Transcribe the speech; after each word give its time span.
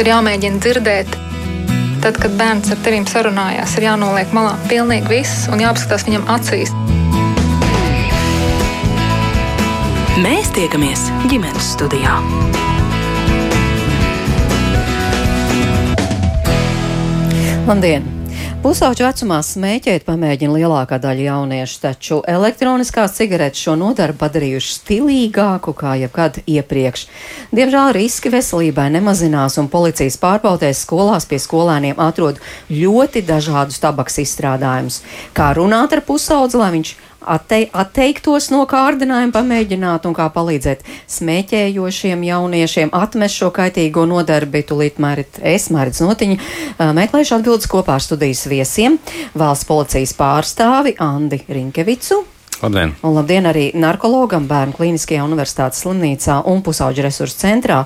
ir 0.00 0.08
jāmēģina 0.08 0.60
dzirdēt. 0.64 1.16
Tad, 2.00 2.16
kad 2.16 2.36
bērns 2.40 2.70
ar 2.72 2.78
tevīm 2.84 3.04
sarunājās, 3.08 3.74
ir 3.76 3.90
jānoliek 3.90 4.30
malā 4.32 4.54
pilnīgi 4.70 5.10
viss 5.12 5.48
un 5.52 5.60
jāapskatās 5.60 6.06
viņam 6.08 6.24
acīs. 6.32 6.72
Mēs 10.20 10.52
tiekamies 10.56 11.08
ģimenes 11.28 11.74
studijā. 11.74 12.16
Labdien! 17.68 18.19
Pusauģu 18.60 19.06
vecumā 19.06 19.38
smēķēt 19.40 20.02
pamēģina 20.04 20.52
lielākā 20.52 20.98
daļa 21.00 21.22
jauniešu, 21.24 21.78
taču 21.80 22.18
elektroniskās 22.28 23.14
cigaretes 23.16 23.62
šo 23.64 23.72
nodarbu 23.80 24.20
padarījuši 24.20 24.74
stilīgāku 24.74 25.72
kā 25.78 25.94
jebkad 26.02 26.42
iepriekš. 26.44 27.06
Diemžēl 27.56 27.94
riski 27.96 28.28
veselībai 28.34 28.90
nemazinās, 28.92 29.56
un 29.62 29.70
policijas 29.72 30.20
pārbaudēs 30.20 30.84
skolās 30.84 31.24
pie 31.30 31.40
skolēniem 31.40 31.96
atrod 32.04 32.42
ļoti 32.68 33.24
dažādus 33.24 33.80
tabaks 33.80 34.20
izstrādājumus. 34.26 35.00
Kā 35.32 35.54
runāt 35.56 35.96
ar 35.96 36.04
pusaudzi, 36.04 36.60
lai 36.60 36.74
viņš 36.76 36.92
attei, 37.20 37.68
atteiktos 37.72 38.50
no 38.54 38.64
kārdinājuma, 38.70 39.34
pamēģināt 39.36 40.08
un 40.08 40.16
kā 40.16 40.30
palīdzēt 40.34 40.84
smēķējošiem 41.10 42.26
jauniešiem 42.30 42.92
atmest 42.96 43.40
šo 43.40 43.52
kaitīgo 43.54 44.06
nodarbi. 44.10 44.64
Tūlīt 44.66 45.00
mērit 45.02 45.40
es, 45.42 45.70
Mērits 45.74 46.02
Notiņa, 46.04 46.40
meklēšu 46.96 47.38
atbildes 47.38 47.70
kopā 47.70 47.98
ar 47.98 48.04
studijas 48.04 48.46
viesiem, 48.50 48.98
valsts 49.38 49.68
policijas 49.68 50.16
pārstāvi 50.18 50.96
Andi 51.00 51.44
Rinkevicu. 51.48 52.24
Labdien! 52.60 52.90
Un 53.00 53.14
labdien 53.16 53.46
arī 53.48 53.70
narkologam 53.72 54.44
Bērnu 54.48 54.74
Kliniskajā 54.76 55.24
universitātes 55.24 55.80
slimnīcā 55.80 56.42
un 56.50 56.60
pusauģu 56.60 57.06
resursu 57.06 57.38
centrā 57.40 57.78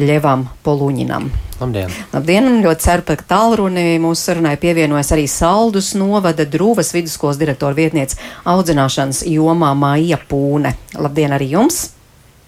Ļevam 0.00 0.46
Poluņinam. 0.64 1.26
Labdien! 1.60 1.92
Labdien! 2.14 2.48
Ļoti 2.64 2.86
ceru, 2.86 3.04
ka 3.10 3.16
tālruni 3.28 3.98
mūsu 4.00 4.30
sarunai 4.30 4.54
pievienojas 4.62 5.12
arī 5.12 5.26
Saldus 5.28 5.92
novada 6.00 6.46
Drūvas 6.48 6.94
vidusskolas 6.96 7.40
direktora 7.40 7.76
vietniece 7.76 8.16
audzināšanas 8.48 9.26
jomā 9.28 9.74
Māja 9.76 10.16
Pūne. 10.30 10.78
Labdien 10.96 11.36
arī 11.36 11.50
jums! 11.52 11.90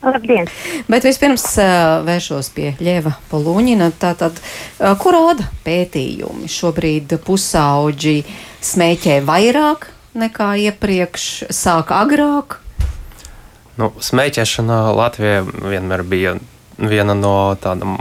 Labdien! 0.05 0.49
Bet 0.89 1.05
vispirms 1.05 1.45
uh, 1.61 2.01
vēršos 2.09 2.49
pie 2.57 2.71
Ļeva 2.81 3.13
Poluņina. 3.29 3.91
Tātad, 4.01 4.41
uh, 4.41 4.95
kur 5.01 5.19
rāda 5.19 5.51
pētījumi? 5.69 6.49
Šobrīd 6.49 7.13
pusauģi 7.29 8.23
smēķē 8.73 9.21
vairāk 9.29 9.91
nekā 10.15 10.55
iepriekš, 10.69 11.51
sāk 11.55 11.93
agrāk. 11.95 12.59
Nu, 13.75 13.91
smēķēšana 13.99 14.95
Latvijā 14.95 15.43
vienmēr 15.43 16.05
bija 16.07 16.37
viena 16.79 17.17
no 17.19 17.55
tādām 17.59 17.99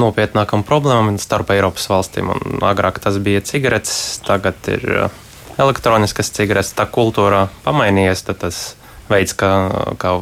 nopietnākām 0.00 0.64
problēmām 0.66 1.16
starp 1.22 1.52
Eiropas 1.54 1.86
valstīm. 1.90 2.32
Un 2.34 2.66
agrāk 2.66 2.98
tas 3.02 3.18
bija 3.22 3.44
cigaretes, 3.46 4.18
tagad 4.26 4.58
ir 4.72 4.84
elektroniskas 5.56 6.32
cigaretes. 6.34 6.74
Tā 6.76 6.88
kultūra 6.90 7.46
pamainījies, 7.64 8.26
tad 8.26 8.42
tas 8.42 8.60
veids, 9.10 9.36
kā, 9.38 9.50
kā 10.02 10.18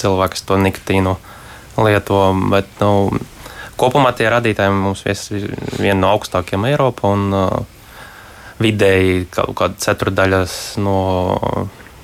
cilvēks 0.00 0.46
to 0.48 0.58
nikotīnu 0.60 1.16
lieto. 1.84 2.20
Bet, 2.50 2.72
nu, 2.80 3.20
kopumā 3.76 4.16
tie 4.16 4.30
radītāji 4.32 4.74
mums 4.74 5.04
ir 5.06 5.48
viena 5.76 6.00
no 6.00 6.12
augstākajiem 6.16 6.68
Eiropā. 6.72 7.12
Un, 7.12 7.28
uh, 7.36 7.75
vidēji 8.62 9.26
kaut 9.34 9.54
kāda 9.58 9.80
ceturdaļas 9.82 10.54
no 10.82 10.98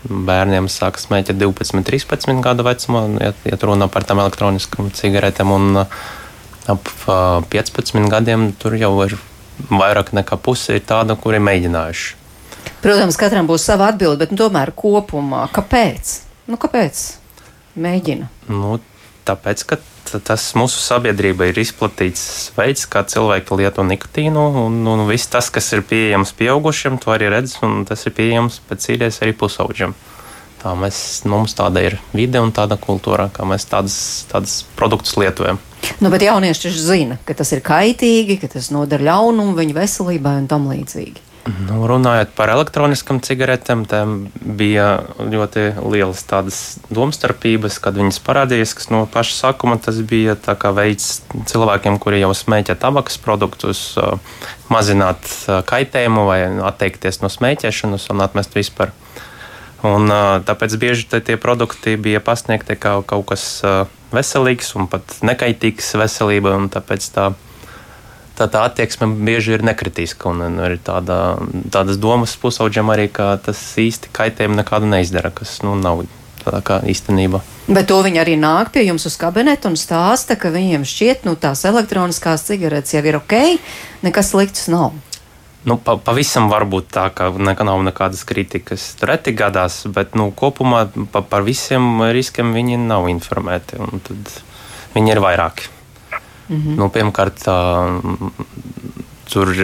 bērniem 0.03 0.67
sāk 0.73 0.99
smēķēt 0.99 1.39
12, 1.39 1.85
13 1.87 2.43
gadu 2.43 2.67
vecumā, 2.67 3.05
ja, 3.23 3.33
ja 3.47 3.59
runā 3.63 3.89
par 3.93 4.07
tām 4.07 4.23
elektroniskām 4.25 4.91
cigaretēm. 4.95 5.53
Un 5.55 5.85
ap 6.73 6.91
15 7.53 8.11
gadiem 8.11 8.51
tur 8.59 8.77
jau 8.79 8.95
ir 9.07 9.17
vairāk 9.71 10.13
nekā 10.17 10.39
puse 10.43 10.79
ir 10.79 10.85
tāda, 10.87 11.17
kuri 11.19 11.43
mēģinājuši. 11.43 12.19
Protams, 12.83 13.19
katram 13.19 13.47
būs 13.47 13.65
sava 13.67 13.93
atbilde, 13.93 14.25
bet 14.25 14.35
nu, 14.35 14.39
tomēr 14.41 14.73
kopumā 14.75 15.45
kāpēc? 15.55 16.17
Nu, 16.51 16.59
kāpēc? 16.59 17.03
Mēģina. 17.79 18.27
Nu, 18.51 18.79
tāpēc, 19.27 19.63
ka 19.71 19.79
tas 20.21 20.45
mūsu 20.59 20.81
sabiedrība 20.83 21.49
ir 21.49 21.61
izplatīts 21.63 22.53
veids, 22.57 22.85
kā 22.91 23.05
cilvēki 23.09 23.57
lieto 23.61 23.85
nikotīnu, 23.87 24.45
un, 24.67 24.81
un 24.89 25.05
viss 25.09 25.31
tas, 25.33 25.49
kas 25.55 25.73
ir 25.73 25.85
pieejams 25.89 26.35
pieaugušiem, 26.37 26.99
to 27.01 27.15
arī 27.15 27.31
redz, 27.33 27.57
un 27.65 27.87
tas 27.89 28.05
ir 28.05 28.17
pieejams 28.19 28.61
pēc 28.69 28.91
īrēs 28.97 29.23
arī 29.25 29.37
pusauģiem. 29.39 29.97
Tā 30.63 30.77
mēs, 30.79 30.97
mums 31.27 31.57
tāda 31.59 31.81
ir 31.83 31.99
vide 32.15 32.39
un 32.39 32.53
tāda 32.55 32.77
kultūra, 32.79 33.31
kā 33.35 33.47
mēs 33.49 33.67
tādas, 33.71 33.97
tādas 34.31 34.61
produktus 34.79 35.17
lietojam. 35.19 35.59
Nu, 35.99 36.11
bet 36.13 36.23
jaunieši 36.23 36.69
taču 36.69 36.79
zina, 36.79 37.19
ka 37.27 37.35
tas 37.35 37.51
ir 37.55 37.65
kaitīgi, 37.67 38.39
ka 38.39 38.53
tas 38.53 38.71
nodara 38.75 39.09
ļaunumu 39.11 39.57
viņu 39.59 39.75
veselībai 39.81 40.37
un 40.45 40.49
tam 40.51 40.69
līdzīgi. 40.71 41.32
Nu, 41.43 41.81
runājot 41.91 42.37
par 42.39 42.53
elektroniskām 42.53 43.19
cigaretēm, 43.25 43.83
tam 43.91 44.29
bija 44.39 45.03
ļoti 45.19 45.65
lielas 45.91 46.23
tādas 46.31 46.59
domstarpības, 46.87 47.81
kad 47.83 47.99
viņas 47.99 48.21
parādījās, 48.23 48.77
kas 48.79 48.93
no 48.95 49.03
paša 49.11 49.35
sākuma 49.41 49.75
tas 49.83 49.99
bija 50.07 50.37
veids 50.77 51.09
cilvēkiem, 51.51 51.99
kuri 51.99 52.23
jau 52.23 52.31
smēķē 52.37 52.79
tabakas 52.79 53.19
produktus, 53.19 53.83
mazināt 54.71 55.27
kaitējumu 55.67 56.29
vai 56.31 56.41
atteikties 56.71 57.19
no 57.25 57.33
smēķēšanas 57.33 58.07
un 58.15 58.23
atmest 58.23 58.55
vispār. 58.55 58.95
Un, 59.83 60.07
tāpēc 60.47 60.79
bieži 60.79 61.09
tie 61.11 61.35
produkti 61.43 61.97
bija 61.99 62.23
pasniegti 62.23 62.79
kā 62.79 63.01
kaut 63.03 63.33
kas 63.33 63.65
veselīgs 64.15 64.77
un 64.79 64.87
pat 64.87 65.19
nekaitīgs 65.27 65.97
veselībai. 65.99 66.55
Tāpēc 66.71 67.09
tā 67.17 67.33
tā, 68.39 68.49
tā 68.49 68.65
attieksme 68.69 69.09
bieži 69.27 69.57
ir 69.57 69.67
nekritiska. 69.67 70.33
Un, 70.33 70.43
un 70.49 70.59
ir 70.67 70.79
tāda, 70.85 71.37
tādas 71.73 72.01
domas 72.01 72.35
pusauģiem 72.41 72.93
arī, 72.95 73.09
ka 73.13 73.35
tas 73.45 73.61
īsti 73.81 74.13
kaitējumu 74.15 74.59
nekādu 74.63 74.91
neizdara, 74.91 75.33
kas 75.35 75.61
nu, 75.67 75.77
nav 75.79 76.05
tā 76.43 76.59
kā 76.67 76.81
īstenība. 76.89 77.43
Bet 77.71 77.87
to 77.91 78.01
viņi 78.03 78.19
arī 78.19 78.35
nāk 78.41 78.73
pie 78.75 78.83
jums 78.89 79.07
uz 79.07 79.15
kabinetu 79.21 79.71
un 79.71 79.79
stāsta, 79.79 80.35
ka 80.39 80.51
viņiem 80.51 80.85
šķiet, 80.89 81.25
nu 81.29 81.37
tās 81.39 81.63
elektroniskās 81.69 82.49
cigaretes 82.49 82.97
jau 82.97 83.05
ir 83.07 83.21
ok, 83.21 83.39
nekas 84.03 84.33
slikts 84.35 84.69
nav. 84.73 84.91
Nu, 85.63 85.77
pa, 85.79 85.95
pavisam 85.95 86.49
varbūt 86.51 86.89
tā, 86.91 87.05
ka 87.15 87.29
ne, 87.39 87.55
nav 87.55 87.85
nekādas 87.87 88.25
kritikas. 88.27 88.97
Reti 89.07 89.31
gadās, 89.39 89.85
bet 89.87 90.17
nu, 90.19 90.33
kopumā 90.35 90.89
pa, 91.15 91.23
par 91.23 91.47
visiem 91.47 92.03
riskiem 92.11 92.51
viņi 92.57 92.81
nav 92.83 93.07
informēti. 93.13 93.79
Viņi 94.97 95.15
ir 95.15 95.23
vairāki. 95.23 95.71
Mm 96.49 96.57
-hmm. 96.57 96.77
nu, 96.77 96.89
pirmkārt, 96.89 97.45
tur 99.33 99.55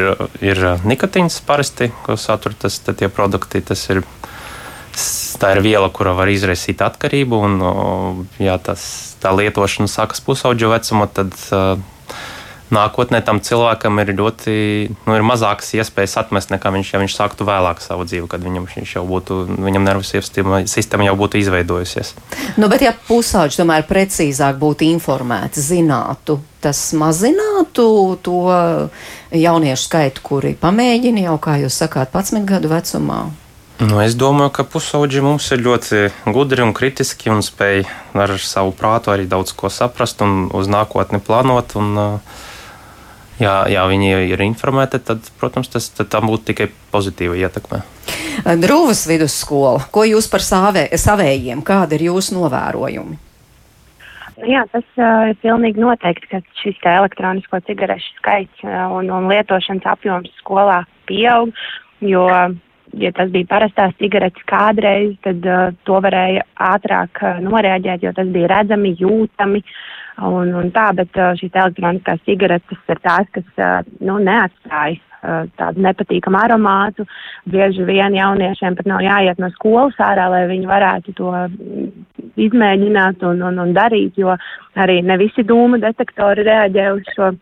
ir 0.40 0.58
nikotīns 0.84 1.40
parasti, 1.46 1.90
ko 2.02 2.16
satur 2.16 2.54
tas, 2.54 2.78
tie 2.78 3.08
produkti. 3.08 3.60
Tas 3.60 3.90
ir, 3.90 4.02
tā 5.38 5.52
ir 5.56 5.62
viela, 5.62 5.90
kura 5.90 6.12
var 6.12 6.28
izraisīt 6.28 6.82
atkarību. 6.82 7.36
Un, 7.36 8.24
ja 8.38 8.58
tas, 8.58 9.16
tā 9.20 9.34
lietošana 9.36 9.88
sākas 9.88 10.20
pusauģu 10.20 10.72
vecumā, 10.72 11.06
tad 11.12 11.34
nākotnē 12.74 13.20
tam 13.24 13.40
cilvēkam 13.44 14.00
ir 14.02 14.12
ļoti 14.18 14.54
nu, 15.06 15.14
ir 15.16 15.24
mazākas 15.26 15.72
iespējas 15.78 16.18
atmest, 16.22 16.52
nekā 16.52 16.72
viņš, 16.74 16.92
ja 16.94 17.00
viņš 17.02 17.16
sāktu 17.16 17.46
vēlāk 17.48 17.82
savu 17.84 18.06
dzīvi, 18.08 18.28
kad 18.30 18.44
viņam, 18.44 18.68
viņš 18.74 18.94
jau 18.98 19.04
būtu, 19.08 19.40
viņam 19.56 19.88
nervu 19.88 20.04
sistēma 20.04 21.08
jau 21.08 21.16
būtu 21.18 21.40
izveidojusies. 21.42 22.14
Nu, 22.60 22.68
bet 22.70 22.84
ja 22.84 22.94
pusauģi 23.08 23.62
tomēr 23.62 23.88
precīzāk 23.88 24.60
būtu 24.60 24.88
informēti, 24.88 25.64
zinātu, 25.64 26.40
tas 26.64 26.80
mazinātu 26.98 27.88
to 28.22 28.38
jauniešu 29.32 29.84
skaitu, 29.84 30.24
kuri 30.24 30.56
pamēģina 30.58 31.28
jau, 31.28 31.36
kā 31.42 31.58
jūs 31.62 31.82
sakāt, 31.84 32.14
11 32.14 32.48
gadu 32.48 32.72
vecumā. 32.72 33.26
Nu, 33.78 34.00
es 34.02 34.16
domāju, 34.18 34.50
ka 34.56 34.64
pusauģi 34.66 35.20
mums 35.22 35.44
ir 35.54 35.60
ļoti 35.62 36.00
gudri 36.34 36.64
un 36.64 36.72
kritiski 36.74 37.30
un 37.30 37.44
spēj 37.46 37.84
ar 38.18 38.32
savu 38.42 38.72
prātu 38.74 39.12
arī 39.12 39.28
daudz 39.30 39.52
ko 39.54 39.70
saprast 39.70 40.18
un 40.26 40.48
uz 40.50 40.66
nākotni 40.66 41.20
plānot. 41.22 41.76
Un, 41.78 41.92
uh, 41.94 42.40
ja, 43.42 43.62
ja 43.70 43.86
viņi 43.88 44.10
ir 44.32 44.42
informēti, 44.44 45.00
tad, 45.04 45.30
protams, 45.40 45.70
tas 45.72 45.90
tam 45.98 46.28
būtu 46.30 46.52
tikai 46.52 46.68
pozitīva 46.92 47.38
ietekme. 47.38 47.82
Drūvas 48.62 49.06
vidusskola, 49.10 49.88
ko 49.92 50.04
jūs 50.06 50.28
par 50.30 50.44
savē, 50.44 50.86
savējiem, 50.94 51.64
kādi 51.66 51.98
ir 51.98 52.08
jūsu 52.12 52.38
novērojumi? 52.38 53.18
Jā, 54.46 54.62
tas 54.70 54.86
uh, 55.00 55.26
ir 55.32 55.38
pilnīgi 55.42 55.82
noteikti, 55.82 56.28
ka 56.30 56.38
šis 56.60 56.78
elektronisko 56.86 57.58
cigarešu 57.66 58.20
skaits 58.20 58.62
uh, 58.62 58.86
un, 58.94 59.10
un 59.10 59.26
lietošanas 59.26 59.88
apjoms 59.90 60.30
skolā 60.38 60.84
pieaug, 61.10 61.50
jo, 62.06 62.28
ja 63.02 63.10
tas 63.16 63.32
bija 63.34 63.48
parastās 63.50 63.96
cigaretes 63.98 64.46
kādreiz, 64.46 65.16
tad 65.26 65.42
uh, 65.42 65.72
to 65.82 65.98
varēja 66.04 66.46
ātrāk 66.68 67.18
uh, 67.24 67.42
noreaģēt, 67.42 68.06
jo 68.06 68.14
tas 68.14 68.30
bija 68.30 68.52
redzami, 68.54 68.94
jūtami. 69.02 69.64
Uh, 69.66 69.97
un, 70.26 70.54
un 70.60 70.70
tā, 70.74 70.90
bet 70.98 71.20
šīs 71.40 71.54
elektroniskās 71.54 72.24
cigaretes 72.26 72.90
ir 72.90 73.02
tās, 73.04 73.28
kas 73.34 73.84
nu, 74.00 74.18
neatstāja 74.18 74.98
tādu 75.58 75.82
nepatīkamu 75.82 76.38
aromātu. 76.38 77.06
Bieži 77.50 77.82
vien 77.86 78.14
jauniešiem 78.14 78.76
pat 78.78 78.86
nav 78.86 79.02
jāiet 79.02 79.40
no 79.42 79.50
skolas 79.56 79.98
ārā, 79.98 80.28
lai 80.30 80.44
viņi 80.50 80.70
varētu 80.70 81.14
to 81.18 81.32
izmēģināt 82.38 83.24
un, 83.26 83.42
un, 83.42 83.58
un 83.64 83.74
darīt, 83.74 84.18
jo 84.18 84.36
arī 84.78 85.00
ne 85.02 85.18
visi 85.18 85.42
dūmu 85.46 85.80
detektori 85.82 86.46
reaģē 86.46 86.88
uz 86.94 87.14
šo 87.16 87.34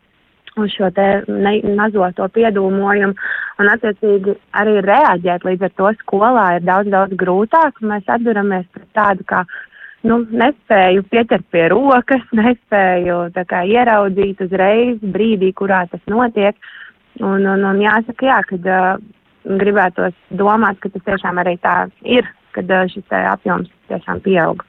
uz 0.57 0.73
šo 0.73 0.89
te 0.97 1.07
ne, 1.29 1.59
mazo 1.77 2.07
to 2.17 2.27
piedūmojumu, 2.33 3.13
un 3.61 3.71
attiecīgi 3.73 4.37
arī 4.57 4.79
reaģēt 4.87 5.45
līdz 5.45 5.67
ar 5.69 5.75
to 5.77 5.91
skolā 6.01 6.47
ir 6.57 6.65
daudz, 6.65 6.89
daudz 6.93 7.19
grūtāk. 7.21 7.83
Mēs 7.85 8.09
atduramies 8.09 8.65
pret 8.73 8.89
tādu 8.97 9.27
kā 9.29 9.43
nu, 10.05 10.21
nespēju 10.43 11.07
pieķert 11.11 11.47
pie 11.53 11.67
rokas, 11.73 12.25
nespēju 12.41 13.21
kā, 13.49 13.65
ieraudzīt 13.65 14.43
uzreiz 14.47 15.01
brīdī, 15.03 15.53
kurā 15.57 15.85
tas 15.91 16.03
notiek. 16.11 16.59
Un, 17.17 17.47
un, 17.49 17.65
un 17.65 17.79
jāsaka, 17.81 18.29
jā, 18.29 18.41
kad 18.51 18.67
uh, 18.69 18.89
gribētos 19.49 20.17
domāt, 20.37 20.81
ka 20.83 20.93
tas 20.93 21.05
tiešām 21.07 21.41
arī 21.41 21.57
tā 21.63 21.87
ir, 22.05 22.29
kad 22.53 22.69
uh, 22.69 22.85
šis 22.93 23.15
apjoms 23.23 23.71
tiešām 23.89 24.21
pieaug. 24.25 24.65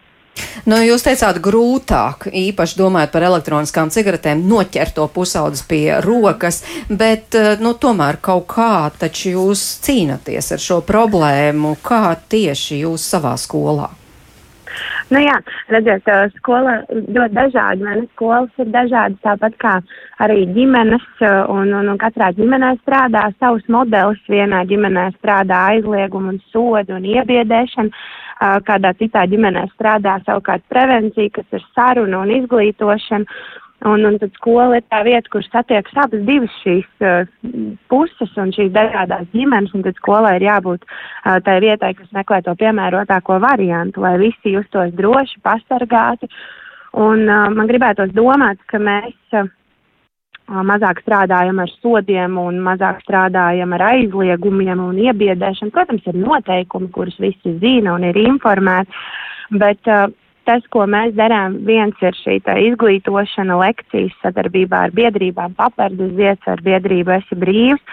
Nu, 0.69 0.77
jūs 0.83 1.01
teicāt, 1.06 1.39
grūtāk, 1.44 2.27
īpaši 2.30 2.77
domājot 2.77 3.13
par 3.13 3.25
elektroniskām 3.25 3.91
cigaretēm, 3.94 4.44
noķert 4.47 4.97
to 4.97 5.07
pusaudzes 5.12 5.63
pie 5.68 5.97
rokas, 6.03 6.62
bet, 6.89 7.35
nu, 7.63 7.73
tomēr 7.73 8.21
kaut 8.21 8.45
kā 8.53 8.88
taču 9.00 9.33
jūs 9.33 9.63
cīnaties 9.85 10.53
ar 10.53 10.62
šo 10.62 10.81
problēmu, 10.85 11.77
kā 11.81 12.18
tieši 12.30 12.83
jūs 12.83 13.07
savā 13.15 13.33
skolā. 13.41 13.89
Nu 15.07 15.21
jā, 15.24 15.36
redziet, 15.71 16.09
skola 16.36 16.81
ļoti 16.92 17.36
dažādi, 17.36 17.86
vai 17.88 17.95
ne? 18.01 18.07
Skolas 18.12 18.59
ir 18.59 18.71
dažādas, 18.74 19.21
tāpat 19.24 19.56
kā 19.62 19.75
arī 20.24 20.42
ģimenes, 20.51 21.06
un, 21.24 21.71
un, 21.71 21.92
un 21.94 22.00
katrā 22.01 22.33
ģimenē 22.36 22.74
strādā 22.81 23.27
savs 23.38 23.63
modelis. 23.71 24.19
Vienā 24.27 24.65
ģimenē 24.68 25.06
strādā 25.15 25.62
aizliegumu 25.74 26.36
un 26.36 26.42
sodu 26.51 26.98
un 26.98 27.07
iebiedēšanu, 27.07 28.04
kādā 28.68 28.92
citā 29.00 29.24
ģimenē 29.31 29.63
strādā 29.77 30.18
savukārt 30.25 30.68
prevencija, 30.74 31.31
kas 31.39 31.56
ir 31.56 31.63
saruna 31.71 32.25
un 32.25 32.36
izglītošana. 32.42 33.39
Un, 33.85 34.01
un 34.09 34.15
tad 34.18 34.33
skola 34.33 34.79
ir 34.79 34.85
tā 34.89 35.03
vieta, 35.06 35.29
kur 35.29 35.44
satiekas 35.45 36.00
abas 36.01 36.24
divas 36.25 36.53
šīs 36.63 36.88
uh, 37.06 37.27
puses 37.91 38.31
un 38.41 38.50
šīs 38.56 38.71
dažādās 38.74 39.27
ģimenes, 39.35 39.75
un 39.77 39.83
tad 39.85 40.00
skolai 40.01 40.33
ir 40.39 40.47
jābūt 40.47 40.81
uh, 40.88 41.38
tai 41.45 41.59
vietai, 41.62 41.91
kas 42.00 42.09
meklē 42.18 42.41
to 42.41 42.56
piemērotāko 42.57 43.38
variantu, 43.44 44.01
lai 44.01 44.15
visi 44.24 44.56
justos 44.56 44.95
droši, 44.97 45.38
pasargāti. 45.45 46.31
Un 46.97 47.27
uh, 47.29 47.45
man 47.53 47.69
gribētos 47.69 48.18
domāt, 48.18 48.57
ka 48.65 48.81
mēs 48.81 49.38
uh, 49.38 49.45
mazāk 50.65 51.03
strādājam 51.06 51.62
ar 51.62 51.77
sodiem 51.77 52.41
un 52.41 52.57
mazāk 52.65 53.06
strādājam 53.06 53.77
ar 53.77 53.91
aizliegumiem 53.91 54.81
un 54.89 54.97
iebiedēšanu. 55.06 55.75
Protams, 55.75 56.09
ir 56.09 56.18
noteikumi, 56.18 56.89
kurus 56.97 57.21
visi 57.21 57.59
zina 57.62 57.94
un 57.94 58.09
ir 58.09 58.18
informēti, 58.25 59.06
bet 59.53 59.85
uh, 59.85 60.07
tas, 60.47 60.63
ko 60.73 60.85
mēs 60.89 61.15
darām, 61.17 61.59
viens 61.67 61.97
ir 62.01 62.15
šī 62.23 62.39
izglītošana, 62.69 63.57
lekcijas 63.61 64.15
sadarbībā 64.23 64.88
ar 64.88 64.95
biedrībām, 64.95 65.57
papardus 65.59 66.15
ziets 66.17 66.47
ar 66.47 66.63
biedrību 66.63 67.17
esi 67.19 67.39
brīvs. 67.39 67.83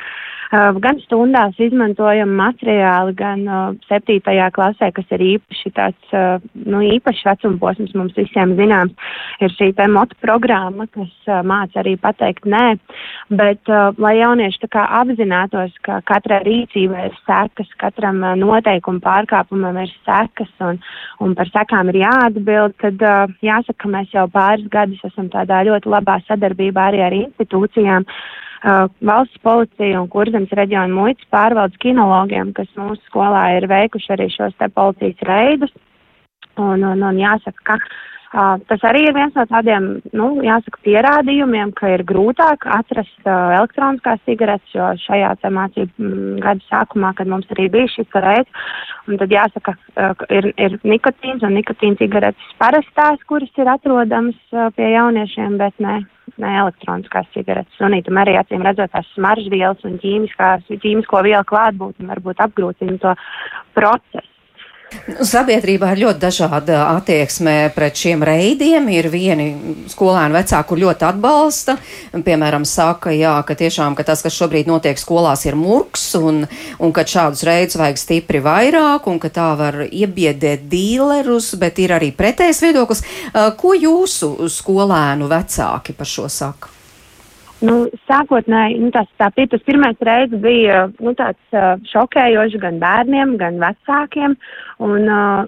Uh, 0.54 0.76
gan 0.78 1.00
stundās 1.02 1.56
izmantojam 1.58 2.30
materiāli, 2.38 3.14
gan 3.18 3.40
uh, 3.48 3.62
septītajā 3.88 4.52
klasē, 4.54 4.90
kas 4.94 5.08
ir 5.16 5.22
īpaši 5.26 5.70
tāds, 5.74 6.12
uh, 6.14 6.36
nu, 6.68 6.82
īpašs 6.94 7.24
vecuma 7.26 7.58
posms 7.62 7.94
mums 7.98 8.14
visiem 8.14 8.52
zināms, 8.54 8.92
ir 9.42 9.50
šī 9.56 9.72
te 9.74 9.88
motu 9.90 10.14
programma, 10.22 10.86
kas 10.94 11.32
māca 11.48 11.80
arī 11.82 11.96
pateikt 11.98 12.46
nē, 12.46 12.76
bet 13.34 13.72
lai 13.98 14.12
jaunieši 14.20 14.62
tā 14.66 14.70
kā 14.76 14.84
apzinātos, 15.00 15.74
ka 15.82 15.98
katrai 16.06 16.42
rīcībai 16.46 17.08
ir 17.08 17.18
sekas, 17.24 17.72
katram 17.80 18.22
noteikumu 18.38 19.02
pārkāpumam 19.02 19.80
ir 19.82 19.90
sekas 20.04 20.54
un, 20.62 20.78
un 21.24 21.34
par 21.34 21.50
sekām 21.50 21.90
ir 21.90 22.02
jāatbild, 22.04 22.78
tad 22.84 23.02
jāsaka, 23.42 23.80
ka 23.82 23.92
mēs 23.96 24.14
jau 24.14 24.28
pāris 24.30 24.70
gadus 24.70 25.02
esam 25.10 25.32
tādā 25.34 25.64
ļoti 25.66 25.90
labā 25.96 26.20
sadarbībā 26.28 26.90
arī 26.92 27.06
ar 27.08 27.22
institūcijām. 27.24 28.06
Uh, 28.06 28.44
valsts 28.64 29.40
policija 29.44 30.00
un 30.00 30.08
kurzems 30.08 30.52
reģiona 30.56 30.93
muitas 30.94 31.26
pārvaldes 31.32 31.81
kinologiem, 31.82 32.55
kas 32.56 32.70
mūsu 32.78 33.02
skolā 33.11 33.44
ir 33.58 33.69
veikuši 33.69 34.14
arī 34.16 34.31
šos 34.32 34.56
te 34.58 34.70
policijas 34.72 35.20
reidus. 35.28 35.75
Un, 36.56 36.84
un, 36.87 37.02
un 37.02 37.16
jāsaka, 37.19 37.64
ka 37.66 37.76
uh, 37.81 38.61
tas 38.70 38.84
arī 38.87 39.08
ir 39.08 39.14
viens 39.16 39.34
no 39.34 39.43
tādiem, 39.50 39.88
nu, 40.14 40.28
jāsaka, 40.46 40.78
pierādījumiem, 40.87 41.72
ka 41.75 41.90
ir 41.96 42.05
grūtāk 42.06 42.69
atrast 42.76 43.26
uh, 43.26 43.56
elektroniskās 43.58 44.22
cigaretes, 44.28 44.70
jo 44.72 44.93
šajā 45.02 45.34
mācību 45.50 45.93
mm, 45.99 46.38
gada 46.46 46.62
sākumā, 46.70 47.11
kad 47.19 47.28
mums 47.28 47.50
arī 47.56 47.66
bija 47.75 47.90
šis 47.90 48.16
reids, 48.22 48.70
un 49.11 49.19
tad 49.19 49.34
jāsaka, 49.34 49.75
uh, 49.99 50.14
ir, 50.31 50.52
ir 50.62 50.78
nikotīns 50.87 51.43
un 51.43 51.58
nikotīna 51.58 51.99
cigaretes 51.99 52.56
parastās, 52.62 53.19
kuras 53.26 53.50
ir 53.58 53.75
atrodamas 53.75 54.38
uh, 54.55 54.70
pie 54.78 54.94
jauniešiem, 54.94 55.58
bet 55.58 55.75
ne 55.82 56.05
ne 56.43 56.53
elektroniskās 56.65 57.31
cigaretes. 57.35 57.75
Sunītam 57.79 58.19
arī 58.21 58.37
acīm 58.41 58.65
redzot 58.67 58.93
tās 58.94 59.09
smaržvielas 59.15 59.85
un 59.88 59.99
ķīmisko 60.03 61.25
vielu 61.26 61.44
klātbūtni 61.49 62.11
varbūt 62.11 62.43
apgrūtina 62.47 63.00
to 63.03 63.17
procesu. 63.76 64.33
Sabiedrībā 65.04 65.90
ir 65.92 66.00
ļoti 66.04 66.20
dažāda 66.22 66.78
attieksme 66.94 67.54
pret 67.75 67.98
šiem 67.98 68.22
reidiem. 68.25 68.86
Ir 68.94 69.08
vieni 69.12 69.46
skolēni 69.90 70.36
vecāki, 70.36 70.69
kur 70.70 70.81
ļoti 70.81 71.06
atbalsta. 71.08 71.76
Piemēram, 72.25 72.64
saka, 72.69 73.12
jā, 73.14 73.34
ka 73.46 73.56
tiešām 73.58 73.96
ka 73.98 74.06
tas, 74.06 74.22
kas 74.25 74.36
šobrīd 74.36 74.70
notiek 74.70 75.00
skolās, 75.00 75.44
ir 75.48 75.58
murgs 75.60 76.06
un, 76.19 76.44
un 76.78 76.94
ka 76.94 77.04
šādus 77.08 77.44
reidus 77.48 77.78
vajag 77.81 78.00
stipri 78.00 78.42
vairāk 78.44 79.08
un 79.10 79.20
ka 79.22 79.32
tā 79.34 79.50
var 79.60 79.82
iebiedēt 79.84 80.69
dīlerus, 80.72 81.52
bet 81.60 81.82
ir 81.84 81.96
arī 81.98 82.12
pretējs 82.16 82.62
viedoklis. 82.64 83.04
Ko 83.60 83.75
jūsu 83.76 84.48
skolēnu 84.52 85.28
vecāki 85.30 85.96
par 85.98 86.10
šo 86.10 86.30
saka? 86.32 86.74
Nu, 87.64 87.75
sākotnēji 88.08 88.81
nu, 88.82 88.90
tas, 88.93 89.08
tā, 89.20 89.31
tas 89.32 89.62
pirmais 89.64 90.00
reizes 90.05 90.40
bija 90.43 90.87
nu, 90.99 91.14
tāds 91.16 91.56
uh, 91.56 91.75
šokējošs 91.93 92.61
gan 92.61 92.81
bērniem, 92.82 93.37
gan 93.40 93.61
vecākiem. 93.62 94.37
Un, 94.84 95.08
uh, 95.08 95.46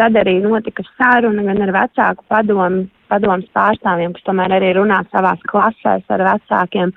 tad 0.00 0.16
arī 0.16 0.38
notika 0.40 0.84
saruna 0.94 1.44
gan 1.44 1.60
ar 1.66 1.74
vecāku 1.76 2.24
padomu, 2.32 2.86
padomus 3.10 3.48
pārstāvjiem, 3.56 4.14
kas 4.16 4.26
tomēr 4.28 4.54
arī 4.56 4.72
runā 4.78 5.02
savās 5.10 5.42
klasēs 5.50 6.06
ar 6.14 6.24
vecākiem. 6.28 6.94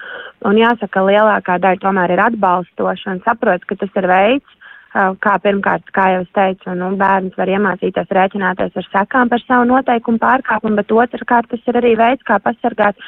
Un 0.48 0.60
jāsaka, 0.62 1.04
lielākā 1.10 1.58
daļa 1.64 1.82
tomēr 1.84 2.14
ir 2.16 2.24
atbalstoša 2.30 3.16
un 3.16 3.24
saprot, 3.26 3.66
ka 3.68 3.80
tas 3.82 4.00
ir 4.00 4.08
veids, 4.12 4.60
kā 4.94 5.36
pirmkārt, 5.42 5.90
kā 5.96 6.08
jau 6.14 6.24
es 6.24 6.32
teicu, 6.38 6.78
nu, 6.78 6.94
bērns 7.00 7.36
var 7.40 7.50
iemācīties 7.50 8.14
rēķināties 8.14 8.80
ar 8.80 8.90
sekām 8.92 9.32
par 9.32 9.42
savu 9.44 9.68
noteikumu 9.72 10.22
pārkāpumu, 10.22 10.78
bet 10.80 10.94
otrkārt 10.94 11.50
tas 11.52 11.72
ir 11.72 11.82
arī 11.82 11.96
veids, 12.00 12.24
kā 12.30 12.38
pasargāt 12.46 13.00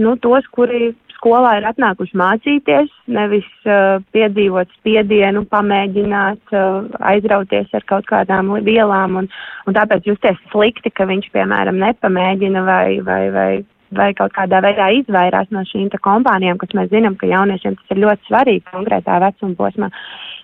nu, 0.00 0.14
tos, 0.22 0.46
kuri 0.54 0.92
skolā 1.24 1.54
ir 1.58 1.66
atnākuši 1.70 2.18
mācīties, 2.20 2.90
nevis 3.08 3.46
uh, 3.64 4.00
piedzīvot 4.12 4.72
spiedienu, 4.78 5.44
pamēģināt 5.48 6.52
uh, 6.52 6.88
aizrauties 7.12 7.72
ar 7.72 7.86
kaut 7.88 8.08
kādām 8.10 8.52
vielām 8.66 9.20
un, 9.22 9.30
un 9.64 9.76
tāpēc 9.76 10.10
justies 10.10 10.40
slikti, 10.52 10.92
ka 10.92 11.08
viņš, 11.08 11.30
piemēram, 11.32 11.80
nepamēģina 11.80 12.64
vai, 12.66 13.00
vai, 13.06 13.22
vai, 13.32 13.48
vai 13.96 14.10
kaut 14.18 14.34
kādā 14.36 14.60
veidā 14.64 14.90
izvairās 15.00 15.48
no 15.54 15.64
šīm 15.70 15.88
kompānijām, 16.04 16.60
kas 16.60 16.76
mēs 16.76 16.92
zinām, 16.92 17.16
ka 17.16 17.30
jauniešiem 17.30 17.78
tas 17.80 17.94
ir 17.94 18.04
ļoti 18.04 18.28
svarīgi 18.28 18.66
konkrētā 18.72 19.20
vecuma 19.24 19.56
posmā. 19.62 19.92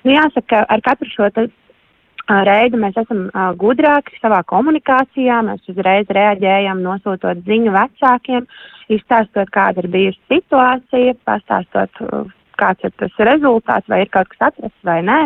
Nu, 0.06 0.14
jāsaka, 0.16 0.64
ar 0.64 0.84
katru 0.86 1.12
šo 1.12 1.28
reizi 2.46 2.78
mēs 2.80 2.98
esam 3.00 3.26
uh, 3.28 3.50
gudrāki 3.58 4.18
savā 4.20 4.42
komunikācijā, 4.50 5.40
mēs 5.46 5.72
uzreiz 5.72 6.10
reaģējam, 6.10 6.82
nosūtot 6.84 7.42
ziņu 7.46 7.72
vecākiem, 7.74 8.46
izstāstot, 8.92 9.50
kāda 9.54 9.84
ir 9.84 9.90
bijusi 9.92 10.20
situācija, 10.32 11.16
pastāstot, 11.28 12.02
uh, 12.06 12.30
kāds 12.60 12.84
ir 12.84 12.94
tas 13.00 13.18
rezultāts, 13.30 13.88
vai 13.88 14.02
ir 14.04 14.12
kaut 14.12 14.30
kas 14.32 14.50
atrasts 14.50 14.86
vai 14.86 15.00
nē, 15.06 15.18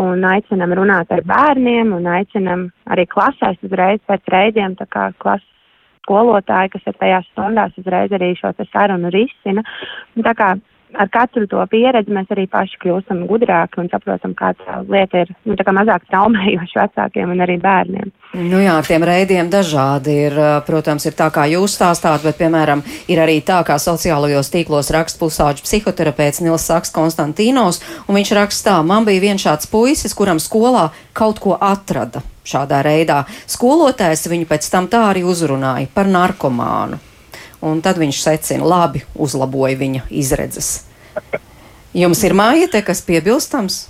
un 0.00 0.24
aicinam 0.28 0.74
runāt 0.76 1.12
ar 1.14 1.24
bērniem, 1.26 1.94
un 1.96 2.08
aicinam 2.18 2.68
arī 2.92 3.06
klasēs 3.08 3.60
uzreiz 3.64 4.02
pēc 4.08 4.32
reidiem, 4.34 4.76
tā 4.78 4.88
kā 4.92 5.10
klases 5.22 5.48
skolotāji, 6.06 6.74
kas 6.76 6.86
ir 6.86 6.98
tajās 7.00 7.28
stundās, 7.32 7.74
uzreiz 7.80 8.12
arī 8.14 8.34
šo 8.38 8.52
sarunu 8.70 9.10
risina. 9.10 9.64
Tā 10.22 10.34
kā 10.38 10.54
ar 10.94 11.08
katru 11.12 11.46
to 11.50 11.62
pieredzi 11.70 12.14
mēs 12.14 12.30
arī 12.34 12.46
paši 12.50 12.78
kļūstam 12.82 13.24
gudrāki 13.30 13.80
un 13.82 13.88
saprotam, 13.92 14.34
kā 14.38 14.52
tā 14.58 14.78
lieta 14.86 15.24
ir 15.24 15.32
nu, 15.48 15.56
tā 15.58 15.74
mazāk 15.74 16.06
traumējoša 16.10 16.84
vecākiem 16.84 17.32
un 17.34 17.42
arī 17.44 17.56
bērniem. 17.62 18.12
Nu 18.36 18.60
jā, 18.60 18.76
tiem 18.86 19.04
reidiem 19.06 19.50
dažādi 19.50 20.16
ir, 20.26 20.38
protams, 20.66 21.06
ir 21.08 21.16
tā 21.18 21.28
kā 21.34 21.46
jūs 21.50 21.76
stāstāt, 21.78 22.24
bet, 22.26 22.38
piemēram, 22.40 22.84
ir 23.12 23.22
arī 23.22 23.38
tā, 23.46 23.62
kā 23.66 23.78
sociālajos 23.80 24.52
tīklos 24.52 24.92
raksta 24.94 25.22
pusauģis 25.22 25.64
psihoterapeits 25.66 26.42
Nils 26.44 26.68
Saks 26.68 26.94
Konstantīnos, 26.94 27.80
un 28.06 28.20
viņš 28.20 28.34
raksta 28.36 28.70
tā, 28.70 28.78
man 28.86 29.08
bija 29.08 29.22
viens 29.22 29.42
šāds 29.42 29.70
puisis, 29.70 30.16
kuram 30.16 30.42
skolā 30.42 30.90
kaut 31.16 31.40
ko 31.42 31.54
atrada 31.54 32.24
šādā 32.46 32.82
reidā. 32.86 33.24
Skolotājs 33.50 34.26
viņu 34.30 34.48
pēc 34.50 34.70
tam 34.70 34.90
tā 34.90 35.08
arī 35.10 35.26
uzrunāja 35.26 35.90
par 35.94 36.10
narkomānu 36.10 36.98
un 37.64 37.82
tad 37.84 38.00
viņš 38.00 38.22
secina, 38.22 38.66
labi, 38.66 39.04
uzlaboja 39.14 39.78
viņa 39.80 40.06
izredzes. 40.10 40.86
Jums 41.96 42.22
ir 42.28 42.36
mājiete, 42.36 42.82
kas 42.84 43.00
piebilstams? 43.04 43.86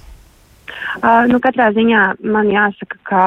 Uh, 1.03 1.25
nu, 1.31 1.41
katrā 1.43 1.73
ziņā 1.75 2.03
man 2.25 2.51
jāsaka, 2.51 2.99
ka 3.07 3.23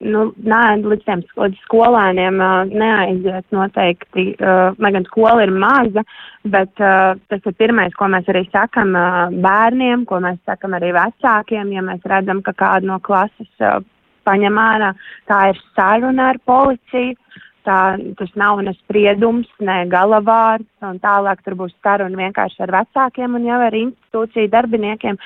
nu, 0.00 0.24
nē, 0.36 0.62
līdz 0.84 1.06
tiem 1.06 1.22
līdz 1.40 1.62
skolēniem 1.66 2.40
uh, 2.40 2.70
neaiziet 2.70 3.46
noteikti, 3.54 4.26
uh, 4.36 4.76
lai 4.80 4.92
gan 4.96 5.06
skola 5.08 5.44
ir 5.44 5.52
maza, 5.52 6.04
bet 6.44 6.72
uh, 6.80 7.16
tas 7.32 7.48
ir 7.48 7.56
pirmais, 7.60 7.96
ko 7.98 8.08
mēs 8.12 8.28
arī 8.32 8.44
sakam 8.52 8.94
uh, 8.96 9.32
bērniem, 9.44 10.06
ko 10.08 10.20
mēs 10.24 10.40
sakam 10.48 10.76
arī 10.78 10.92
vecākiem, 10.96 11.72
ja 11.76 11.84
mēs 11.84 12.06
redzam, 12.12 12.44
ka 12.46 12.56
kādu 12.56 12.92
no 12.92 13.00
klases 13.04 13.50
uh, 13.64 13.80
paņem 14.28 14.60
ārā, 14.60 14.94
tā 15.28 15.46
ir 15.52 15.62
saruna 15.76 16.32
ar 16.34 16.40
policiju. 16.48 17.16
Tā, 17.60 17.78
tas 18.16 18.30
nav 18.40 18.62
ne 18.64 18.72
spriedums, 18.78 19.48
ne 19.60 19.82
galavārds, 19.92 20.64
un 20.86 20.96
tālāk 21.02 21.42
tur 21.44 21.58
būs 21.58 21.74
saruna 21.84 22.16
vienkārši 22.16 22.62
ar 22.64 22.72
vecākiem 22.72 23.34
un 23.36 23.44
jau 23.44 23.58
ar 23.60 23.76
institūciju 23.76 24.48
darbiniekiem. 24.54 25.18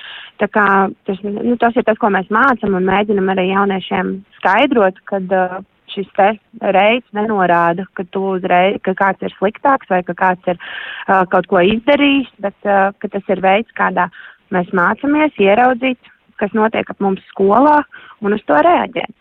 Tā 0.42 0.48
kā 0.50 0.64
tas, 1.06 1.20
nu, 1.22 1.54
tas 1.62 1.78
ir 1.78 1.86
tas, 1.86 2.00
ko 2.02 2.10
mēs 2.10 2.26
mācam 2.34 2.74
un 2.74 2.90
mēģinam 2.90 3.30
arī 3.30 3.46
jauniešiem 3.52 4.10
skaidrot, 4.40 4.98
kad 5.06 5.30
uh, 5.30 5.60
šis 5.94 6.10
te 6.18 6.28
reids 6.74 7.06
nenorāda, 7.14 7.86
ka, 7.94 8.06
uzreiz, 8.18 8.80
ka 8.82 8.96
kāds 8.98 9.22
ir 9.22 9.34
sliktāks 9.38 9.90
vai 9.92 10.02
ka 10.02 10.18
kāds 10.18 10.50
ir 10.50 10.58
uh, 10.58 11.22
kaut 11.30 11.46
ko 11.50 11.62
izdarījis, 11.62 12.32
bet 12.42 12.56
uh, 12.66 12.90
ka 12.98 13.12
tas 13.14 13.30
ir 13.30 13.44
veids, 13.44 13.70
kādā 13.78 14.08
mēs 14.54 14.74
mācāmies 14.74 15.38
ieraudzīt, 15.38 16.10
kas 16.42 16.54
notiek 16.56 16.90
ap 16.90 16.98
mums 17.04 17.22
skolā 17.30 17.82
un 18.26 18.34
uz 18.34 18.42
to 18.48 18.58
reaģēt. 18.58 19.14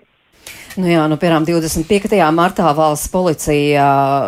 Nu 0.74 0.90
jā, 0.90 1.04
nu, 1.06 1.20
piemēram, 1.22 1.44
25. 1.46 2.16
martā 2.34 2.72
valsts 2.74 3.12
policija 3.14 3.84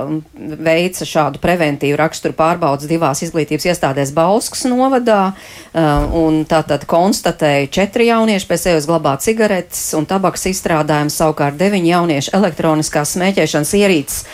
mm, 0.05 0.51
veica 0.61 1.07
šādu 1.09 1.41
preventīvu 1.41 1.97
raksturu 1.97 2.35
pārbaudas 2.37 2.85
divās 2.89 3.23
izglītības 3.25 3.65
iestādēs 3.71 4.11
Bauskas 4.13 4.61
novadā, 4.69 5.31
uh, 5.33 6.05
un 6.13 6.43
tātad 6.45 6.85
konstatēja 6.89 7.71
četri 7.79 8.11
jaunieši 8.11 8.49
pēc 8.51 8.67
sevis 8.67 8.85
glabāt 8.89 9.25
cigaretes 9.25 9.87
un 9.97 10.05
tabaks 10.05 10.45
izstrādājumus, 10.51 11.17
savukārt 11.17 11.57
deviņi 11.57 11.93
jaunieši 11.95 12.35
elektroniskās 12.37 13.15
smēķēšanas 13.17 13.73
ierīces 13.81 14.25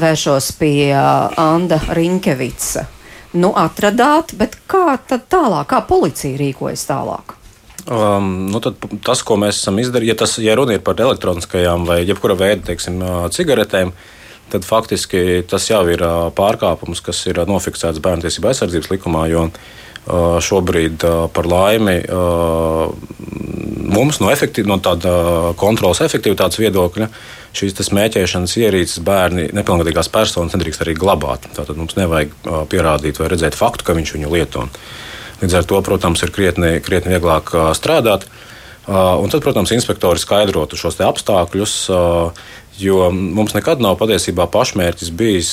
vēršos 0.00 0.54
pie 0.56 0.88
uh, 0.94 1.36
Anda 1.36 1.82
Rinkevica. 1.92 2.88
Nu, 3.36 3.52
atradāt, 3.52 4.32
bet 4.40 4.56
kā 4.64 4.96
tad 5.04 5.28
tālāk, 5.28 5.68
kā 5.68 5.82
policija 5.84 6.40
rīkojas 6.40 6.88
tālāk? 6.88 7.36
Um, 7.88 8.50
nu 8.52 8.60
tas, 8.60 9.22
ko 9.24 9.38
mēs 9.40 9.62
esam 9.62 9.78
izdarījuši, 9.80 10.12
ja, 10.12 10.16
tas, 10.20 10.36
ja 10.44 10.54
runa 10.58 10.76
ir 10.76 10.84
par 10.84 10.98
elektroniskajām 11.00 11.86
vai 11.88 12.02
jebkura 12.02 12.36
veida 12.36 12.66
teiksim, 12.68 13.00
cigaretēm, 13.32 13.94
tad 14.52 14.66
faktiski 14.68 15.42
tas 15.48 15.70
jau 15.70 15.80
ir 15.88 16.04
pārkāpums, 16.36 17.00
kas 17.04 17.22
ir 17.30 17.40
nofiksēts 17.48 18.02
bērntiesība 18.04 18.52
aizsardzības 18.52 18.92
likumā. 18.92 19.24
Jo, 19.32 19.48
Šobrīd, 20.08 21.02
par 21.36 21.46
laimi, 21.48 21.98
mums 23.92 24.20
no, 24.22 24.30
no 24.70 24.78
tāda 24.80 25.12
kontrolas 25.60 26.00
efektivitātes 26.00 26.60
viedokļa 26.62 27.08
šīs 27.58 27.76
smēķēšanas 27.88 28.54
ierīces 28.60 29.02
bērni, 29.04 29.48
nepilngadīgās 29.56 30.08
personas 30.12 30.56
nedrīkst 30.56 30.84
arī 30.84 30.94
glabāt. 30.96 31.50
Tātad 31.56 31.76
mums 31.76 31.98
nevajag 31.98 32.32
pierādīt 32.72 33.20
vai 33.20 33.28
redzēt 33.34 33.58
faktu, 33.58 33.84
ka 33.84 33.96
viņš 33.98 34.14
viņu 34.16 34.32
lieto. 34.32 34.64
Līdz 35.38 35.54
ar 35.60 35.66
to, 35.70 35.80
protams, 35.86 36.22
ir 36.26 36.32
krietni, 36.34 36.78
krietni 36.82 37.14
vieglāk 37.14 37.52
strādāt. 37.78 38.26
Un 38.88 39.28
tad, 39.30 39.42
protams, 39.44 39.70
inspektori 39.76 40.18
skaidrotu 40.18 40.78
šos 40.80 40.96
apstākļus, 41.04 41.74
jo 42.78 42.98
mums 43.12 43.54
nekad 43.54 43.82
nav 43.84 43.98
patiesībā 44.00 44.48
pašmērķis 44.50 45.10
bijis 45.14 45.50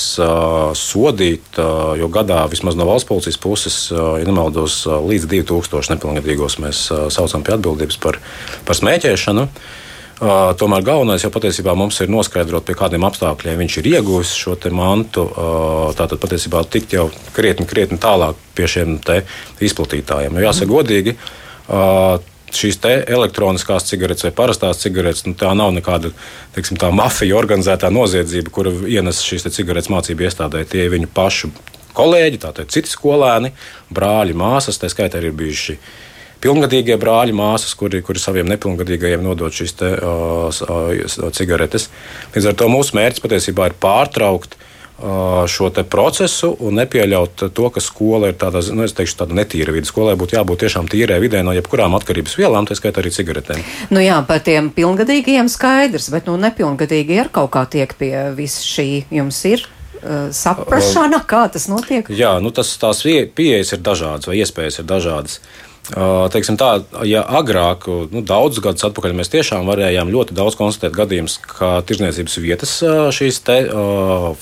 sodīt, 0.80 1.58
jo 2.00 2.08
gadā 2.12 2.44
vismaz 2.50 2.78
no 2.78 2.86
valsts 2.88 3.08
policijas 3.08 3.38
puses, 3.42 3.78
ja 3.92 4.24
nemaldos, 4.26 4.84
līdz 4.88 5.28
2000 5.34 5.94
nepilngadīgos 5.94 6.58
mēs 6.64 6.86
saucam 7.14 7.44
pie 7.46 7.58
atbildības 7.58 8.00
par, 8.02 8.18
par 8.66 8.78
smēķēšanu. 8.78 9.50
Uh, 10.16 10.54
tomēr 10.56 10.80
galvenais 10.80 11.20
jau 11.20 11.28
patiesībā 11.28 11.74
mums 11.76 11.98
ir 12.00 12.08
noskaidrot, 12.08 12.64
pie 12.64 12.72
kādiem 12.78 13.04
apstākļiem 13.04 13.58
viņš 13.60 13.74
ir 13.82 13.88
ieguvis 13.90 14.30
šo 14.32 14.54
mantu. 14.72 15.26
Uh, 15.28 15.90
tātad 15.98 16.16
patiesībā 16.22 16.62
tikt 16.72 16.94
jau 16.96 17.10
krietni, 17.36 17.66
krietni 17.68 17.98
tālāk 18.00 18.38
pie 18.56 18.64
šiem 18.64 18.96
izplatītājiem. 19.60 20.38
Jo 20.40 20.48
jāsaka 20.48 20.72
godīgi. 20.72 21.16
Uh, 21.68 22.16
šīs 22.56 22.78
elektroniskās 22.86 23.84
cigaretes 23.90 24.24
vai 24.24 24.32
parastās 24.32 24.80
cigaretes, 24.80 25.26
nu, 25.26 25.34
tā 25.36 25.52
nav 25.58 25.74
nekāda 25.76 26.12
teiksim, 26.54 26.78
mafija 26.96 27.36
organizētā 27.36 27.90
noziedzība, 27.92 28.52
kura 28.54 28.72
ienes 28.88 29.20
šīs 29.26 29.48
cigaretes 29.52 29.90
mācību 29.92 30.24
iestādē. 30.24 30.64
Tie 30.64 30.86
ir 30.86 30.94
viņu 30.94 31.10
pašu 31.12 31.52
kolēģi, 31.96 32.40
tātad 32.44 32.72
citi 32.72 32.92
skolēni, 32.92 33.52
brāļi, 33.92 34.36
māsas, 34.36 34.78
tā 34.80 34.90
skaitā 34.92 35.20
arī 35.20 35.32
bijuši 35.36 35.78
pilngadīgie 36.44 36.98
brāļi, 37.00 37.34
māsas, 37.36 37.74
kuri, 37.78 38.02
kuri 38.06 38.22
saviem 38.22 38.48
nepilngadīgajiem 38.52 39.24
nodod 39.24 39.54
šīs 39.56 39.76
te, 39.80 39.92
uh, 39.96 41.30
cigaretes. 41.36 41.90
Līdz 42.36 42.52
ar 42.52 42.60
to 42.60 42.70
mūsu 42.72 42.98
mērķis 42.98 43.24
patiesībā 43.24 43.70
ir 43.70 43.78
pārtraukt 43.82 44.58
šo 45.46 45.68
procesu 45.90 46.56
un 46.60 46.78
nepieļaut 46.80 47.50
to, 47.52 47.68
ka 47.70 47.80
skola 47.84 48.30
ir 48.32 48.38
tāda, 48.40 48.62
nu, 48.72 48.86
teikšu, 48.88 49.18
tāda 49.20 49.36
netīra 49.36 49.74
vide. 49.74 49.86
Skolai 49.86 50.16
būtu 50.16 50.38
jābūt 50.38 50.64
tiešām 50.64 50.88
tīrai 50.88 51.20
vidē 51.20 51.42
no 51.44 51.52
jebkurām 51.52 51.94
atkarības 51.98 52.36
vielām, 52.38 52.66
tā 52.66 52.76
skaitā 52.78 53.02
arī 53.02 53.12
cigaretēm. 53.12 53.60
Nu 53.92 54.00
jā, 54.00 54.16
par 54.26 54.40
tiem 54.40 54.70
pilngadīgiem 54.72 55.50
skaidrs, 55.52 56.08
bet 56.14 56.30
nu, 56.30 56.38
nepilngadīgi 56.40 57.20
ar 57.20 57.28
kaut 57.28 57.52
kā 57.52 57.66
tiek 57.68 57.92
pie 57.98 58.30
viss 58.36 58.64
šī 58.64 59.04
jums 59.12 59.42
ir. 59.44 59.68
Uh, 59.96 60.28
saprašana, 60.32 61.20
kā 61.28 61.44
tas 61.52 61.68
notiek? 61.68 62.08
Jā, 62.12 62.36
nu 62.40 62.52
tas, 62.54 62.72
tās 62.80 63.02
pieejas 63.04 63.72
ir 63.76 63.84
dažādas, 63.84 64.28
vai 64.30 64.40
iespējas 64.40 64.80
ir 64.80 64.88
dažādas. 64.88 65.40
Teiksim 65.86 66.56
tā, 66.58 66.70
ja 67.06 67.20
agrāk, 67.38 67.86
nu, 68.10 68.22
daudzus 68.26 68.64
gadus 68.64 68.88
atpakaļ, 68.88 69.12
mēs 69.20 69.30
tiešām 69.30 69.68
varējām 69.70 70.10
ļoti 70.10 70.34
daudz 70.34 70.58
konstatēt 70.58 70.96
gadījumus, 70.96 71.38
ka 71.46 71.76
tirzniecības 71.86 72.38
vietas 72.42 72.72
šīs 73.14 73.38
te, 73.46 73.60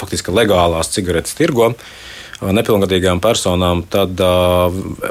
faktiski 0.00 0.32
legālās 0.32 0.92
cigaretes 0.94 1.36
tirgo 1.36 1.74
nepilngadīgām 2.44 3.20
personām, 3.24 3.84
tad 3.88 4.18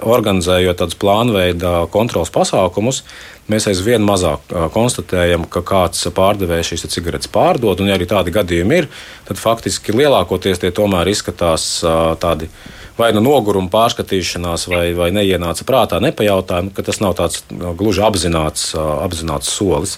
organizējot 0.02 0.82
tādus 0.82 0.98
plānveida 1.00 1.86
kontrols 1.94 2.30
pasākumus, 2.34 3.04
mēs 3.50 3.68
aizvien 3.72 4.04
mazāk 4.06 4.54
konstatējam, 4.76 5.48
ka 5.52 5.64
kāds 5.66 6.06
pārdevējs 6.14 6.74
šīs 6.74 6.88
cigaretes 6.94 7.32
pārdod. 7.32 7.82
Un, 7.82 7.90
ja 7.90 7.98
arī 7.98 8.10
tādi 8.10 8.34
gadījumi 8.36 8.84
ir, 8.84 8.90
tad 9.30 9.42
faktiski 9.42 9.96
lielākoties 9.96 10.62
tie 10.62 10.74
tomēr 10.76 11.14
izskatās 11.14 11.78
tādi 12.22 12.52
vai 12.98 13.10
nu 13.16 13.24
noguruma 13.26 13.72
pārskatīšanās, 13.74 14.68
vai, 14.70 14.84
vai 14.98 15.10
neienāca 15.16 15.66
prātā, 15.68 16.00
nepajautāja, 16.04 16.68
nu, 16.68 16.74
ka 16.76 16.86
tas 16.86 17.02
nav 17.02 17.16
tāds 17.18 17.44
gluži 17.50 18.04
apzināts, 18.06 18.72
apzināts 18.78 19.52
solis. 19.54 19.98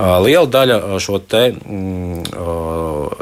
Liela 0.00 0.46
daļa 0.48 0.96
šo 1.02 1.18
te, 1.28 1.50
mm, 1.52 2.22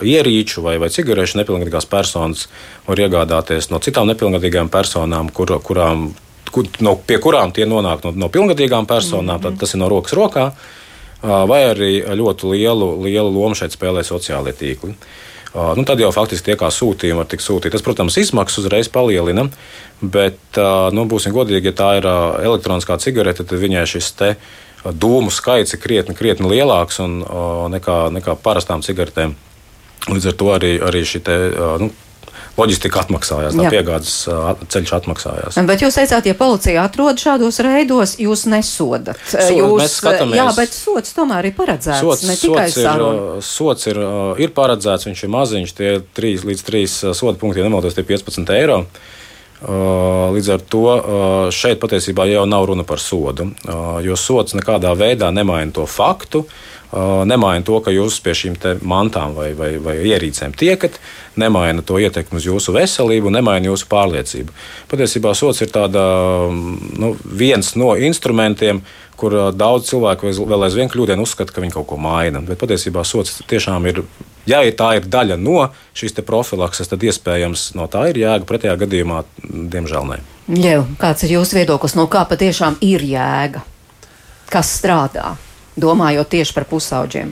ierīču 0.06 0.62
vai, 0.62 0.76
vai 0.78 0.92
cigarešu 0.94 1.40
nepilngadīgās 1.40 1.88
personas 1.90 2.46
var 2.86 3.00
iegādāties 3.02 3.72
no 3.72 3.80
citām 3.82 4.06
nepilngadīgām 4.12 4.70
personām, 4.70 5.32
kur, 5.34 5.56
kurām, 5.64 6.12
kur, 6.54 6.68
no, 6.84 6.94
pie 6.94 7.18
kurām 7.24 7.50
tie 7.56 7.66
nonāk 7.66 8.06
no, 8.06 8.12
no 8.14 8.28
pilngadīgām 8.30 8.86
personām. 8.86 9.40
Mm 9.40 9.48
-hmm. 9.48 9.58
Tas 9.58 9.74
ir 9.74 9.82
no 9.82 9.88
rokas 9.88 10.14
rokā, 10.14 10.52
vai 11.22 11.64
arī 11.72 12.04
ļoti 12.06 12.52
lielu, 12.52 12.92
lielu 13.02 13.30
lomu 13.30 13.54
šeit 13.54 13.74
spēlē 13.74 14.04
sociālie 14.06 14.52
tīkli. 14.52 14.94
Nu, 15.54 15.84
tad 15.88 16.00
jau 16.00 16.10
faktiski 16.12 16.50
tie 16.50 16.56
kā 16.60 16.68
sūtījumi 16.72 17.22
var 17.22 17.28
tikt 17.30 17.44
sūtīti. 17.44 17.72
Tas, 17.72 17.84
protams, 17.84 18.18
izmaksas 18.20 18.60
uzreiz 18.64 18.90
palielina, 18.92 19.46
bet, 20.02 20.40
nu, 20.92 21.06
būsim 21.08 21.32
godīgi, 21.32 21.70
ja 21.70 21.76
tā 21.76 21.92
ir 22.00 22.08
elektroniskā 22.44 22.98
cigarete, 23.00 23.46
tad 23.48 23.62
viņai 23.62 23.86
šis 23.88 24.10
te 24.18 24.34
dūmu 24.84 25.32
skaits 25.34 25.74
ir 25.74 25.80
krietni, 25.82 26.14
krietni 26.18 26.50
lielāks 26.52 27.00
un, 27.02 27.22
nekā, 27.72 27.96
nekā 28.14 28.36
parastām 28.44 28.84
cigaretēm. 28.84 29.34
Līdz 30.08 30.28
ar 30.30 30.36
to 30.38 30.52
arī, 30.54 30.74
arī 30.84 31.02
šī 31.08 31.22
te, 31.24 31.38
nu, 31.82 31.90
loģistika 32.58 33.02
atmaksājās, 33.04 33.56
tā 33.58 33.70
piegādes 33.72 34.14
ceļš 34.74 34.94
atmaksājās. 34.98 35.58
Bet 35.68 35.84
jūs 35.84 35.98
teicāt, 35.98 36.28
ja 36.28 36.36
policija 36.38 36.86
atrod 36.88 37.20
šādos 37.22 37.60
reidos, 37.64 38.16
jūs 38.22 38.46
nesodat. 38.50 39.20
Jūs, 39.54 39.98
skatāmies, 40.00 40.40
jā, 40.40 40.48
bet 40.58 40.74
sots 40.74 41.14
tomēr 41.16 41.50
ir 41.50 41.56
paredzēts. 41.58 42.02
Sots, 42.02 42.26
ne 42.28 42.38
tikai 42.38 42.66
sots 42.72 42.82
ir, 42.82 43.06
sots 43.46 43.90
ir, 43.92 44.02
ir 44.42 44.54
paredzēts, 44.56 45.08
viņš 45.08 45.24
ir 45.24 45.32
maziņš, 45.36 45.76
tie 45.78 45.94
3 46.18 46.48
līdz 46.50 46.66
3 46.66 47.14
soda 47.14 47.38
punkti, 47.38 47.62
ja 47.62 47.68
nemaldos, 47.68 47.96
tie 47.98 48.06
15 48.06 48.54
eiro. 48.58 48.82
Līdz 49.58 50.48
ar 50.54 50.62
to 50.70 50.84
šeit 51.50 51.80
patiesībā 51.82 52.28
jau 52.30 52.44
nav 52.46 52.68
runa 52.70 52.84
par 52.86 53.00
sodu, 53.02 53.48
jo 54.06 54.14
sots 54.14 54.54
nekādā 54.54 54.92
veidā 54.94 55.32
nemaina 55.34 55.74
to 55.74 55.86
faktu, 55.90 56.44
nemaina 57.28 57.66
to, 57.66 57.80
ka 57.82 57.90
jūs 57.90 58.20
pie 58.22 58.36
šīm 58.38 58.54
mantām 58.86 59.34
vai, 59.34 59.50
vai, 59.58 59.72
vai 59.82 59.96
ierīcēm 60.12 60.54
tiekat, 60.56 61.00
nemaina 61.36 61.82
to 61.82 61.98
ietekmi 61.98 62.38
uz 62.38 62.46
jūsu 62.46 62.72
veselību, 62.78 63.34
nemaina 63.34 63.72
jūsu 63.72 63.90
pārliecību. 63.90 64.54
Patiesībā 64.94 65.34
sots 65.34 65.60
ir 65.66 65.74
tāda, 65.74 66.06
nu, 66.48 67.12
viens 67.26 67.74
no 67.74 67.92
instrumentiem, 67.98 68.80
kur 69.18 69.34
daudz 69.58 69.90
cilvēku 69.90 70.30
vēl 70.38 70.68
aizvien 70.68 70.88
kļūdien 70.88 71.20
uzskata, 71.20 71.50
ka 71.52 71.66
viņi 71.66 71.74
kaut 71.74 71.90
ko 71.90 71.98
maina. 71.98 72.40
Bet 72.46 72.62
patiesībā 72.62 73.02
sots 73.02 73.42
tiešām 73.50 73.90
ir, 73.90 74.04
ja 74.48 74.62
tā 74.76 74.94
ir 74.98 75.08
daļa 75.08 75.36
no 75.40 75.68
šīs 75.98 76.16
profilakses, 76.26 76.88
tad 76.90 77.04
iespējams 77.04 77.72
no 77.78 77.88
tā 77.92 78.08
ir 78.12 78.22
jēga. 78.24 78.48
Pretējā 78.48 78.76
gadījumā, 78.84 79.24
diemžēl, 79.44 80.14
nē. 80.14 80.22
Ļev, 80.48 80.86
kāds 81.00 81.26
ir 81.26 81.36
jūsu 81.36 81.60
viedoklis, 81.60 81.98
no 81.98 82.08
kā 82.08 82.24
patiešām 82.28 82.80
ir 82.84 83.04
jēga? 83.04 83.66
Kas 84.48 84.78
strādā? 84.80 85.36
domājot 85.78 86.34
tieši 86.34 86.56
par 86.56 86.66
pusauģiem? 86.68 87.30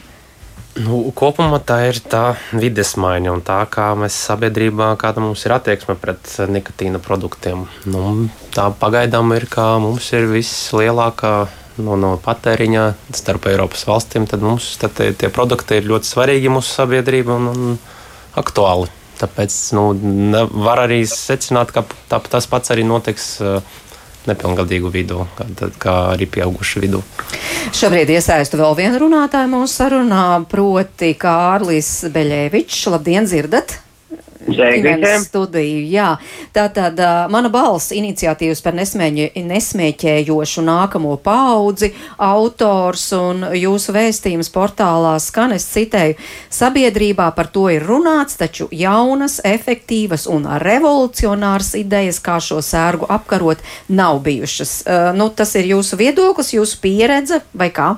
Nu, 0.76 0.98
kopumā 1.16 1.56
tā 1.64 1.78
ir 1.88 2.02
tā 2.04 2.34
vides 2.52 2.92
maiņa 3.00 3.30
un 3.32 3.40
tā, 3.44 3.62
kā 3.72 3.94
mēs 3.96 4.16
sabiedrībā, 4.28 4.90
kāda 5.00 5.22
mums 5.24 5.46
ir 5.48 5.54
attieksme 5.56 5.96
pret 5.96 6.34
nikotīna 6.52 7.00
produktiem. 7.00 7.64
Nu, 7.88 8.28
tā 8.52 8.68
pagaidām 8.76 9.32
ir, 9.38 9.48
ka 9.48 9.78
mums 9.80 10.10
ir 10.12 10.28
vislielākā 10.28 11.46
no, 11.78 11.96
no 12.00 12.14
patēriņa 12.22 12.84
starp 13.16 13.48
Eiropas 13.50 13.86
valstīm. 13.88 14.28
Tad 14.30 14.44
mums 14.44 14.74
tad 14.80 14.96
tie, 14.98 15.10
tie 15.16 15.30
produkti 15.32 15.80
ir 15.80 15.88
ļoti 15.90 16.10
svarīgi 16.10 16.52
mūsu 16.52 16.80
sabiedrībai 16.80 17.36
un, 17.36 17.50
un 17.52 17.80
aktuāli. 18.38 18.90
Tāpēc 19.16 19.56
nu, 19.76 19.88
var 20.60 20.84
arī 20.84 21.00
secināt, 21.08 21.72
ka 21.72 21.86
tā, 22.10 22.20
tas 22.20 22.48
pats 22.50 22.74
arī 22.74 22.84
notiks. 22.84 23.36
Uh, 23.40 23.82
nepilngadīgu 24.26 24.90
vidū, 24.90 25.24
kā, 25.38 25.70
kā 25.78 25.94
arī 26.16 26.26
pieaugušu 26.36 26.82
vidū. 26.82 26.98
Šobrīd 27.76 28.10
iesaistu 28.16 28.58
vēl 28.60 28.74
vienu 28.78 28.98
runātāju 29.06 29.52
mūsu 29.54 29.84
sarunā, 29.84 30.26
proti 30.50 31.12
Kārlis 31.18 31.90
Beļēvičs. 32.10 32.86
Labdien, 32.90 33.30
dzirdat! 33.30 33.85
Studiju. 35.24 35.82
Jā, 35.90 36.16
tā 36.54 36.66
tad 36.74 37.00
uh, 37.02 37.26
mana 37.32 37.50
balss 37.52 37.92
iniciatīvas 37.96 38.62
par 38.64 38.76
nesmēņu, 38.78 39.28
nesmēķējošu 39.46 40.64
nākamo 40.66 41.16
paudzi, 41.22 41.92
autors 42.22 43.08
un 43.16 43.44
jūsu 43.56 43.94
vēstījums 43.96 44.50
portālā 44.54 45.16
skan, 45.22 45.56
es 45.56 45.66
citēju, 45.72 46.18
sabiedrībā 46.52 47.30
par 47.36 47.50
to 47.52 47.68
ir 47.72 47.86
runāts, 47.86 48.38
taču 48.40 48.68
jaunas, 48.70 49.40
efektīvas 49.44 50.26
un 50.30 50.48
revolucionāras 50.62 51.74
idejas, 51.78 52.20
kā 52.22 52.38
šo 52.42 52.62
sērgu 52.64 53.08
apkarot, 53.12 53.62
nav 53.88 54.22
bijušas. 54.26 54.82
Uh, 54.86 55.10
nu, 55.16 55.30
tas 55.30 55.54
ir 55.58 55.72
jūsu 55.74 55.98
viedoklis, 56.00 56.54
jūsu 56.56 56.82
pieredze 56.82 57.42
vai 57.56 57.72
kā? 57.74 57.96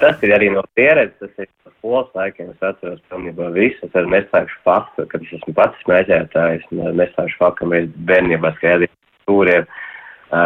Tas 0.00 0.22
ir 0.22 0.32
arī 0.34 0.48
no 0.54 0.62
pieredzes, 0.78 1.18
tas 1.20 1.44
ir 1.44 1.48
skolas 1.78 2.10
laikiem 2.14 2.52
es 2.52 2.64
atceros 2.64 3.00
pilnībā 3.10 3.48
visu. 3.56 3.80
Es 3.86 3.96
arī 3.98 4.12
nesākšu 4.14 4.60
faktu, 4.66 5.06
kad 5.10 5.24
es 5.24 5.32
esmu 5.38 5.54
pats 5.58 5.80
smēķētājs, 5.84 6.68
nesākšu 6.72 7.40
faktu, 7.40 7.58
ka 7.62 7.70
mēs 7.72 7.88
bērnībā 8.10 8.52
skaidījām 8.58 8.94
stūriem, 9.24 9.66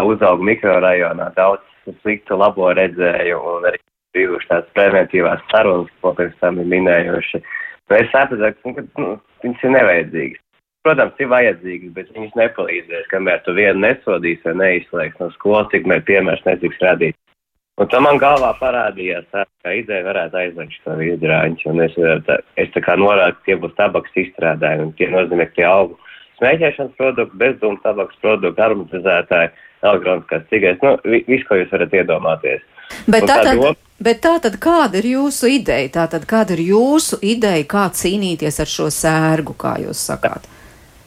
uzaugu 0.09 0.49
mikrorajonā, 0.49 1.29
daudz 1.37 1.93
sliktu 2.01 2.39
labo 2.41 2.71
redzēju 2.75 3.43
un 3.53 3.69
arī 3.71 3.83
bijuši 4.17 4.51
tādas 4.51 4.73
preventīvās 4.79 5.45
sarunas, 5.53 5.93
ko 6.01 6.15
pirms 6.17 6.41
tam 6.41 6.63
ir 6.63 6.71
minējuši. 6.73 7.43
Mēs 7.93 8.11
sapratām, 8.15 8.75
ka 8.79 8.87
nu, 9.03 9.13
viņas 9.45 9.69
ir 9.69 9.75
nevajadzīgas. 9.77 10.43
Protams, 10.87 11.21
ir 11.21 11.31
vajadzīgas, 11.31 11.93
bet 11.95 12.11
viņas 12.15 12.35
nepalīdzēs, 12.39 13.07
kamēr 13.11 13.41
tu 13.45 13.55
vienu 13.59 13.83
nesodīsi 13.83 14.47
vai 14.47 14.57
neizslēgsi 14.63 15.23
no 15.23 15.31
skolas, 15.35 15.71
tikmēr 15.73 16.05
piemērs 16.07 16.45
netiks 16.47 16.83
radīts. 16.83 17.26
Un 17.77 17.89
tam 17.93 18.07
man 18.07 18.17
galvā 18.17 18.55
parādījās, 18.57 19.27
tā, 19.35 19.43
ka 19.61 19.73
ideja 19.77 20.07
varētu 20.07 20.39
aizliegt 20.41 20.79
šo 20.79 20.95
izrāņu. 21.05 21.59
Un 21.69 21.83
es, 21.85 21.97
tā, 22.25 22.39
es 22.57 22.71
tā 22.73 22.81
kā 22.85 22.95
norādu, 22.97 23.37
tie 23.45 23.59
būs 23.61 23.75
tabaks 23.77 24.17
izstrādājumi, 24.17 24.87
un 24.87 24.95
tie 24.97 25.11
nozīmē, 25.13 25.49
ka 25.51 25.59
tie 25.59 25.67
augu 25.69 25.99
smēķēšanas 26.41 26.97
produkti, 26.97 27.41
bezdūmu 27.43 27.83
tabaks 27.85 28.17
produkti, 28.23 28.65
aromatizētāji, 28.65 29.53
elektroniskās 29.85 30.49
cigaretes, 30.49 30.87
nu, 30.87 31.21
viss, 31.29 31.45
ko 31.49 31.61
jūs 31.61 31.77
varat 31.77 32.01
iedomāties. 32.01 32.65
Bet 33.05 33.29
tā, 33.29 33.39
tad, 33.43 33.53
doma... 33.61 33.75
bet 34.09 34.25
tā 34.25 34.35
tad 34.47 34.57
kāda 34.63 35.01
ir 35.03 35.11
jūsu 35.13 35.53
ideja? 35.59 35.93
Tā 35.99 36.09
tad 36.17 36.25
kāda 36.31 36.57
ir 36.57 36.65
jūsu 36.71 37.21
ideja, 37.21 37.65
kā 37.69 37.89
cīnīties 37.93 38.61
ar 38.65 38.73
šo 38.73 38.89
sērgu, 38.95 39.57
kā 39.61 39.77
jūs 39.85 40.01
sakāt? 40.13 40.49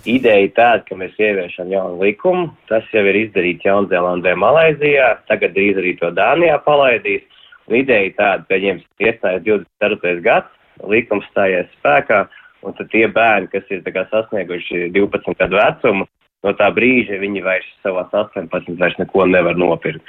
Ideja 0.08 0.48
tāda, 0.56 0.84
ka 0.88 0.96
mēs 0.96 1.18
ieviešam 1.20 1.72
jaunu 1.74 2.00
likumu. 2.00 2.48
Tas 2.70 2.86
jau 2.94 3.04
ir 3.04 3.18
izdarīts 3.26 3.66
Jaunzēlandē, 3.68 4.32
Malaizijā, 4.40 5.18
tagad 5.28 5.52
drīz 5.58 5.82
arī 5.82 5.98
to 6.00 6.12
Dānijā 6.16 6.56
palaidīs. 6.64 7.26
Un 7.68 7.82
ideja 7.82 8.14
tāda, 8.16 8.46
ka 8.48 8.56
viņiem 8.56 8.80
iestājas 9.04 9.44
24. 9.44 10.22
gads, 10.24 10.56
likums 10.88 11.28
stājies 11.34 11.68
spēkā, 11.76 12.24
un 12.64 12.78
tad 12.80 12.90
tie 12.94 13.06
bērni, 13.12 13.52
kas 13.52 13.68
ir 13.70 13.84
sasnieguši 13.84 14.90
12 14.96 15.38
gadu 15.38 15.60
vecumu, 15.60 16.08
no 16.44 16.56
tā 16.56 16.72
brīža 16.72 17.20
viņi 17.20 17.44
vairs 17.44 17.70
savās 17.84 18.10
18 18.16 18.80
vairs 18.80 18.98
neko 19.04 19.28
nevar 19.28 19.60
nopirkt. 19.60 20.02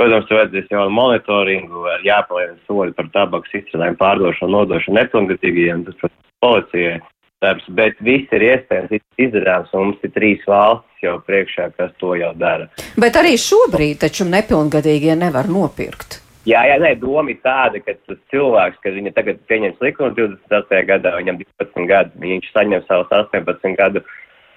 Protams, 0.00 0.26
vajadzēs 0.26 0.72
jau 0.72 0.88
monitoringu, 0.90 1.84
jāpalielina 2.02 2.58
soļi 2.66 2.96
par 2.96 3.12
tabakas 3.14 3.60
izstrādājumu 3.60 4.00
pārdošanu, 4.00 4.56
nodošanu 4.56 4.98
nepilngadīgajiem, 4.98 5.84
tas, 5.86 6.00
protams, 6.00 6.32
policijai 6.42 6.96
darbs, 7.42 7.64
bet 7.68 7.98
viss 8.04 8.32
ir 8.34 8.44
iespējams 8.50 9.00
izdarāms, 9.20 9.72
un 9.74 9.90
mums 9.90 10.04
ir 10.06 10.12
trīs 10.14 10.44
valstis 10.48 11.06
jau 11.06 11.16
priekšā, 11.26 11.70
kas 11.78 11.94
to 12.00 12.14
jau 12.18 12.32
dara. 12.38 12.68
Bet 13.00 13.16
arī 13.20 13.34
šobrīd 13.40 14.02
taču 14.06 14.26
nepilngadīgie 14.28 15.16
nevar 15.18 15.50
nopirkt. 15.50 16.20
Jā, 16.44 16.60
jā, 16.68 16.76
nē, 16.76 16.90
doma 17.00 17.32
ir 17.32 17.38
tāda, 17.40 17.80
ka 17.80 17.94
tas 18.04 18.18
cilvēks, 18.32 18.82
kad 18.84 18.92
viņa 18.98 19.14
tagad 19.16 19.38
pieņems 19.48 19.80
likumu 19.80 20.12
28. 20.12 20.82
gadā, 20.90 21.14
viņam 21.16 21.40
12 21.40 21.88
gadi, 21.88 22.20
viņš 22.20 22.50
saņem 22.52 22.84
savus 22.84 23.14
18 23.16 23.78
gadu 23.78 24.04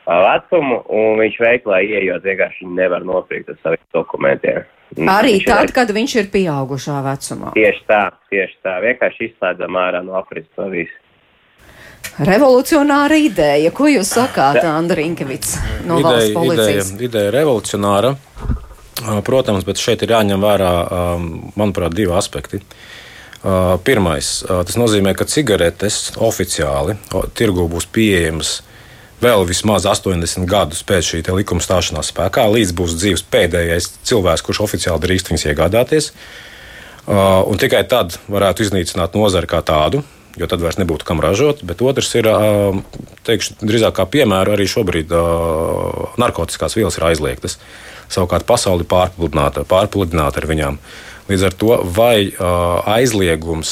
vecumu, 0.07 0.81
un 0.91 1.21
viņš 1.21 1.37
veiklā 1.43 1.79
ieejot 1.83 2.27
vienkārši 2.27 2.67
nevar 2.75 3.07
nopirkt 3.07 3.53
ar 3.53 3.59
saviem 3.63 3.87
dokumentiem. 3.95 4.67
Arī 5.11 5.39
tad, 5.43 5.71
kad 5.75 5.91
viņš 5.95 6.13
ir 6.21 6.29
pieaugušā 6.31 6.99
vecumā. 7.03 7.51
Tieši 7.55 7.83
tā, 7.87 8.03
tieši 8.31 8.59
tā, 8.63 8.77
vienkārši 8.83 9.31
izslēdzam 9.31 9.79
ārā 9.79 10.03
no 10.03 10.15
aprits 10.19 10.51
to 10.55 10.67
visu. 10.71 10.95
Revolucionāra 12.17 13.17
ideja. 13.21 13.69
Ko 13.75 13.85
jūs 13.91 14.09
sakāt, 14.15 14.63
Andri 14.65 15.05
Inkevits 15.05 15.57
no 15.85 15.99
ideja, 15.99 16.09
valsts 16.09 16.33
policijas? 16.33 16.91
Ideja, 16.95 17.09
ideja 17.09 17.33
revolucionāra, 17.35 18.15
protams, 19.27 19.67
bet 19.67 19.77
šeit 19.77 20.01
ir 20.01 20.15
jāņem 20.15 20.41
vērā, 20.41 20.71
manuprāt, 21.53 21.93
divi 21.93 22.15
aspekti. 22.17 22.63
Pirmais, 23.85 24.31
tas 24.49 24.79
nozīmē, 24.81 25.13
ka 25.13 25.27
cigaretes 25.29 26.15
oficiāli 26.17 26.97
tirgū 27.37 27.67
būs 27.69 27.85
pieejamas 27.93 28.57
vēl 29.21 29.45
vismaz 29.49 29.85
80 29.89 30.49
gadus 30.49 30.81
pēc 30.85 31.13
šī 31.13 31.21
likuma 31.37 31.61
stāšanās 31.63 32.11
spēkā, 32.11 32.49
līdz 32.53 32.73
būs 32.77 32.97
dzīves 32.97 33.23
pēdējais 33.29 33.91
cilvēks, 34.09 34.43
kurš 34.45 34.65
oficiāli 34.65 35.05
drīkst 35.05 35.31
viņas 35.31 35.47
iegādāties. 35.53 36.11
Un 37.07 37.61
tikai 37.61 37.85
tad 37.87 38.17
varētu 38.27 38.65
iznīcināt 38.65 39.15
nozari 39.15 39.47
kā 39.49 39.61
tādu, 39.65 40.03
jo 40.37 40.47
tad 40.49 40.63
vairs 40.63 40.79
nebūtu 40.79 41.07
kam 41.07 41.21
ražot. 41.23 41.63
Bet 41.67 41.81
otrs 41.85 42.13
ir, 42.19 42.29
teikšu, 43.27 43.59
drīzāk 43.63 43.97
kā 43.97 44.07
piemēra, 44.17 44.55
arī 44.55 44.67
šobrīd 44.69 45.13
narkotikas 46.21 46.77
vielas 46.77 46.99
ir 46.99 47.07
aizliegtas. 47.09 47.57
Savukārt 48.07 48.47
pasauli 48.47 48.87
pārpludināta, 48.87 49.65
pārpludināta 49.67 50.41
ar 50.41 50.49
viņām. 50.49 50.79
Līdz 51.27 51.43
ar 51.43 51.55
to 51.59 51.77
vai 51.91 52.29
aizliegums 52.87 53.71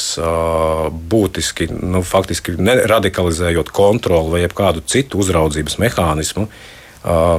būtiski, 1.13 1.69
nu, 1.71 2.03
faktiski 2.03 2.57
radikalizējot 2.91 3.71
kontroli 3.75 4.33
vai 4.33 4.43
kādu 4.51 4.83
citu 4.83 5.23
uzraudzības 5.23 5.79
mehānismu, 5.79 6.49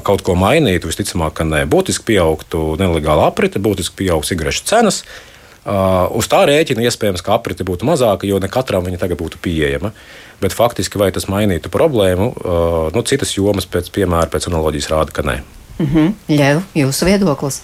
kaut 0.06 0.22
ko 0.24 0.38
mainītu, 0.38 0.88
visticamāk, 0.88 1.36
ka 1.36 1.44
nē. 1.44 1.66
Būtiski 1.68 2.14
pieaugtu 2.14 2.78
nelegāla 2.80 3.28
aprite, 3.28 3.60
būtiski 3.60 4.06
pieaugtu 4.06 4.32
cigarešu 4.32 4.64
cenas. 4.70 5.02
Uh, 5.02 5.35
Uh, 5.66 6.04
uz 6.14 6.28
tā 6.30 6.44
rēķina 6.46 6.84
iespējams, 6.86 7.24
ka 7.26 7.34
aprite 7.34 7.64
būtu 7.66 7.88
mazāka, 7.88 8.26
jo 8.28 8.38
ne 8.38 8.46
katram 8.46 8.84
viņa 8.86 9.00
tagad 9.02 9.18
būtu 9.18 9.40
pieejama. 9.42 9.90
Bet 10.38 10.54
faktiski, 10.54 11.00
vai 11.00 11.08
tas 11.10 11.26
mainītu 11.26 11.72
problēmu, 11.74 12.28
uh, 12.30 12.76
nu, 12.94 13.02
citas 13.02 13.32
jomas, 13.34 13.66
pēc 13.66 13.90
piemēra, 13.90 14.30
pēc 14.30 14.46
analoģijas 14.46 14.90
rāda, 14.92 15.16
ka 15.16 15.24
nē. 15.26 15.40
Mm 15.80 15.88
-hmm. 15.90 16.12
Ļauj, 16.38 16.62
jūsu 16.82 17.08
viedoklis. 17.10 17.62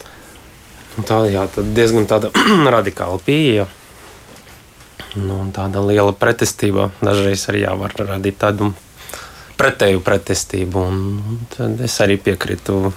Nu, 0.96 1.04
tā 1.06 1.20
jā, 1.30 1.46
diezgan 1.56 2.06
tāda 2.10 2.32
radikāla 2.76 3.20
pieeja. 3.22 3.68
Nu, 5.14 5.38
tāda 5.52 5.86
liela 5.86 6.12
pretestība 6.12 6.90
dažreiz 7.00 7.46
arī 7.48 7.62
jā, 7.66 7.76
var 7.78 7.94
radīt 7.96 8.38
tādu 8.40 8.72
pretēju 9.56 10.00
pretestību. 10.00 10.78
Un 10.78 11.78
es 11.84 12.00
arī 12.00 12.18
piekrītu 12.18 12.92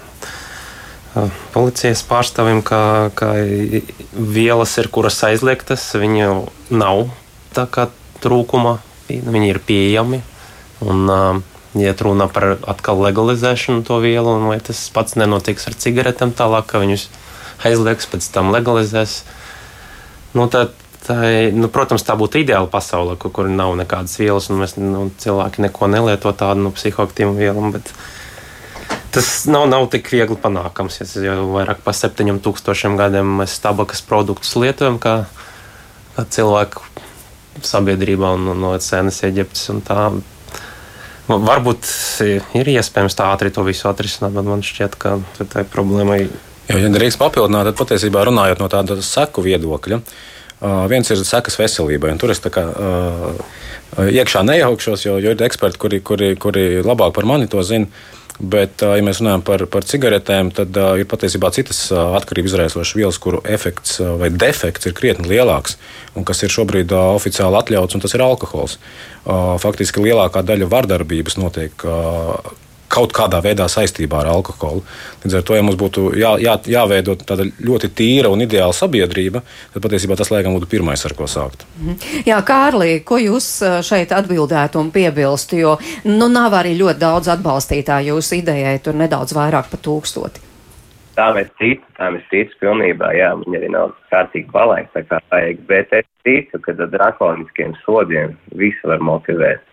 policijas 1.54 2.04
pārstāvim, 2.08 2.62
ka, 2.66 3.12
ka 3.16 3.34
vielas 4.14 4.76
ir 4.82 4.90
kuras 4.94 5.22
aizliegtas, 5.28 5.88
viņu 5.96 6.46
nav 6.76 7.10
tā 7.56 7.68
kā 7.72 7.88
trūkuma, 8.24 8.78
viņi 9.10 9.52
ir 9.54 9.62
pieejami. 9.64 10.22
Un, 10.86 11.08
ja 11.80 11.96
runa 12.00 12.28
par 12.32 12.58
atkal 12.68 13.00
legalizēšanu 13.04 13.84
to 13.88 14.00
vielu, 14.04 14.38
un 14.38 14.50
vai 14.52 14.60
tas 14.64 14.80
pats 14.96 15.16
nenotiks 15.20 15.68
ar 15.70 15.78
cigaretēm 15.80 16.36
tālāk, 16.36 16.68
ka 16.72 16.84
viņus 16.84 17.08
aizliegs, 17.68 18.08
pēc 18.12 18.28
tam 18.36 18.52
legalizēs, 18.56 19.22
nu, 20.36 20.50
tad 20.52 20.76
Tā, 21.06 21.20
nu, 21.54 21.68
protams, 21.70 22.02
tā 22.02 22.16
būtu 22.18 22.40
ideāla 22.42 22.66
pasaule, 22.66 23.14
kur, 23.22 23.30
kur 23.30 23.50
nav 23.52 23.76
nekādas 23.78 24.16
vielas, 24.18 24.48
un 24.50 24.58
mēs, 24.64 24.74
nu, 24.82 25.04
cilvēki 25.22 25.62
neko 25.68 25.90
nelieto 25.94 26.32
tādu 26.34 26.64
nu, 26.66 26.72
psihoaktīvu 26.74 27.36
vielu. 27.38 27.62
Bet, 27.76 27.92
Tas 29.16 29.46
nav, 29.48 29.64
nav 29.72 29.86
tik 29.94 30.10
viegli 30.12 30.36
panākams. 30.36 31.00
Ja 31.00 31.32
jau 31.32 31.48
vairāk 31.54 31.80
par 31.86 31.96
7000 31.96 32.98
gadiem 33.00 33.38
mēs 33.40 33.56
tabakas 33.64 34.02
produktus 34.04 34.52
lietojam 34.60 34.98
kā, 35.00 35.22
kā 36.18 36.26
cilvēku 36.36 36.84
sabiedrībā 37.64 38.34
un 38.36 38.50
no 38.60 38.74
senas 38.84 39.22
Eģiptes. 39.24 39.72
Varbūt 41.26 41.92
ir 42.60 42.72
iespējams 42.76 43.16
tā 43.16 43.30
ātri 43.32 43.54
to 43.56 43.64
visu 43.66 43.88
atrisināt, 43.90 44.36
bet 44.36 44.50
man 44.50 44.66
šķiet, 44.66 44.98
ka 45.00 45.16
tā 45.40 45.64
ir 45.64 45.72
problēma. 45.72 46.20
Jā, 46.68 46.82
ja 46.84 46.92
drīkst 46.92 47.22
papildināt, 47.22 47.70
tad 47.70 47.80
patiesībā 47.80 48.26
runājot 48.28 48.60
no 48.60 48.68
tāda 48.74 49.00
seku 49.06 49.46
viedokļa. 49.46 50.02
Uh, 50.56 50.84
viens 50.92 51.08
ir 51.12 51.24
sekas 51.28 51.58
veselībai, 51.60 52.14
un 52.16 52.20
tur 52.20 52.32
es 52.32 52.40
kā, 52.44 52.62
uh, 52.64 54.06
iekšā 54.06 54.44
nejaukšos, 54.48 55.08
jo, 55.08 55.18
jo 55.22 55.34
ir 55.36 55.44
eksperti, 55.48 55.80
kuri, 55.82 56.00
kuri, 56.04 56.30
kuri 56.40 56.68
labāk 56.84 57.16
par 57.16 57.28
mani 57.28 57.50
to 57.52 57.64
zina. 57.64 57.88
Bet, 58.36 58.82
ja 58.84 59.04
mēs 59.06 59.22
runājam 59.22 59.46
par, 59.48 59.62
par 59.72 59.86
cigaretēm, 59.88 60.50
tad 60.58 60.76
uh, 60.76 60.98
ir 61.00 61.08
patiesībā 61.08 61.54
citas 61.56 61.86
uh, 61.94 62.18
atkarību 62.18 62.50
izraisošas 62.50 62.98
vielas, 62.98 63.20
kuru 63.24 63.40
efekts 63.48 64.02
uh, 64.02 64.18
vai 64.20 64.28
defekts 64.34 64.90
ir 64.90 64.96
krietni 64.98 65.30
lielāks 65.32 65.78
un 66.20 66.28
kas 66.28 66.44
ir 66.44 66.52
šobrīd 66.52 66.92
uh, 66.92 67.14
oficiāli 67.16 67.62
atļauts, 67.62 67.96
un 67.96 68.04
tas 68.04 68.16
ir 68.18 68.26
alkohols. 68.26 68.76
Uh, 69.24 69.56
faktiski 69.64 70.04
lielākā 70.04 70.44
daļa 70.44 70.68
vardarbības 70.74 71.40
notiek 71.40 71.88
uh, 71.88 72.36
kaut 72.92 73.14
kādā 73.16 73.42
veidā 73.44 73.68
saistībā 73.72 74.22
ar 74.22 74.32
alkoholu. 74.36 74.84
Līdz 75.24 75.38
ar 75.40 75.46
to, 75.48 75.58
ja 75.58 75.66
mums 75.66 75.78
būtu 75.80 76.08
jā, 76.20 76.36
jā, 76.42 76.56
jāveido 76.70 77.16
tāda 77.20 77.46
ļoti 77.46 77.92
tīra 77.98 78.32
un 78.34 78.46
ideāla 78.46 78.76
sabiedrība, 78.76 79.42
tad 79.74 79.86
patiesībā 79.86 80.18
tas 80.20 80.32
laikam 80.34 80.56
būtu 80.58 80.70
pirmais, 80.72 81.06
ar 81.06 81.16
ko 81.18 81.30
sākt. 81.30 81.66
Mhm. 81.80 82.26
Jā, 82.30 82.40
Kārlī, 82.46 83.00
ko 83.04 83.20
jūs 83.22 83.50
šeit 83.86 84.14
atbildētu 84.16 84.82
un 84.82 84.92
piebilstu, 84.96 85.60
jo 85.60 85.78
nu, 86.06 86.30
nav 86.32 86.58
arī 86.62 86.76
ļoti 86.80 87.02
daudz 87.02 87.32
atbalstītāju 87.36 88.16
jūsu 88.16 88.42
idejai, 88.42 88.78
tur 88.84 88.98
nedaudz 88.98 89.36
vairāk 89.36 89.72
par 89.72 89.82
tūkstoti. 89.86 90.52
Tā 91.16 91.30
mēs 91.32 91.48
ticu, 91.56 91.86
tā 91.96 92.10
mēs 92.12 92.26
ticu 92.28 92.58
pilnībā, 92.60 93.14
jā, 93.16 93.30
viņi 93.40 93.60
arī 93.62 93.70
nav 93.72 93.94
kārtīgi 94.12 94.50
palaist 94.52 94.92
tā 94.92 95.06
kā 95.08 95.22
vajag, 95.32 95.62
bet 95.70 95.94
es 95.96 96.08
ticu, 96.28 96.60
ka 96.60 96.76
ar 96.76 96.92
drakoniskiem 96.92 97.72
sodiem 97.86 98.36
visu 98.60 98.92
var 98.92 99.00
motivēt. 99.00 99.64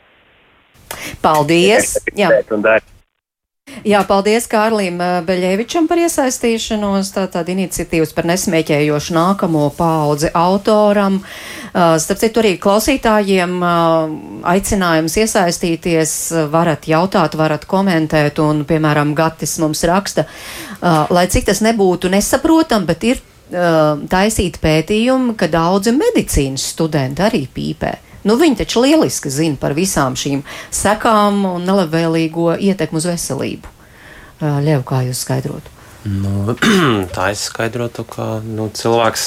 Paldies! 1.23 1.97
Jā. 2.19 2.31
Un 2.55 2.63
dar, 2.63 2.85
Jā, 3.83 4.05
paldies 4.07 4.45
Kārlim 4.47 5.01
Beļevičam 5.27 5.89
par 5.91 5.99
iesaistīšanos. 5.99 7.09
Tātad 7.17 7.49
iniciatīvas 7.51 8.13
par 8.15 8.29
nesmēķējošu 8.31 9.17
nākamo 9.17 9.65
paudzi 9.75 10.31
autoram. 10.39 11.17
Starp 11.73 12.21
citu, 12.21 12.45
arī 12.45 12.53
klausītājiem 12.63 13.57
aicinājums 14.53 15.19
iesaistīties. 15.25 16.15
Varat 16.53 16.87
jautāt, 16.87 17.35
varat 17.41 17.67
komentēt, 17.67 18.39
un, 18.45 18.63
piemēram, 18.71 19.17
Gatis 19.19 19.57
mums 19.59 19.83
raksta, 19.91 20.29
lai 21.11 21.27
cik 21.35 21.51
tas 21.51 21.65
nebūtu 21.67 22.13
nesaprotam, 22.15 22.87
bet 22.87 23.11
ir 23.11 23.27
taisīt 23.51 24.63
pētījumu, 24.63 25.35
ka 25.35 25.51
daudzi 25.51 25.91
medicīnas 25.99 26.71
studenti 26.77 27.27
arī 27.27 27.45
pīpē. 27.51 27.97
Nu, 28.23 28.39
viņi 28.39 28.63
taču 28.63 28.85
lieliski 28.85 29.31
zina 29.35 29.59
par 29.59 29.75
visām 29.75 30.15
šīm 30.15 30.45
sekām 30.71 31.43
un 31.57 31.65
nelabvēlīgo 31.67 32.53
ietekmu 32.63 33.03
uz 33.03 33.11
veselību. 33.11 33.72
Ļev, 34.43 34.83
kā 34.87 35.03
jūs 35.07 35.23
skaidrotu? 35.25 35.71
Nu, 36.03 36.57
tā 37.15 37.31
es 37.31 37.45
skaidrotu, 37.47 38.05
ka 38.09 38.41
nu, 38.43 38.67
cilvēks 38.75 39.27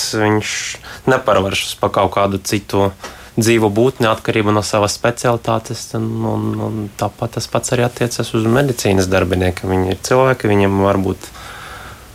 neparvaršas 1.08 1.78
pa 1.80 1.92
kaut 1.94 2.12
kādu 2.18 2.42
citu 2.44 2.90
dzīvu 3.36 3.70
būtni 3.76 4.08
atkarību 4.12 4.52
no 4.56 4.64
savas 4.64 4.96
specialitātes. 5.00 5.88
Un, 5.96 6.12
un, 6.28 6.46
un 6.68 6.86
tāpat 7.00 7.38
tas 7.40 7.48
pats 7.52 7.76
arī 7.76 7.88
attiecas 7.88 8.32
uz 8.36 8.48
medicīnas 8.48 9.10
darbiniekiem. 9.12 9.72
Viņi 9.72 9.96
ir 9.96 10.04
cilvēki, 10.04 10.52
viņiem 10.52 10.80
var 10.84 11.00
būt 11.08 11.32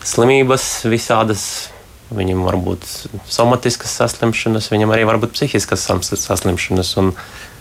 slimības 0.04 0.70
visādas 0.88 1.44
Viņam 2.10 2.42
var 2.42 2.56
būt 2.58 2.86
somatiskas 3.30 3.92
saslimšanas, 4.00 4.66
viņam 4.72 4.90
arī 4.90 5.04
var 5.06 5.20
būt 5.22 5.36
psihiskas 5.36 5.84
saslimšanas. 6.18 6.90
Un 6.98 7.12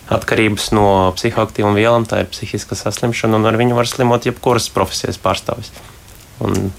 atkarības 0.09 0.71
no 0.73 0.85
psihoaktīvām 1.17 1.77
vielām 1.77 2.07
tā 2.09 2.23
ir 2.23 2.31
psihiska 2.31 2.77
saslimšana, 2.77 3.37
un 3.37 3.49
ar 3.49 3.57
viņu 3.59 3.77
var 3.77 3.89
slimot 3.89 4.25
jebkuras 4.25 4.69
profesijas 4.73 5.21
pārstāvis. 5.21 5.71
Un 6.41 6.71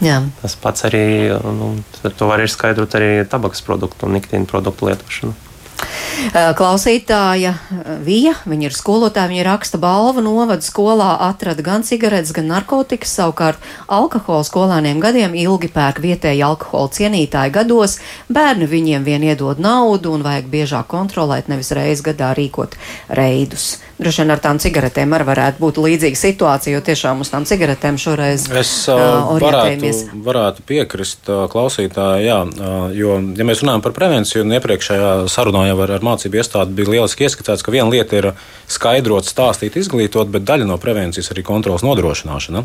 Jā. 0.00 0.22
Tas 0.40 0.56
pats 0.56 0.86
arī 0.88 1.28
nu, 1.44 1.74
to 2.16 2.28
var 2.28 2.40
izskaidrot 2.40 2.94
arī 2.96 3.10
tabakas 3.28 3.60
produktu 3.64 4.08
un 4.08 4.16
nikotīna 4.16 4.48
produktu 4.48 4.88
lietošanu. 4.88 5.34
Eh, 5.80 6.50
klausītāja 6.56 7.54
eh, 7.56 7.90
Vija, 8.04 8.34
viņa 8.48 8.68
ir 8.68 8.76
skolotāja, 8.76 9.30
viņa 9.32 9.44
raksta 9.46 9.80
balvu 9.80 10.22
novada 10.24 10.62
skolā 10.64 11.14
atrada 11.26 11.64
gan 11.64 11.84
cigaretes, 11.86 12.34
gan 12.36 12.50
narkotikas, 12.50 13.14
savukārt 13.16 13.64
alkohola 13.88 14.44
skolāniem 14.46 15.00
gadiem 15.02 15.34
ilgi 15.38 15.72
pērk 15.72 16.02
vietēji 16.04 16.44
alkohola 16.44 16.92
cienītāji 16.96 17.54
gados, 17.56 17.98
bērni 18.28 18.68
viņiem 18.70 19.06
vien 19.06 19.26
iedod 19.26 19.62
naudu 19.62 20.14
un 20.14 20.26
vajag 20.26 20.50
biežāk 20.52 20.90
kontrolēt, 20.92 21.48
nevis 21.48 21.72
reiz 21.76 22.04
gadā 22.04 22.34
rīkot 22.36 22.76
reidus. 23.08 23.78
Droši 24.00 24.22
vien 24.22 24.32
ar 24.32 24.40
tām 24.40 24.56
cigaretēm 24.62 25.12
arī 25.12 25.26
varētu 25.28 25.60
būt 25.60 25.78
līdzīga 25.84 26.16
situācija, 26.16 26.72
jo 26.72 26.80
tiešām 26.84 27.18
uz 27.20 27.28
tām 27.32 27.44
cigaretēm 27.48 27.98
šoreiz 28.00 28.46
es 28.56 28.70
uh, 28.88 29.28
varētu, 29.42 29.90
varētu 30.24 30.64
piekrist 30.68 31.28
uh, 31.28 31.42
klausītāji, 31.52 32.24
jā, 32.24 32.38
uh, 32.48 32.86
jo, 32.96 33.18
ja 33.36 33.46
mēs 33.48 33.60
runājam 33.60 33.84
par 33.84 33.92
prevenciju, 33.98 34.46
un 34.46 34.56
iepriekšējā 34.56 35.12
sarunā 35.28 35.66
jau 35.68 35.76
ar, 35.84 35.92
ar 35.98 36.08
mācību 36.08 36.40
iestādi 36.40 36.78
bija 36.80 36.94
lieliski 36.96 37.28
ieskicēts, 37.28 37.66
ka 37.66 37.76
viena 37.76 37.92
lieta 37.92 38.16
ir 38.16 38.30
skaidrot, 38.72 39.28
stāstīt, 39.28 39.76
izglītot, 39.76 40.32
bet 40.32 40.48
daļa 40.48 40.70
no 40.72 40.80
prevencijas 40.80 41.28
arī 41.34 41.44
kontrolas 41.44 41.84
nodrošināšana. 41.84 42.64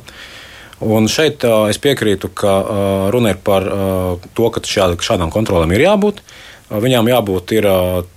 Un 0.88 1.12
šeit 1.12 1.44
uh, 1.44 1.66
es 1.68 1.84
piekrītu, 1.84 2.32
ka 2.32 2.56
uh, 2.62 2.98
runa 3.12 3.36
ir 3.36 3.44
par 3.44 3.68
uh, 3.68 4.28
to, 4.40 4.52
ka 4.56 4.64
šāda, 4.64 4.96
šādām 5.04 5.36
kontrolēm 5.36 5.76
ir 5.76 5.90
jābūt. 5.90 6.24
Uh, 6.24 6.55
viņām 6.70 7.10
jābūt 7.10 7.54
ir, 7.56 7.68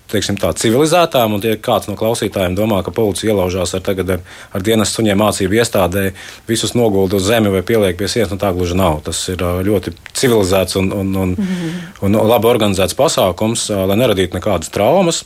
teiksim, 0.09 0.39
tā, 0.41 0.55
civilizētām, 0.57 1.35
un 1.37 1.45
ja 1.45 1.57
kāds 1.61 1.91
no 1.91 1.97
klausītājiem 2.01 2.57
domā, 2.57 2.81
ka 2.85 2.95
policija 2.95 3.35
ielaužās 3.35 3.75
ar, 3.77 3.83
tagad, 3.85 4.15
ar, 4.17 4.23
ar 4.57 4.65
dienas 4.65 4.95
suņiem 4.97 5.21
mācību 5.21 5.59
iestādē, 5.61 6.05
visus 6.49 6.73
nogulda 6.79 7.19
uz 7.21 7.29
zemi 7.29 7.53
vai 7.53 7.63
pieliek 7.67 7.99
pie 7.99 8.09
sienas, 8.09 8.33
nu 8.33 8.41
tā 8.41 8.53
gluži 8.57 8.79
nav. 8.79 9.03
Tas 9.05 9.21
ir 9.29 9.45
ļoti 9.69 9.93
civilizēts 10.17 10.79
un, 10.81 10.93
un, 10.93 11.15
un, 11.15 11.35
mm 11.37 11.51
-hmm. 11.51 12.07
un 12.09 12.21
labi 12.31 12.49
organizēts 12.49 12.97
pasākums, 12.97 13.69
lai 13.69 14.01
neradītu 14.01 14.41
nekādas 14.41 14.73
traumas. 14.73 15.25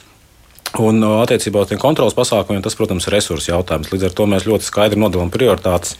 Un 0.80 1.04
attiecībā 1.04 1.64
uz 1.64 1.68
tiem 1.68 1.80
kontrolas 1.80 2.16
pasākumiem, 2.16 2.62
tas, 2.64 2.76
protams, 2.78 3.04
ir 3.08 3.18
resursu 3.18 3.50
jautājums. 3.50 3.90
Līdz 3.92 4.08
ar 4.08 4.14
to 4.16 4.28
mēs 4.30 4.46
ļoti 4.48 4.68
skaidri 4.68 5.00
nodalām 5.02 5.32
prioritātes 5.32 5.98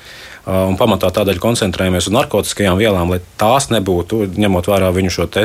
un 0.49 0.75
pamatā 0.79 1.13
tādēļ 1.15 1.39
koncentrējamies 1.39 2.09
uz 2.09 2.15
narkotiskajām 2.17 2.79
vielām, 2.81 3.13
lai 3.15 3.21
tās 3.39 3.69
nebūtu, 3.71 4.25
ņemot 4.43 4.69
vērā 4.73 4.89
viņu 4.95 5.13
šo 5.15 5.27
te, 5.31 5.45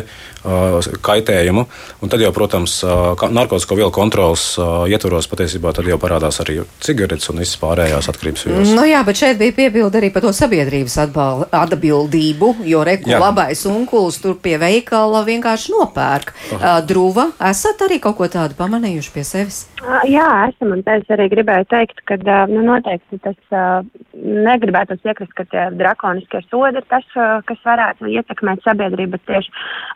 kaitējumu. 1.06 1.66
Un 2.02 2.12
tad 2.12 2.24
jau, 2.24 2.32
protams, 2.34 2.80
narkotisko 3.22 3.78
vielu 3.78 3.94
kontrolas 3.94 4.50
ietvaros 4.90 5.30
patiesībā 5.30 5.74
jau 5.88 6.00
parādās 6.02 6.42
arī 6.42 6.62
cigaretes 6.84 7.30
un 7.30 7.44
visas 7.44 7.60
pārējās 7.62 8.10
atkarības 8.10 8.48
vielas. 8.48 8.74
Nu 8.74 8.88
jā, 8.90 9.04
bet 9.06 9.22
šeit 9.22 9.38
bija 9.42 9.56
piebilde 9.60 10.02
arī 10.02 10.10
par 10.14 10.26
to 10.26 10.34
sabiedrības 10.34 10.98
atbildību, 11.06 12.54
jo 12.66 12.82
reku 12.88 13.14
jā. 13.14 13.22
labais 13.22 13.66
unkuls 13.70 14.18
tur 14.24 14.40
pie 14.42 14.58
veikala 14.62 15.22
vienkārši 15.28 15.76
nopērk. 15.76 16.34
Uh, 16.58 16.66
Druva, 16.88 17.30
esat 17.52 17.86
arī 17.86 18.00
kaut 18.02 18.18
ko 18.18 18.32
tādu 18.32 18.58
pamanījuši 18.58 19.14
pie 19.18 19.26
sevis? 19.28 19.64
Jā, 20.08 20.28
esam, 20.52 20.76
un 20.78 20.84
es 20.94 21.14
arī 21.14 21.28
gribēju 21.34 21.68
teikt, 21.74 22.02
ka 22.10 22.20
nu, 22.52 22.62
noteikti 22.68 23.20
tas 23.26 23.38
negribētu 24.14 24.66
gribētos 24.68 25.06
iekrist, 25.06 25.34
ka 25.38 25.46
tie 25.52 25.64
drakoniskie 25.78 26.42
sodi 26.48 26.82
ir 26.82 26.86
tas, 26.92 27.06
kas 27.48 27.60
varētu 27.66 28.10
ietekmēt 28.12 28.64
sabiedrību, 28.66 29.20
tieši 29.30 29.52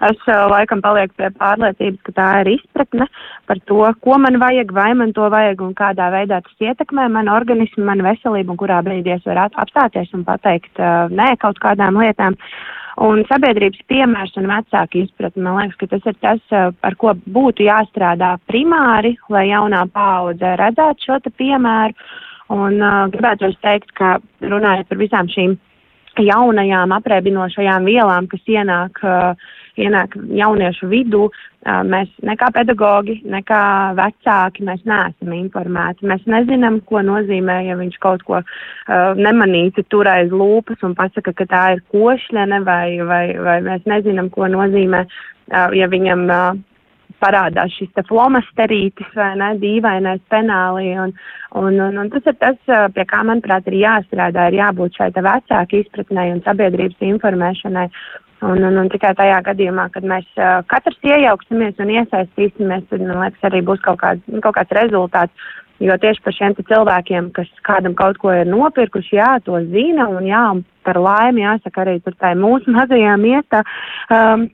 es 0.10 0.26
laikam 0.52 0.82
palieku 0.82 1.18
pie 1.20 1.30
pārliecības, 1.38 2.02
ka 2.08 2.16
tā 2.18 2.28
ir 2.42 2.52
izpratne 2.56 3.08
par 3.50 3.62
to, 3.70 3.82
ko 4.02 4.18
man 4.22 4.40
vajag, 4.42 4.74
vai 4.74 4.92
man 4.98 5.14
to 5.14 5.30
vajag 5.32 5.62
un 5.66 5.74
kādā 5.78 6.10
veidā 6.14 6.42
tas 6.46 6.68
ietekmē 6.72 7.10
manu 7.12 7.34
organismu, 7.36 7.86
manu 7.86 8.08
veselību 8.08 8.56
un 8.56 8.62
kurā 8.62 8.82
brīdī 8.86 9.16
es 9.18 9.26
varu 9.28 9.48
apstāties 9.64 10.14
un 10.18 10.26
pateikt 10.28 10.82
nē 11.12 11.34
kaut 11.42 11.62
kādām 11.62 12.00
lietām. 12.02 12.38
Un 13.00 13.24
sabiedrības 13.30 13.86
piemērs 13.88 14.36
un 14.42 14.50
vecāka 14.52 15.00
izpratne, 15.00 15.44
man 15.46 15.62
liekas, 15.62 15.78
ka 15.80 15.88
tas 15.94 16.10
ir 16.12 16.18
tas, 16.20 16.42
ar 16.84 16.98
ko 17.00 17.14
būtu 17.16 17.64
jāstrādā 17.64 18.34
primāri, 18.52 19.16
lai 19.32 19.48
jaunā 19.48 19.86
paudze 19.94 20.56
redzētu 20.60 21.08
šo 21.08 21.20
piemēru. 21.32 21.96
Un 22.52 22.82
uh, 22.84 23.08
gribētu 23.08 23.48
teikt, 23.64 23.94
ka 23.96 24.18
runājot 24.44 24.90
par 24.90 25.00
visām 25.00 25.30
šīm 25.32 25.56
jaunajām 26.20 26.92
aprēbinošajām 26.98 27.88
vielām, 27.88 28.28
kas 28.28 28.44
ienāk, 28.52 29.00
uh, 29.08 29.40
ienāk 29.80 30.18
jauniešu 30.38 30.90
vidū, 30.92 31.28
mēs 31.88 32.10
nekā 32.26 32.50
pedagogi, 32.56 33.20
nekā 33.30 33.62
vecāki, 34.00 34.66
mēs 34.68 34.82
neesam 34.90 35.36
informēti. 35.38 36.08
Mēs 36.10 36.26
nezinām, 36.26 36.82
ko 36.90 37.04
nozīmē, 37.06 37.60
ja 37.68 37.78
viņš 37.80 38.00
kaut 38.02 38.26
ko 38.28 38.42
nemanīti 39.20 39.86
tur 39.90 40.10
aiz 40.10 40.34
lūpas 40.34 40.82
un 40.88 40.98
pasaka, 40.98 41.36
ka 41.38 41.46
tā 41.46 41.64
ir 41.76 41.86
košļene, 41.94 42.64
vai, 42.66 42.98
vai, 43.06 43.24
vai 43.38 43.62
mēs 43.68 43.88
nezinām, 43.90 44.32
ko 44.34 44.50
nozīmē, 44.52 45.06
ja 45.78 45.92
viņam 45.92 46.28
parādās 47.22 47.74
šis 47.78 47.92
te 47.96 48.04
flomasterītis 48.08 49.14
vai 49.18 49.34
ne, 49.40 49.52
dīvainais 49.62 50.24
penāli. 50.32 50.96
Un, 51.04 51.14
un, 51.60 51.80
un, 51.88 52.02
un 52.04 52.12
tas 52.14 52.28
ir 52.32 52.38
tas, 52.42 52.58
pie 52.96 53.06
kā, 53.10 53.22
manuprāt, 53.28 53.70
ir 53.70 53.82
jāstrādā, 53.84 54.50
ir 54.50 54.60
jābūt 54.62 54.98
šai 54.98 55.12
vecāku 55.18 55.82
izpratnē 55.84 56.32
un 56.36 56.44
sabiedrības 56.48 57.08
informēšanai. 57.12 57.88
Un, 58.42 58.64
un, 58.66 58.78
un 58.82 58.88
tikai 58.90 59.12
tajā 59.18 59.38
gadījumā, 59.46 59.84
kad 59.94 60.06
mēs 60.08 60.26
uh, 60.40 60.64
katrs 60.72 60.98
iejauksimies 61.06 61.78
un 61.84 61.92
iesaistīsimies, 61.94 62.88
tad, 62.90 63.04
man 63.06 63.20
liekas, 63.22 63.44
arī 63.52 63.60
būs 63.68 63.84
kaut 63.86 64.00
kāds, 64.02 64.40
kaut 64.42 64.56
kāds 64.58 64.78
rezultāts. 64.78 65.52
Jo 65.82 65.96
tieši 65.98 66.22
par 66.22 66.34
šiem 66.38 66.56
cilvēkiem, 66.58 67.32
kas 67.34 67.50
kādam 67.66 67.94
kaut 67.98 68.20
ko 68.22 68.34
ir 68.34 68.50
nopirkuši, 68.50 69.16
jā, 69.18 69.30
to 69.46 69.58
zina, 69.70 70.06
un 70.14 70.26
jā, 70.30 70.42
par 70.86 70.98
laimi 71.02 71.42
jāsaka 71.42 71.82
arī 71.86 71.96
tur 72.06 72.18
tā 72.22 72.34
mūsu 72.38 72.74
mazajā 72.78 73.14
miestā. 73.22 73.62
Um, 74.14 74.50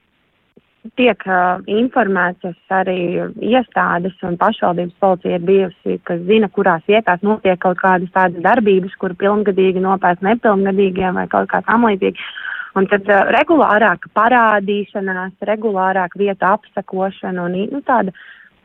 tiek 0.96 1.24
uh, 1.28 1.64
informētas 1.68 2.56
arī 2.72 3.00
iestādes 3.44 4.16
un 4.24 4.38
pašvaldības 4.40 5.00
policija 5.04 5.40
ir 5.40 5.48
bijusi, 5.48 5.98
kas 6.08 6.22
zina, 6.28 6.52
kurās 6.52 6.84
vietās 6.88 7.24
notiek 7.24 7.60
kaut 7.64 7.80
kādas 7.82 8.12
tādas 8.16 8.44
darbības, 8.44 8.96
kur 9.00 9.16
pilngadīgi 9.20 9.84
nopērk 9.84 10.24
nepilngadīgiem 10.28 11.20
vai 11.20 11.28
kaut 11.32 11.50
kā 11.52 11.64
tam 11.68 11.88
līdzīgi. 11.90 12.28
Un 12.78 12.86
tad 12.92 13.08
uh, 13.10 13.26
regulārāka 13.34 14.12
parādīšanās, 14.18 15.38
regulārāka 15.50 16.20
vietu 16.20 16.46
apsakošana 16.46 17.48
un 17.48 17.58
nu, 17.72 17.82
tāda 17.88 18.14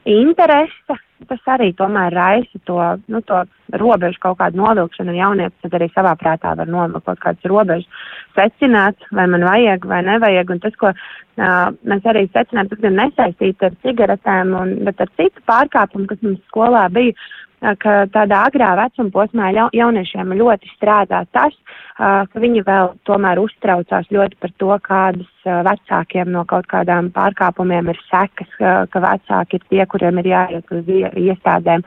interese, 0.09 0.99
tas 1.31 1.51
arī 1.55 1.71
tomēr 1.79 2.13
raisa 2.15 2.59
to, 2.67 2.79
nu, 3.13 3.21
to 3.23 3.43
robežu 3.79 4.19
kaut 4.25 4.41
kādu 4.41 4.59
novilkšanu, 4.59 5.13
un 5.13 5.21
jaunietis 5.21 5.65
tad 5.65 5.77
arī 5.79 5.89
savā 5.95 6.17
prātā 6.19 6.57
var 6.59 6.69
novilkt 6.69 7.07
kaut 7.07 7.21
kādas 7.23 7.51
robežas, 7.53 8.09
secināt, 8.37 8.99
vai 9.15 9.29
man 9.31 9.47
vajag 9.47 9.87
vai 9.89 10.03
nevajag, 10.09 10.51
un 10.51 10.63
tas, 10.65 10.75
ko 10.81 10.91
uh, 10.91 11.69
mēs 11.89 12.11
arī 12.11 12.27
secinājām, 12.33 12.73
tas 12.73 12.83
gan 12.83 12.99
nesaistīts 12.99 13.69
ar 13.69 13.79
cigaretēm, 13.87 14.53
un, 14.59 14.75
bet 14.89 15.07
ar 15.07 15.15
citu 15.21 15.47
pārkāpumu, 15.49 16.11
kas 16.11 16.27
mums 16.27 16.43
skolā 16.51 16.89
bija, 16.93 17.15
ka 17.63 17.95
tādā 18.11 18.43
agrā 18.49 18.73
vecuma 18.79 19.13
posmā 19.15 19.51
jauniešiem 19.75 20.35
ļoti 20.39 20.71
strādā 20.75 21.23
tas, 21.35 21.55
ka 21.97 22.43
viņi 22.43 22.65
vēl 22.67 22.93
tomēr 23.07 23.39
uztraucās 23.43 24.09
ļoti 24.11 24.39
par 24.43 24.55
to, 24.59 24.71
kādas 24.83 25.47
vecākiem 25.47 26.33
no 26.35 26.45
kaut 26.49 26.67
kādām 26.71 27.11
pārkāpumiem 27.15 27.93
ir 27.93 28.01
sekas, 28.09 28.51
ka 28.59 29.03
vecāki 29.05 29.61
ir 29.61 29.67
tie, 29.71 29.83
kuriem 29.87 30.19
ir 30.23 30.31
jāiet 30.33 30.75
uz 30.75 30.91
iestādēm, 30.91 31.85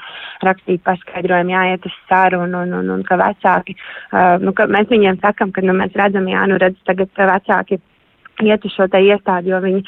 rakstīt 0.47 0.83
paskaidrojumu, 0.87 1.55
jāiet 1.55 1.89
uz 1.89 1.97
sarunu, 2.09 2.63
un, 2.63 2.77
un, 2.79 2.93
un 2.95 3.03
ka 3.07 3.19
vecāki, 3.19 3.75
nu, 4.43 4.55
ka 4.55 4.69
mēs 4.71 4.87
viņiem 4.91 5.19
sakam, 5.23 5.51
ka 5.51 5.65
nu, 5.65 5.75
mēs 5.75 5.95
redzam, 5.99 6.29
jā, 6.31 6.45
nu 6.47 6.61
redz, 6.61 6.79
tagad 6.87 7.11
vecāki 7.19 7.81
iet 8.43 8.65
uz 8.65 8.73
šo 8.75 8.87
te 8.91 8.99
iestādi, 9.03 9.51
jo 9.53 9.59
viņi, 9.63 9.81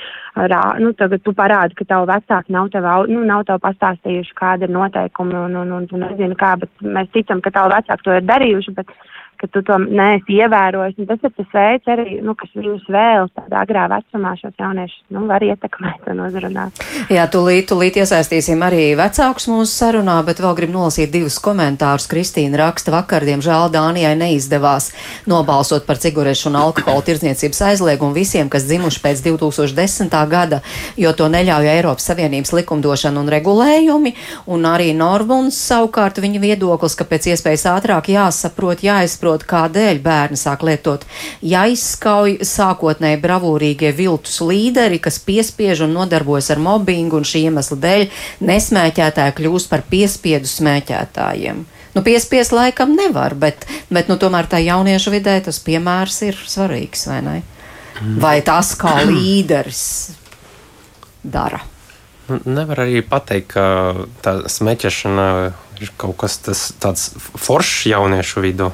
rā, 0.52 0.62
nu, 0.80 0.94
tagad 0.98 1.24
tu 1.26 1.34
parādi, 1.36 1.76
ka 1.76 1.88
tavu 1.90 2.08
vecāku 2.10 2.54
nav 2.54 2.70
tev, 2.74 2.88
nu, 3.12 3.24
nav 3.28 3.44
tev 3.48 3.60
pastāstījuši, 3.64 4.36
kāda 4.38 4.68
ir 4.68 4.74
noteikumi, 4.76 5.36
un, 5.36 5.58
un, 5.64 5.74
un 5.80 5.88
tu 5.90 6.00
nezini 6.00 6.38
kā, 6.40 6.56
bet 6.62 6.72
mēs 6.82 7.12
ticam, 7.16 7.44
ka 7.44 7.52
tavu 7.56 7.74
vecāku 7.76 8.08
to 8.08 8.18
ir 8.18 8.28
darījuši, 8.28 8.76
bet 8.78 8.94
ka 9.40 9.50
tu 9.52 9.62
to 9.66 9.78
neesi 9.86 10.38
ievērojis. 10.42 10.98
Un 11.02 11.10
tas 11.10 11.24
ir 11.24 11.34
tas 11.38 11.54
veids, 11.54 11.90
arī, 11.94 12.18
nu, 12.26 12.36
kas 12.38 12.52
viņus 12.58 12.88
vēl 12.92 13.30
tādā 13.38 13.62
agrā 13.64 13.88
vecumā 13.92 14.34
šos 14.40 14.56
jauniešus 14.60 15.04
nu, 15.16 15.26
var 15.30 15.44
ietekmēt 15.46 16.10
un 16.12 16.24
uzrunāt. 16.28 16.82
Jā, 17.14 17.28
tūlīt, 17.32 17.68
tūlīt 17.70 18.00
iesaistīsim 18.02 18.62
arī 18.66 18.90
vecākus 19.00 19.48
mūsu 19.52 19.72
sarunā, 19.72 20.18
bet 20.28 20.42
vēl 20.44 20.56
gribu 20.58 20.78
nolasīt 20.78 21.14
divus 21.14 21.40
komentārus. 21.44 22.10
Kristīna 22.12 22.62
raksta 22.64 22.94
vakar, 22.94 23.26
diemžēl 23.28 23.72
Dānijai 23.74 24.16
neizdevās 24.20 24.92
nobalsot 25.30 25.86
par 25.88 26.02
cigarešu 26.02 26.50
un 26.52 26.60
alkohola 26.62 27.06
tirdzniecības 27.06 27.64
aizliegumu 27.72 28.18
visiem, 28.18 28.50
kas 28.50 28.68
dzimuši 28.68 29.04
pēc 29.04 29.24
2010. 29.28 30.18
gada, 30.32 30.62
jo 30.98 31.14
to 31.14 31.30
neļauj 31.32 31.72
Eiropas 31.76 32.08
Savienības 32.10 32.54
likumdošana 32.58 33.22
un 33.22 33.32
regulējumi, 33.32 34.14
un 34.54 34.68
arī 34.70 34.94
Norbuns 34.98 35.60
savukārt 35.68 36.22
viņa 36.24 36.42
viedoklis, 36.44 36.96
ka 36.98 37.08
pēc 37.08 37.32
iespējas 37.34 37.68
ātrāk 37.74 38.10
jāsaprot, 38.14 38.84
jāizprot, 38.86 39.27
jāsaprot, 39.28 39.46
kādēļ 39.48 40.00
bērni 40.02 40.38
sāk 40.38 40.64
lietot. 40.64 41.06
Jāizskauj 41.42 42.40
sākotnēji 42.44 43.20
bravūrīgie 43.22 43.92
viltus 43.96 44.40
līderi, 44.42 45.00
kas 45.00 45.20
piespiež 45.20 45.84
un 45.86 45.94
nodarbojas 45.94 46.52
ar 46.52 46.60
mobbingu, 46.60 47.18
un 47.18 47.24
šī 47.24 47.48
iemesla 47.50 47.78
dēļ 47.78 48.08
nesmēķētāji 48.42 49.36
kļūst 49.38 49.70
par 49.70 49.84
piespiedu 49.90 50.48
smēķētājiem. 50.48 51.66
Nu, 51.96 52.04
piespiest 52.04 52.54
laikam 52.54 52.94
nevar, 52.96 53.34
bet, 53.36 53.66
bet 53.90 54.08
nu, 54.08 54.18
tomēr 54.18 54.48
tā 54.48 54.60
jauniešu 54.62 55.12
vidē 55.12 55.40
tas 55.42 55.60
piemērs 55.60 56.22
ir 56.28 56.38
svarīgs, 56.38 57.08
vai 57.10 57.22
ne? 57.26 57.38
Vai 58.22 58.42
tas 58.46 58.76
kā 58.78 59.02
līderis 59.10 60.14
dara? 61.24 61.64
Nu, 62.28 62.42
nevar 62.44 62.84
arī 62.84 63.02
pateikt, 63.08 63.56
ka 63.56 64.06
tā 64.22 64.44
smēķēšana 64.52 65.28
ir 65.82 65.94
kaut 65.98 66.18
kas 66.22 66.38
tāds 66.82 67.14
foršs 67.18 67.88
jauniešu 67.94 68.44
vidū. 68.44 68.70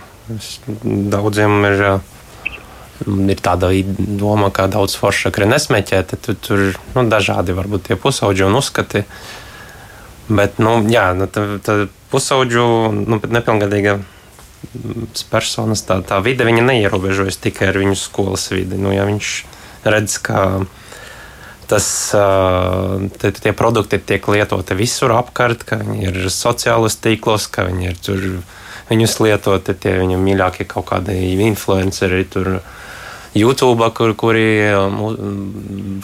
Daudziem 1.14 1.58
ir, 1.70 1.84
ir 3.06 3.44
tāda 3.44 3.72
doma, 3.98 4.50
ka 4.54 4.68
daudz 4.72 4.98
foršāk 5.00 5.40
ir 5.42 5.50
nesmeķēt, 5.52 6.16
tad 6.26 6.44
tur 6.46 6.68
ir 6.70 6.80
nu, 6.96 7.06
dažādi 7.10 7.56
varbūt 7.58 7.90
tie 7.90 8.00
pusauģi 8.00 8.48
un 8.48 8.60
uzskati. 8.62 9.06
Bet, 10.32 10.60
nu, 10.64 10.78
jā, 10.88 11.10
nu, 11.18 11.28
tā, 11.28 11.46
tā 11.64 11.78
pusauģu, 12.14 12.66
nu, 12.96 13.20
nepilngadīga 13.20 13.98
personas 15.30 15.84
tā, 15.84 16.00
tā 16.08 16.22
vide, 16.24 16.46
viņa 16.48 16.64
neierobežojas 16.64 17.42
tikai 17.44 17.74
ar 17.74 17.82
viņu 17.82 17.98
skolas 18.00 18.48
vidi. 18.54 18.80
Nu, 18.80 18.94
ja 18.96 19.04
viņš 19.10 19.34
redz, 19.84 20.18
ka 20.24 20.64
tas, 21.68 21.88
tie, 23.20 23.32
tie 23.32 23.54
produkti 23.58 24.00
tiek 24.00 24.28
lietoti 24.32 24.78
visur 24.78 25.14
apkārt, 25.16 25.66
ka 25.68 25.80
viņi 25.82 26.10
ir 26.10 26.20
sociālos 26.34 27.00
tīklos, 27.04 27.50
ka 27.52 27.68
viņi 27.70 27.90
ir 27.90 28.00
tur 28.04 28.28
viņus 28.94 29.20
lietot, 29.26 29.74
tie 29.82 29.98
viņa 30.00 30.22
mīļākie 30.22 30.70
kaut 30.70 30.88
kādi 30.94 31.18
influenceri. 31.50 32.24
Tur, 32.32 32.56
YouTube, 33.34 33.88
kur, 33.98 34.14
kuri, 34.14 34.46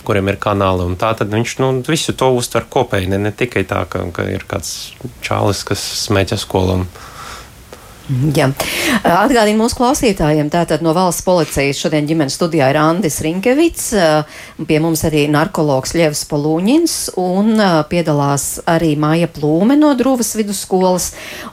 kuriem 0.06 0.32
ir 0.32 0.40
kanāli. 0.42 0.88
Tā 0.98 1.12
tad 1.18 1.30
viņš 1.34 1.56
nu, 1.62 1.70
visu 1.86 2.16
to 2.18 2.32
uztver 2.34 2.66
kopēji. 2.66 3.12
Ne, 3.12 3.20
ne 3.22 3.32
tikai 3.32 3.62
tā, 3.70 3.84
ka, 3.90 4.02
ka 4.14 4.26
ir 4.34 4.46
kāds 4.50 4.96
čālis, 5.26 5.62
kas 5.68 5.84
smēķē 6.08 6.40
skolu. 6.42 6.80
Un, 6.80 6.88
Jā. 8.10 8.48
Atgādīju 9.06 9.58
mūsu 9.60 9.78
klausītājiem, 9.78 10.48
tātad 10.50 10.82
no 10.82 10.96
valsts 10.98 11.22
policijas 11.22 11.78
šodien 11.78 12.08
ģimenes 12.10 12.40
studijā 12.40 12.72
ir 12.72 12.80
Andis 12.82 13.20
Rinkevits, 13.22 13.92
pie 14.66 14.80
mums 14.82 15.04
arī 15.06 15.28
narkologs 15.30 15.94
Ļevs 15.94 16.24
Polūņins 16.32 16.96
un 17.22 17.62
piedalās 17.92 18.48
arī 18.70 18.96
Māja 18.98 19.30
Plūme 19.30 19.78
no 19.78 19.94
Druvas 20.00 20.34
vidusskolas. 20.40 21.12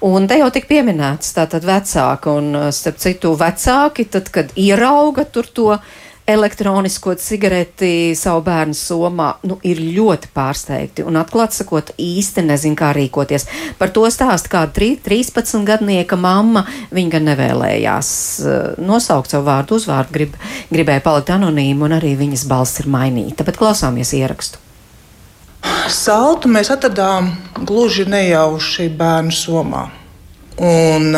Un 0.09 0.31
te 0.31 0.41
jau 0.41 0.49
tik 0.55 0.65
pieminēts 0.71 1.37
tātad 1.37 1.67
vecāki 1.69 2.33
un 2.33 2.51
starp 2.73 3.05
citu 3.05 3.37
vecāki, 3.37 4.09
tad, 4.17 4.33
kad 4.33 4.57
ierauga 4.57 5.29
tur 5.29 5.53
to 5.53 5.71
elektronisko 6.27 7.15
cigareti 7.15 8.15
savu 8.19 8.43
bērnu 8.47 8.75
somā, 8.75 9.29
nu, 9.47 9.59
ir 9.67 9.79
ļoti 9.79 10.31
pārsteigti 10.35 11.05
un 11.07 11.19
atklāt 11.21 11.55
sakot, 11.55 11.93
īsti 12.03 12.43
nezin, 12.49 12.75
kā 12.79 12.91
rīkoties. 12.97 13.47
Par 13.79 13.93
to 13.95 14.07
stāst 14.11 14.51
kāda 14.51 14.75
13 14.75 15.63
gadnieka 15.67 16.19
mamma. 16.19 16.67
Viņa 16.95 17.15
gan 17.15 17.29
nevēlējās 17.31 18.11
uh, 18.43 18.59
nosaukt 18.83 19.31
savu 19.33 19.47
vārdu, 19.47 19.79
uzvārdu, 19.79 20.15
grib, 20.17 20.39
gribēja 20.75 21.05
palikt 21.05 21.31
anonīma, 21.37 21.87
un 21.87 21.99
arī 22.01 22.17
viņas 22.19 22.47
balss 22.51 22.83
ir 22.83 22.91
mainīta. 22.91 23.47
Bet 23.47 23.61
klausāmies 23.61 24.15
ierakstu. 24.19 24.63
Saltu 25.91 26.51
mēs 26.51 26.71
atradām 26.75 27.31
gluži 27.67 28.07
nejauši 28.11 28.91
bērnu 28.99 29.35
somā. 29.35 29.87
Un 30.57 31.15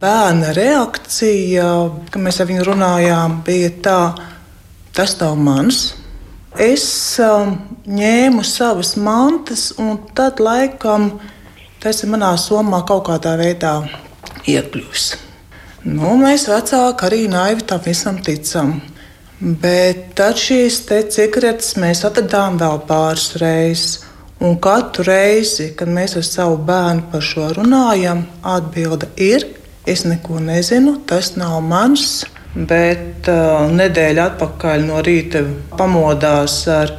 bērna 0.00 0.52
reakcija, 0.56 1.68
kad 2.10 2.22
mēs 2.22 2.40
ar 2.40 2.50
viņu 2.50 2.66
runājām, 2.68 3.40
bija 3.46 3.70
tā, 3.84 4.00
tas 4.96 5.16
nav 5.20 5.36
mans. 5.40 5.86
Es 6.60 6.86
um, 7.20 7.58
ņēmu 7.84 8.44
savas 8.46 8.94
mantas, 8.96 9.68
un 9.76 9.98
tad 10.16 10.40
laikam 10.40 11.10
tas 11.82 12.00
ir 12.02 12.10
manā 12.12 12.32
somā 12.40 12.80
kaut 12.88 13.04
kādā 13.10 13.34
veidā 13.36 13.74
iekļuvis. 14.48 15.10
Nu, 15.86 16.16
mēs 16.18 16.48
vecāki 16.50 17.06
arī 17.06 17.26
naivi 17.30 17.66
tam 17.68 17.82
visam 17.84 18.16
ticam. 18.24 18.78
Bet 19.36 20.14
tad 20.16 20.40
šīs 20.40 20.80
cigaretes 21.12 21.76
mēs 21.76 22.00
atradām 22.08 22.56
vēl 22.58 22.80
pāris 22.88 23.34
reizes. 23.36 24.02
Un 24.40 24.58
katru 24.60 25.04
reizi, 25.06 25.70
kad 25.76 25.88
mēs 25.88 26.16
ar 26.16 26.24
savu 26.24 26.56
bērnu 26.68 27.06
par 27.12 27.22
šo 27.24 27.52
runājam, 27.56 28.24
atbilde 28.44 29.08
ir 29.16 29.46
Es 29.86 30.02
neko 30.04 30.40
nezinu, 30.42 30.96
tas 31.06 31.36
nav 31.38 31.60
mans. 31.62 32.24
Bet 32.56 33.28
uh, 33.28 33.68
nedēļa 33.70 34.30
atpakaļ 34.32 34.86
no 34.88 35.02
rīta 35.04 35.42
pamodās 35.76 36.62
ar, 36.72 36.90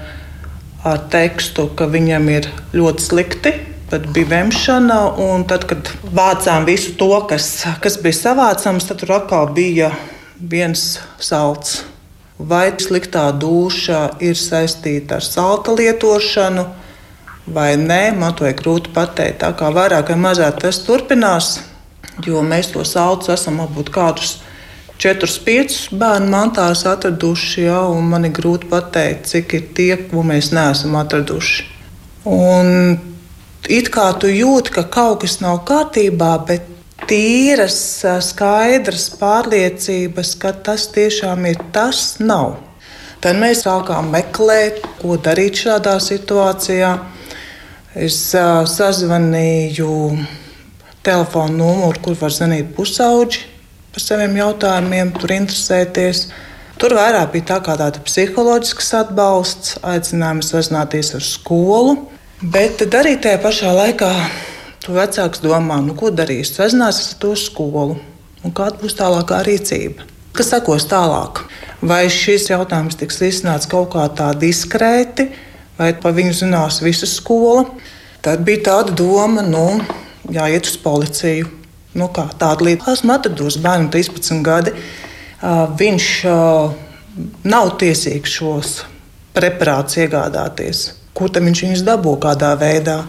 ar 0.86 1.02
tekstu, 1.12 1.66
ka 1.76 1.90
viņam 1.92 2.30
ir 2.32 2.48
ļoti 2.78 3.04
slikti. 3.04 3.54
Tad 3.92 4.08
bija 4.16 4.30
vemšana, 4.36 5.00
un 5.24 5.44
tad, 5.48 5.66
kad 5.68 5.90
vācām 6.16 6.68
visu 6.68 6.94
to, 7.00 7.10
kas, 7.28 7.50
kas 7.84 8.00
bija 8.04 8.20
savācams, 8.22 8.88
tad 8.88 9.02
tur 9.02 9.16
atkal 9.18 9.52
bija 9.56 9.92
viens 10.40 10.98
salds. 11.20 11.82
Vai 12.38 12.70
sliktā 12.78 13.32
duša 13.34 14.20
ir 14.24 14.38
saistīta 14.38 15.18
ar 15.18 15.26
salta 15.26 15.74
lietošanu, 15.76 16.68
vai 17.52 17.72
nē, 17.82 18.14
man 18.20 18.36
to 18.38 18.46
ir 18.48 18.56
grūti 18.60 18.94
pateikt. 18.94 19.42
Tā 19.42 19.52
kā 19.58 19.72
vairāk 19.74 20.14
vai 20.14 20.20
mazāk 20.30 20.62
tas 20.62 20.84
turpinās, 20.86 21.58
jo 22.26 22.42
mēs 22.42 22.72
to 22.74 22.86
saucu 22.86 23.34
esam 23.34 23.62
apbūt 23.66 23.92
kādus. 23.94 24.38
Četrus, 24.98 25.36
piecus 25.46 25.92
bērnu 25.94 26.32
mantās 26.34 26.82
atraduši, 26.90 27.68
ja, 27.68 27.84
man 28.02 28.26
ir 28.26 28.34
grūti 28.34 28.66
pateikt, 28.72 29.28
cik 29.30 29.54
ir 29.54 29.68
tie, 29.78 29.92
ko 30.10 30.24
mēs 30.26 30.50
neesam 30.58 30.96
atraduši. 30.98 31.68
Un 32.26 32.98
it 33.70 33.92
kā 33.94 34.08
tu 34.18 34.32
jūti, 34.32 34.74
ka 34.74 34.88
kaut 34.90 35.22
kas 35.22 35.38
nav 35.44 35.62
kārtībā, 35.70 36.32
bet 36.50 36.66
tīras, 37.06 37.78
skaidras 38.26 39.12
pārliecības, 39.20 40.34
ka 40.42 40.56
tas 40.66 40.88
tiešām 40.96 41.46
ir 41.52 41.62
tas, 41.76 42.18
nav. 42.20 42.58
Tad 43.22 43.38
mēs 43.38 43.64
sākām 43.66 44.12
meklēt, 44.14 44.82
ko 45.02 45.18
darīt 45.22 45.62
šādā 45.62 45.98
situācijā. 46.02 46.92
Es 47.98 48.18
uh, 48.38 48.66
sazvanīju 48.70 49.94
telefonu 51.08 51.62
numuru, 51.62 52.04
kur 52.04 52.18
var 52.20 52.34
zvanīt 52.36 52.74
pusauģi 52.76 53.46
par 53.98 54.04
saviem 54.04 54.36
jautājumiem, 54.38 55.16
tur 55.18 55.34
interesēties. 55.34 56.28
Tur 56.78 56.94
vairāk 56.94 57.32
bija 57.34 57.48
tā 57.56 57.56
kā 57.66 57.74
tāda 57.80 58.04
psiholoģisks 58.06 58.92
atbalsts, 59.00 59.80
aicinājums 59.82 60.52
sazināties 60.54 61.16
ar 61.18 61.26
skolu. 61.26 61.96
Bet 62.38 62.84
arī 62.86 63.16
tajā 63.18 63.40
pašā 63.42 63.72
laikā 63.74 64.12
tu 64.84 64.94
vecāks 64.94 65.42
domā, 65.42 65.80
nu, 65.82 65.96
ko 65.98 66.12
darīs. 66.14 66.54
Sazināsies 66.54 67.16
ar 67.16 67.22
to 67.24 67.34
skolu 67.40 67.98
un 68.46 68.54
kāda 68.54 68.78
būs 68.84 68.94
tālākā 69.00 69.42
rīcība. 69.48 70.06
Kas 70.38 70.52
sekos 70.54 70.86
tālāk? 70.86 71.42
Vai 71.82 72.04
šis 72.14 72.52
jautājums 72.52 73.00
tiks 73.00 73.18
risināts 73.24 73.70
kaut 73.70 73.90
kā 73.96 74.06
tā 74.14 74.30
diskrēti, 74.38 75.32
vai 75.80 75.96
par 75.98 76.14
viņu 76.14 76.36
zinās 76.44 76.78
visa 76.86 77.10
skola? 77.10 77.66
Tad 78.22 78.46
bija 78.46 78.68
tāda 78.70 78.94
doma, 78.98 79.42
nu, 79.42 79.82
jāiet 80.34 80.68
uz 80.70 80.78
policiju. 80.82 81.50
Nu, 81.98 82.10
kā, 82.14 82.28
tāda 82.38 82.68
līnija 82.68 82.94
esmu 82.94 83.16
atradusi 83.16 83.62
bērnu 83.64 83.90
13 83.94 84.44
gadi. 84.46 84.74
Viņš 85.80 86.12
nav 87.48 87.74
tiesīgs 87.82 88.36
šos 88.40 88.76
preparātus 89.38 90.00
iegādāties. 90.04 90.84
Kur 91.18 91.32
tad 91.34 91.46
viņš 91.48 91.64
viņus 91.66 91.86
dabū 91.88 92.14
kādā 92.22 92.54
veidā? 92.60 93.02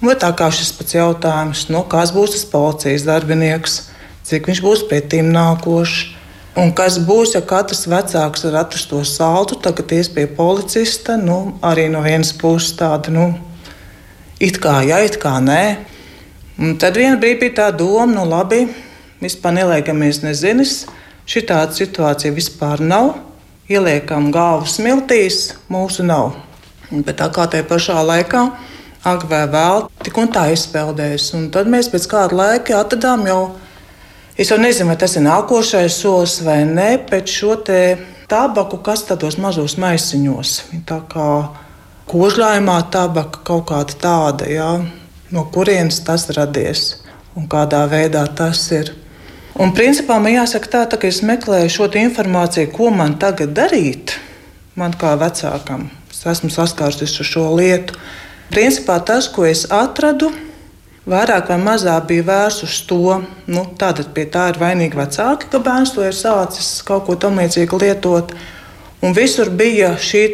Un 0.00 0.14
tā 0.16 0.30
kā 0.32 0.48
šis 0.54 0.70
pats 0.78 0.96
jautājums, 0.96 1.66
nu, 1.68 1.82
kas 1.84 2.14
būs 2.14 2.32
tas 2.32 2.46
policijas 2.48 3.04
darbinieks, 3.04 3.74
cik 4.24 4.48
viņš 4.48 4.62
būs 4.64 4.86
pretīm 4.88 5.28
nākošs. 5.34 6.16
Un 6.60 6.72
kas 6.74 6.96
būs, 7.06 7.36
ja 7.36 7.42
katrs 7.46 7.84
vecāks 7.86 8.42
var 8.46 8.56
atrast 8.64 8.88
to 8.90 9.02
saldu, 9.06 9.58
tagad 9.62 9.92
ies 9.94 10.08
pie 10.10 10.24
policista, 10.26 11.14
nu, 11.20 11.58
arī 11.62 11.86
no 11.92 12.00
vienas 12.02 12.32
puses 12.34 12.72
tāda, 12.78 13.12
nu, 13.14 13.28
it 14.42 14.58
kā 14.62 14.80
jā, 14.88 14.98
it 15.06 15.20
kā 15.22 15.36
nē. 15.44 15.62
Un 16.60 16.76
tad 16.80 16.98
vienā 17.00 17.16
brīdī 17.20 17.46
bija 17.46 17.56
tā 17.56 17.68
doma, 17.72 18.04
nu 18.12 18.26
labi, 18.28 18.66
vispār 19.22 19.54
neliekamies 19.56 20.20
nezinis, 20.24 20.74
šī 21.24 21.46
tāda 21.48 21.72
situācija 21.76 22.34
vispār 22.36 22.82
nav, 22.84 23.14
ieliekam 23.70 24.28
galvu 24.34 24.68
smiltīs, 24.68 25.54
mūsu 25.72 26.04
nav. 26.04 26.34
Bet 26.90 27.16
tā 27.22 27.30
kā 27.32 27.46
tajā 27.48 27.64
pašā 27.70 28.02
laikā, 28.04 28.44
agrāk 29.08 29.30
vai 29.30 29.42
vēl, 29.54 29.88
tik 30.04 30.20
un 30.20 30.28
tā 30.34 30.50
izpeldēs. 30.52 31.30
Un 31.38 31.48
tad 31.54 31.70
mēs 31.70 31.88
pēc 31.88 32.08
kāda 32.10 32.36
laika 32.42 32.80
atradām 32.82 33.24
jau 33.30 33.42
Es 34.40 34.48
jau 34.48 34.56
nezinu, 34.56 34.88
vai 34.88 34.96
tas 34.96 35.12
ir 35.18 35.24
nākošais 35.26 35.98
solis 36.00 36.38
vai 36.40 36.62
nē, 36.64 37.02
pēc 37.10 37.28
šo 37.28 37.58
tabaku, 38.30 38.78
kas 38.80 39.02
tādos 39.04 39.36
mazos 39.36 39.74
maisiņos. 39.76 40.52
Tā 40.88 41.00
kā 41.10 41.26
kožļājumā 42.08 42.78
tabaka 42.88 43.42
kaut 43.44 43.66
kāda 43.68 43.98
tāda, 44.00 44.46
jā, 44.48 44.70
no 45.30 45.46
kurienes 45.54 46.00
tas 46.06 46.26
radies 46.36 47.00
un 47.36 47.46
kādā 47.50 47.84
veidā 47.90 48.24
tas 48.36 48.62
ir. 48.74 48.92
Un 49.60 49.74
principā 49.76 50.18
man 50.22 50.34
jāsaka 50.34 50.70
tā, 50.72 50.82
tā 50.90 50.98
ka 51.00 51.08
es 51.10 51.22
meklēju 51.26 51.70
šo 51.74 51.88
informāciju, 52.02 52.70
ko 52.74 52.90
man 52.90 53.18
tagad 53.18 53.54
darīt, 53.54 54.16
man 54.74 54.94
kā 54.94 55.16
vecākam. 55.20 55.88
Es 56.10 56.22
esmu 56.26 56.50
saskārusies 56.52 57.18
ar 57.20 57.28
šo 57.28 57.48
lietu. 57.56 57.98
Principā 58.50 58.98
tas, 59.06 59.28
ko 59.30 59.44
es 59.46 59.66
atradu, 59.70 60.30
ir 60.30 60.50
vairāk 61.10 61.50
vai 61.50 61.58
mazāk 61.62 62.06
bija 62.08 62.26
vērsts 62.28 62.66
uz 62.66 62.78
to, 62.88 63.20
nu, 63.50 63.64
tātad 63.78 64.12
pie 64.14 64.26
tā 64.30 64.50
ir 64.52 64.60
vainīgi 64.60 64.98
vecāki, 64.98 65.50
ka 65.52 65.62
bērns 65.62 65.94
to 65.94 66.04
ir 66.06 66.16
sācis 66.16 66.80
kaut 66.86 67.06
ko 67.06 67.16
tamlīdzīgu 67.20 67.80
lietot. 67.80 68.34
Un 69.00 69.16
visur 69.16 69.48
bija 69.48 69.94
šī 69.96 70.26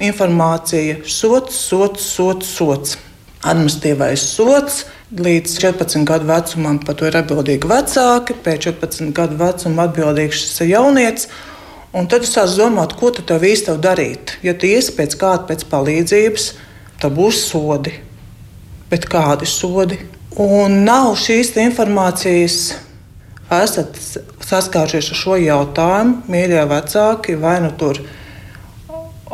informācija, 0.00 1.02
sots, 1.04 1.58
sots, 1.68 2.06
sots, 2.16 2.48
sots. 2.56 2.96
Administratīvais 3.40 4.24
sots 4.34 4.82
līdz 5.16 5.54
14 5.62 6.04
gadu 6.08 6.28
vecumam 6.28 6.80
par 6.84 6.98
to 6.98 7.08
ir 7.08 7.16
atbildīgi 7.22 7.70
vecāki, 7.70 8.36
pēc 8.44 8.66
14 8.68 9.14
gadu 9.16 9.38
vecuma 9.40 9.88
atbildīgs 9.88 10.42
šis 10.42 10.68
jaunietis. 10.68 11.30
Un 11.96 12.06
tad 12.06 12.22
es 12.22 12.36
sāku 12.36 12.60
domāt, 12.60 12.94
ko 13.00 13.10
tu 13.10 13.24
tev 13.26 13.42
īsti 13.48 13.74
darīt. 13.82 14.36
Ja 14.46 14.54
tu 14.54 14.68
iesi 14.68 14.94
pēc 14.94 15.16
kāda 15.18 15.48
pēc 15.48 15.66
palīdzības, 15.72 16.52
tad 17.00 17.16
būs 17.16 17.42
sodi 17.48 17.96
bet 18.90 19.06
kādi 19.10 19.48
sodi. 19.48 19.98
Un 20.40 20.82
nav 20.86 21.14
šīs 21.18 21.54
informācijas. 21.62 22.60
Esat 23.50 23.96
saskārušies 24.46 25.10
ar 25.10 25.18
šo 25.18 25.36
jautājumu, 25.42 26.20
mīļie 26.30 26.62
vecāki, 26.70 27.34
vai 27.38 27.56
nu 27.64 27.72
tur 27.78 27.98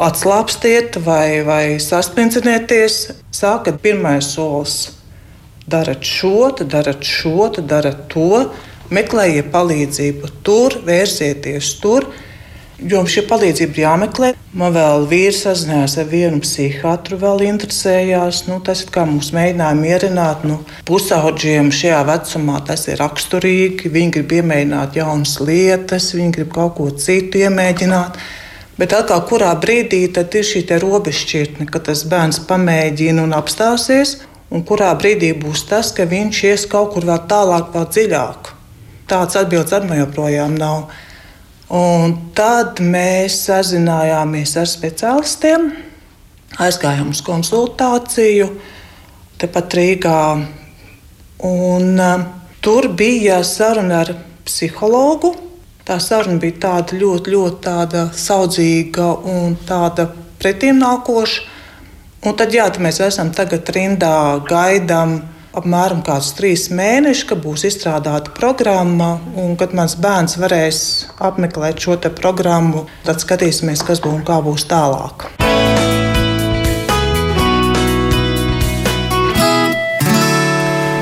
atslābstiet, 0.06 0.96
vai, 1.04 1.42
vai 1.44 1.76
saspringzinieties. 1.80 2.96
Sākat 3.36 3.82
pirmais 3.84 4.24
solis. 4.32 4.76
Darat 5.68 6.04
šo, 6.06 6.52
tad 6.56 6.70
darat 6.72 7.02
šo, 7.04 7.50
tad 7.52 7.66
darat 7.68 8.06
to. 8.12 8.46
Meklējiet 8.94 9.50
palīdzību 9.52 10.30
tur, 10.46 10.78
vērsieties 10.86 11.72
tur. 11.82 12.06
Jo 12.76 13.02
šī 13.08 13.24
palīdzība 13.26 13.72
ir 13.74 13.82
jāmeklē. 13.82 14.30
Man 14.56 14.72
vēl 14.76 15.04
vīrs 15.10 15.42
sazinājās 15.46 15.96
ar 16.00 16.08
vienu 16.12 16.40
psihiatru, 16.44 17.18
vēl 17.20 17.44
interesējās. 17.48 18.44
Nu, 18.48 18.60
tas 18.64 18.84
ir 18.84 18.92
kā 18.94 19.04
mums 19.08 19.32
mēģināja 19.36 19.78
mierināt. 19.80 20.46
Nu, 20.48 20.60
Pusaudžiem 20.88 21.72
šajā 21.74 22.02
vecumā 22.08 22.62
tas 22.68 22.86
ir 22.88 23.00
raksturīgi. 23.02 23.92
Viņi 23.92 24.16
grib 24.16 24.36
iemēģināt 24.38 25.00
jaunas 25.00 25.36
lietas, 25.42 26.12
viņi 26.16 26.36
grib 26.38 26.52
kaut 26.56 26.76
ko 26.78 26.90
citu 26.94 27.42
iemēģināt. 27.44 28.20
Bet 28.76 28.92
atkal, 28.92 29.22
kurā 29.24 29.54
brīdī 29.56 30.02
ir 30.04 30.44
šī 30.44 30.66
robežšķirtne, 30.82 31.64
kad 31.70 31.86
tas 31.88 32.04
bērns 32.04 32.42
pamēģina 32.48 33.24
un 33.24 33.32
apstāsies, 33.32 34.18
un 34.52 34.64
kurā 34.68 34.90
brīdī 35.00 35.32
būs 35.32 35.64
tas, 35.70 35.94
ka 35.96 36.04
viņš 36.04 36.42
ies 36.44 36.66
kaut 36.68 36.92
kur 36.92 37.06
vēl 37.08 37.24
tālāk, 37.30 37.72
vēl 37.72 37.86
dziļāk. 37.94 38.52
Tāds 39.08 39.38
atbildes 39.38 39.72
arī 39.72 40.00
joprojām 40.02 40.58
nav. 40.58 40.90
Un 41.72 42.12
tad 42.36 42.82
mēs 42.84 43.40
sazinājāmies 43.48 44.52
ar 44.60 44.68
speciālistiem, 44.70 45.70
aizgājām 46.62 47.10
uz 47.14 47.24
konsultāciju, 47.26 48.50
tepat 49.40 49.78
Rīgā. 49.80 50.20
Un, 51.46 51.88
uh, 51.96 52.28
tur 52.60 52.90
bija 52.92 53.40
saruna 53.44 54.04
ar 54.04 54.14
psihologu. 54.46 55.34
Tā 55.86 56.00
saruna 56.02 56.40
bija 56.42 56.56
tāda 56.64 56.96
ļoti, 56.98 57.30
ļoti 57.30 57.60
tāda 57.62 58.00
saudzīga 58.10 59.04
un 59.30 59.54
tāda 59.68 60.08
pretimnākoša. 60.42 61.44
Un 62.26 62.34
tad, 62.34 62.50
jā, 62.50 62.64
tad 62.66 62.82
mēs 62.82 62.98
esam 63.06 63.30
tagad 63.30 63.70
rindā, 63.70 64.16
gaidām 64.50 65.20
apmēram 65.56 66.02
kāds 66.02 66.32
trīs 66.34 66.66
mēneši, 66.74 67.28
kad 67.30 67.44
būs 67.44 67.68
izstrādāta 67.70 68.34
programma, 68.34 69.14
un 69.38 69.54
kad 69.60 69.78
mans 69.78 69.94
bērns 70.02 70.34
varēs 70.42 70.82
apmeklēt 71.22 71.78
šo 71.86 72.00
programmu, 72.18 72.88
tad 73.06 73.22
skatīsimies, 73.22 73.86
kas 73.86 74.02
būs 74.02 74.18
un 74.18 74.26
kā 74.26 74.42
būs 74.42 74.66
tālāk. 74.66 75.30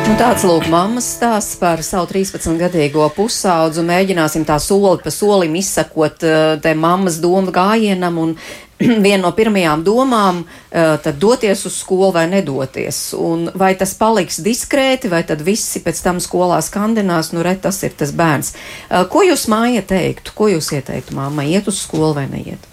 Nu, 0.04 0.12
tāds 0.20 0.42
lūk, 0.44 0.66
mammas 0.68 1.06
stāsts 1.16 1.56
par 1.56 1.80
savu 1.80 2.10
13-gadīgo 2.10 3.06
pusaudzu. 3.16 3.80
Mēģināsim 3.88 4.44
tā 4.44 4.58
soli 4.60 5.00
pa 5.00 5.08
solim 5.08 5.54
izsakot 5.56 6.26
eh, 6.28 6.42
te 6.60 6.74
mammas 6.76 7.16
domu 7.22 7.54
gājienam 7.54 8.18
un 8.20 8.34
viena 9.04 9.22
no 9.22 9.30
pirmajām 9.32 9.84
domām 9.86 10.42
uh, 10.42 10.96
tad 11.00 11.16
doties 11.22 11.64
uz 11.68 11.78
skolu 11.78 12.10
vai 12.16 12.26
nedoties. 12.28 12.98
Un 13.16 13.46
vai 13.56 13.72
tas 13.80 13.94
paliks 13.96 14.42
diskrēti, 14.44 15.08
vai 15.12 15.22
tad 15.24 15.40
visi 15.46 15.80
pēc 15.84 16.02
tam 16.04 16.20
skolā 16.22 16.60
skandinās, 16.64 17.32
nu, 17.32 17.44
re, 17.46 17.54
tas 17.56 17.80
ir 17.86 17.96
tas 17.96 18.12
bērns. 18.12 18.54
Uh, 18.90 19.04
ko 19.08 19.24
jūs 19.24 19.46
māja 19.52 19.84
teiktu? 19.94 20.34
Ko 20.36 20.50
jūs 20.52 20.72
ieteiktu 20.74 21.16
mammai? 21.16 21.48
Iet 21.54 21.70
uz 21.70 21.80
skolu 21.86 22.12
vai 22.18 22.26
neiet? 22.28 22.68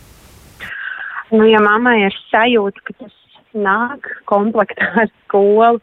Nu, 1.31 1.45
ja 1.47 1.61
mammai 1.63 2.01
ir 2.09 2.17
sajūta, 2.27 2.83
ka 2.89 2.97
tas 3.05 3.13
nāk 3.55 4.09
komplektā 4.27 4.89
ar 5.05 5.11
skolu, 5.23 5.79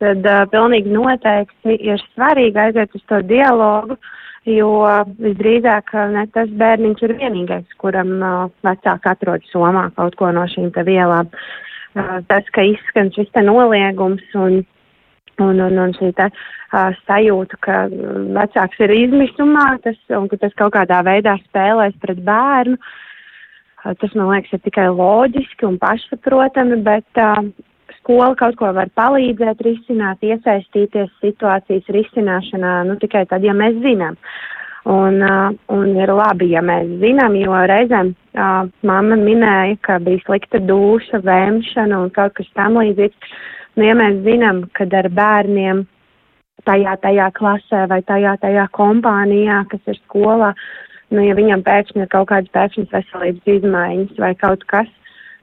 tad 0.00 0.26
uh, 0.26 0.44
pilnīgi 0.52 0.92
noteikti 0.94 1.76
ir 1.90 2.00
svarīgi 2.14 2.62
aiziet 2.68 2.94
uz 2.96 3.04
to 3.10 3.20
dialogu. 3.26 3.98
Jo 4.48 4.70
visdrīzāk 5.20 5.90
ne 6.14 6.22
tas 6.32 6.48
bērniņš 6.60 7.02
ir 7.04 7.16
vienīgais, 7.18 7.66
kuram 7.82 8.14
uh, 8.22 8.36
vecāki 8.64 9.10
atrod 9.10 9.44
somā 9.52 9.88
kaut 9.96 10.16
ko 10.16 10.30
no 10.32 10.46
šīm 10.48 10.70
vielām. 10.86 11.28
Uh, 11.98 12.20
tas, 12.30 12.46
ka 12.54 12.64
izskan 12.64 13.10
šis 13.12 13.28
noliegums 13.44 14.24
un, 14.38 14.62
un, 15.42 15.60
un, 15.60 15.78
un 15.82 15.92
šī 15.98 16.12
te 16.16 16.30
uh, 16.30 16.94
sajūta, 17.08 17.58
ka 17.64 17.82
vecāks 18.38 18.80
ir 18.86 18.94
izmisumā 18.94 19.66
tas, 19.84 19.98
un 20.16 20.30
ka 20.30 20.40
tas 20.40 20.56
kaut 20.56 20.72
kādā 20.78 21.02
veidā 21.04 21.36
spēlēs 21.48 21.98
pret 22.00 22.22
bērnu, 22.24 22.78
uh, 22.78 23.92
tas 24.00 24.14
man 24.14 24.30
liekas 24.32 24.56
ir 24.56 24.64
tikai 24.64 24.88
loģiski 24.94 25.68
un 25.68 25.80
pašsaprotami, 25.82 26.80
bet 26.86 27.20
uh, 27.20 27.42
skola 28.08 28.32
kaut 28.40 28.56
ko 28.56 28.70
var 28.72 28.88
palīdzēt, 28.96 29.60
risināt, 29.60 30.22
iesaistīties 30.24 31.10
situācijas 31.20 31.90
risināšanā, 31.92 32.86
nu 32.88 32.96
tikai 32.96 33.26
tad, 33.28 33.44
ja 33.44 33.52
mēs 33.52 33.76
zinām. 33.84 34.16
Un, 34.88 35.20
uh, 35.20 35.52
un 35.68 35.92
ir 35.92 36.08
labi, 36.16 36.48
ja 36.54 36.62
mēs 36.64 36.88
zinām, 37.02 37.36
jo 37.36 37.52
reizēm 37.68 38.14
uh, 38.14 38.64
mamma 38.88 39.18
minēja, 39.20 39.76
ka 39.84 39.98
bija 40.00 40.22
slikta 40.24 40.62
duša, 40.64 41.20
vēmšana 41.20 41.98
un 42.00 42.08
kaut 42.16 42.32
kas 42.38 42.48
tam 42.56 42.80
līdzīgs. 42.80 43.36
Nu, 43.76 43.84
ja 43.84 43.92
mēs 43.98 44.22
zinām, 44.24 44.64
kad 44.72 44.94
ar 44.96 45.10
bērniem 45.12 45.84
tajā, 46.64 46.96
tajā 47.04 47.28
klasē 47.36 47.84
vai 47.92 48.00
tajā, 48.08 48.38
tajā 48.40 48.64
kompānijā, 48.72 49.66
kas 49.68 49.92
ir 49.92 50.00
skolā, 50.06 50.54
nu, 51.12 51.20
ja 51.26 51.36
viņam 51.36 51.66
pēkšņi 51.66 52.06
ir 52.06 52.08
kaut 52.14 52.30
kādas 52.32 52.56
pēkšņas 52.56 52.94
veselības 52.96 53.52
izmaiņas 53.58 54.22
vai 54.24 54.32
kaut 54.40 54.64
kas, 54.72 54.88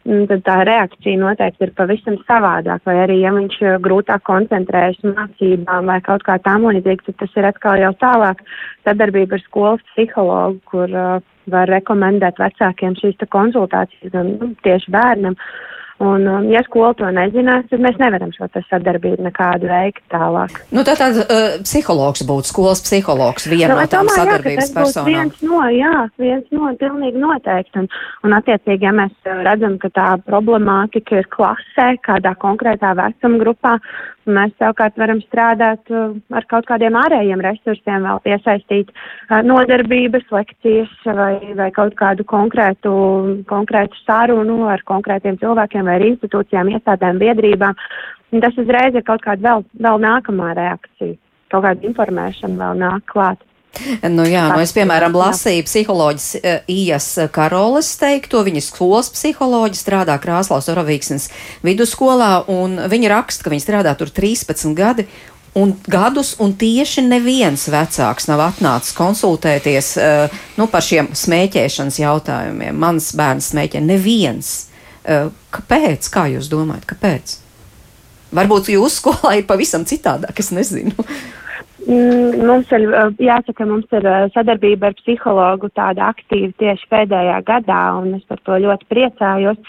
tad 0.05 0.41
tā 0.45 0.55
reakcija 0.67 1.17
noteikti 1.17 1.65
ir 1.65 1.73
pavisam 1.77 2.17
savādāk. 2.27 2.83
Vai 2.85 2.97
arī, 3.03 3.19
ja 3.23 3.33
viņš 3.35 3.59
eh, 3.61 3.77
grūtāk 3.81 4.25
koncentrējas 4.29 5.01
mācībām 5.05 5.91
vai 5.91 5.99
kaut 6.05 6.25
kā 6.27 6.37
tam 6.45 6.67
līdzīga, 6.69 7.07
tad 7.09 7.19
tas 7.23 7.37
ir 7.39 7.49
atkal 7.49 7.81
jau 7.81 7.93
tālāk 8.01 8.43
sadarbība 8.85 9.39
ar 9.39 9.45
skolas 9.45 9.85
psihologu, 9.91 10.59
kur 10.69 10.91
uh, 10.93 11.23
var 11.49 11.69
rekomendēt 11.73 12.37
vecākiem 12.41 12.97
šīs 13.01 13.25
konsultācijas 13.33 14.13
gan 14.13 14.35
nu, 14.37 14.51
tieši 14.65 14.93
bērnam. 14.93 15.33
Uh, 15.33 15.74
Un, 16.03 16.25
um, 16.27 16.47
ja 16.51 16.59
skola 16.65 16.91
to 16.99 17.07
nezinās, 17.07 17.69
tad 17.71 17.79
mēs 17.79 17.95
nevaram 18.01 18.31
šo 18.35 18.49
sadarbību 18.51 19.23
nekādu 19.29 19.69
veikt 19.69 20.01
tālāk. 20.11 20.57
Nu, 20.75 20.83
tā 20.83 20.97
tad 20.99 21.15
uh, 21.21 21.55
psihologs 21.63 22.25
būtu 22.27 22.51
skolas 22.51 22.81
psihologs, 22.83 23.47
viena 23.47 23.77
nu, 23.77 23.79
no 23.79 23.85
tām 23.87 24.09
domāju, 24.09 24.17
sadarbības 24.19 24.67
jā, 24.67 24.75
personām. 24.75 25.07
Viens 25.07 25.45
no, 25.47 25.61
jā, 25.71 25.93
viens 26.19 26.51
no, 26.51 26.73
pilnīgi 26.81 27.21
noteikti. 27.23 27.85
Un, 27.85 27.87
un 28.27 28.35
attiecīgi, 28.35 28.83
ja 28.83 28.91
mēs 28.97 29.15
uh, 29.23 29.39
redzam, 29.47 29.77
ka 29.79 29.93
tā 29.95 30.09
problemātika 30.27 31.21
ir 31.21 31.31
klasē, 31.31 31.87
kādā 32.03 32.35
konkrētā 32.43 32.91
vecuma 32.99 33.39
grupā, 33.45 33.77
Mēs 34.25 34.55
savukārt 34.57 34.95
varam 34.97 35.19
strādāt 35.21 35.91
uh, 35.93 36.15
ar 36.33 36.45
kaut 36.49 36.65
kādiem 36.65 36.95
ārējiem 36.97 37.43
resursiem, 37.45 38.07
vēl 38.07 38.21
piesaistīt 38.25 38.89
uh, 38.89 39.41
nodarbības, 39.45 40.25
lekcijas 40.33 40.93
vai, 41.05 41.35
vai 41.59 41.69
kaut 41.75 41.93
kādu 41.99 42.25
konkrētu, 42.25 42.93
konkrētu 43.49 44.01
sarunu 44.01 44.63
ar 44.71 44.81
konkrētiem 44.89 45.37
cilvēkiem 45.41 45.85
vai 45.85 45.99
institūcijām, 46.09 46.73
iestādēm, 46.73 47.21
biedrībām. 47.21 47.77
Un 48.33 48.41
tas 48.41 48.57
uzreiz 48.57 48.97
ir 48.97 49.05
kaut 49.05 49.21
kāda 49.21 49.45
vēl, 49.45 49.67
vēl 49.85 50.01
nākamā 50.07 50.55
reakcija, 50.57 51.19
kaut 51.53 51.67
kāda 51.67 51.85
informēšana 51.91 52.57
vēl 52.63 52.81
nāk 52.81 53.05
klāt. 53.13 53.45
Nu, 54.09 54.25
jā, 54.27 54.47
nu 54.53 54.61
es, 54.63 54.71
piemēram, 54.75 55.15
lasīju 55.17 55.65
psiholoģis 55.67 56.27
uh, 56.39 56.57
Ijas 56.71 57.07
Karoles 57.35 57.91
teikto, 57.99 58.41
viņa 58.45 58.63
skolas 58.63 59.11
psiholoģi 59.13 59.79
strādā 59.79 60.17
Krāslaus 60.21 60.69
Oravīksnes 60.71 61.29
vidusskolā, 61.65 62.45
un 62.51 62.79
viņa 62.91 63.11
raksta, 63.11 63.45
ka 63.45 63.53
viņa 63.53 63.65
strādā 63.65 63.95
tur 63.99 64.11
13 64.13 64.75
gadi, 64.77 65.07
un 65.55 65.73
gadus, 65.87 66.35
un 66.43 66.53
tieši 66.59 67.05
neviens 67.05 67.67
vecāks 67.71 68.27
nav 68.27 68.43
atnācis 68.49 68.95
konsultēties 68.97 69.93
uh, 69.99 70.43
nu, 70.59 70.67
par 70.71 70.83
šiem 70.83 71.13
smēķēšanas 71.15 72.01
jautājumiem. 72.03 72.75
Mans 72.75 73.13
bērns 73.15 73.53
smēķē 73.53 73.83
neviens. 73.85 74.53
Uh, 75.05 75.31
kāpēc? 75.55 76.11
Kā 76.11 76.27
jūs 76.33 76.51
domājat, 76.51 76.87
kāpēc? 76.89 77.39
Varbūt 78.35 78.73
jūsu 78.73 78.99
skolā 78.99 79.37
ir 79.39 79.47
pavisam 79.47 79.85
citādāk, 79.87 80.39
es 80.43 80.51
nezinu. 80.55 81.07
Mm, 81.85 82.45
mums 82.49 82.71
ir, 82.73 82.87
jāsaka, 83.21 83.65
mums 83.69 83.91
ir 83.93 84.07
sadarbība 84.33 84.89
ar 84.89 84.95
psihologu 84.97 85.69
tāda 85.77 86.07
aktīva 86.09 86.49
tieši 86.57 86.87
pēdējā 86.89 87.35
gadā, 87.45 87.81
un 87.99 88.15
es 88.17 88.23
par 88.25 88.41
to 88.47 88.57
ļoti 88.63 88.89
priecājos. 88.89 89.59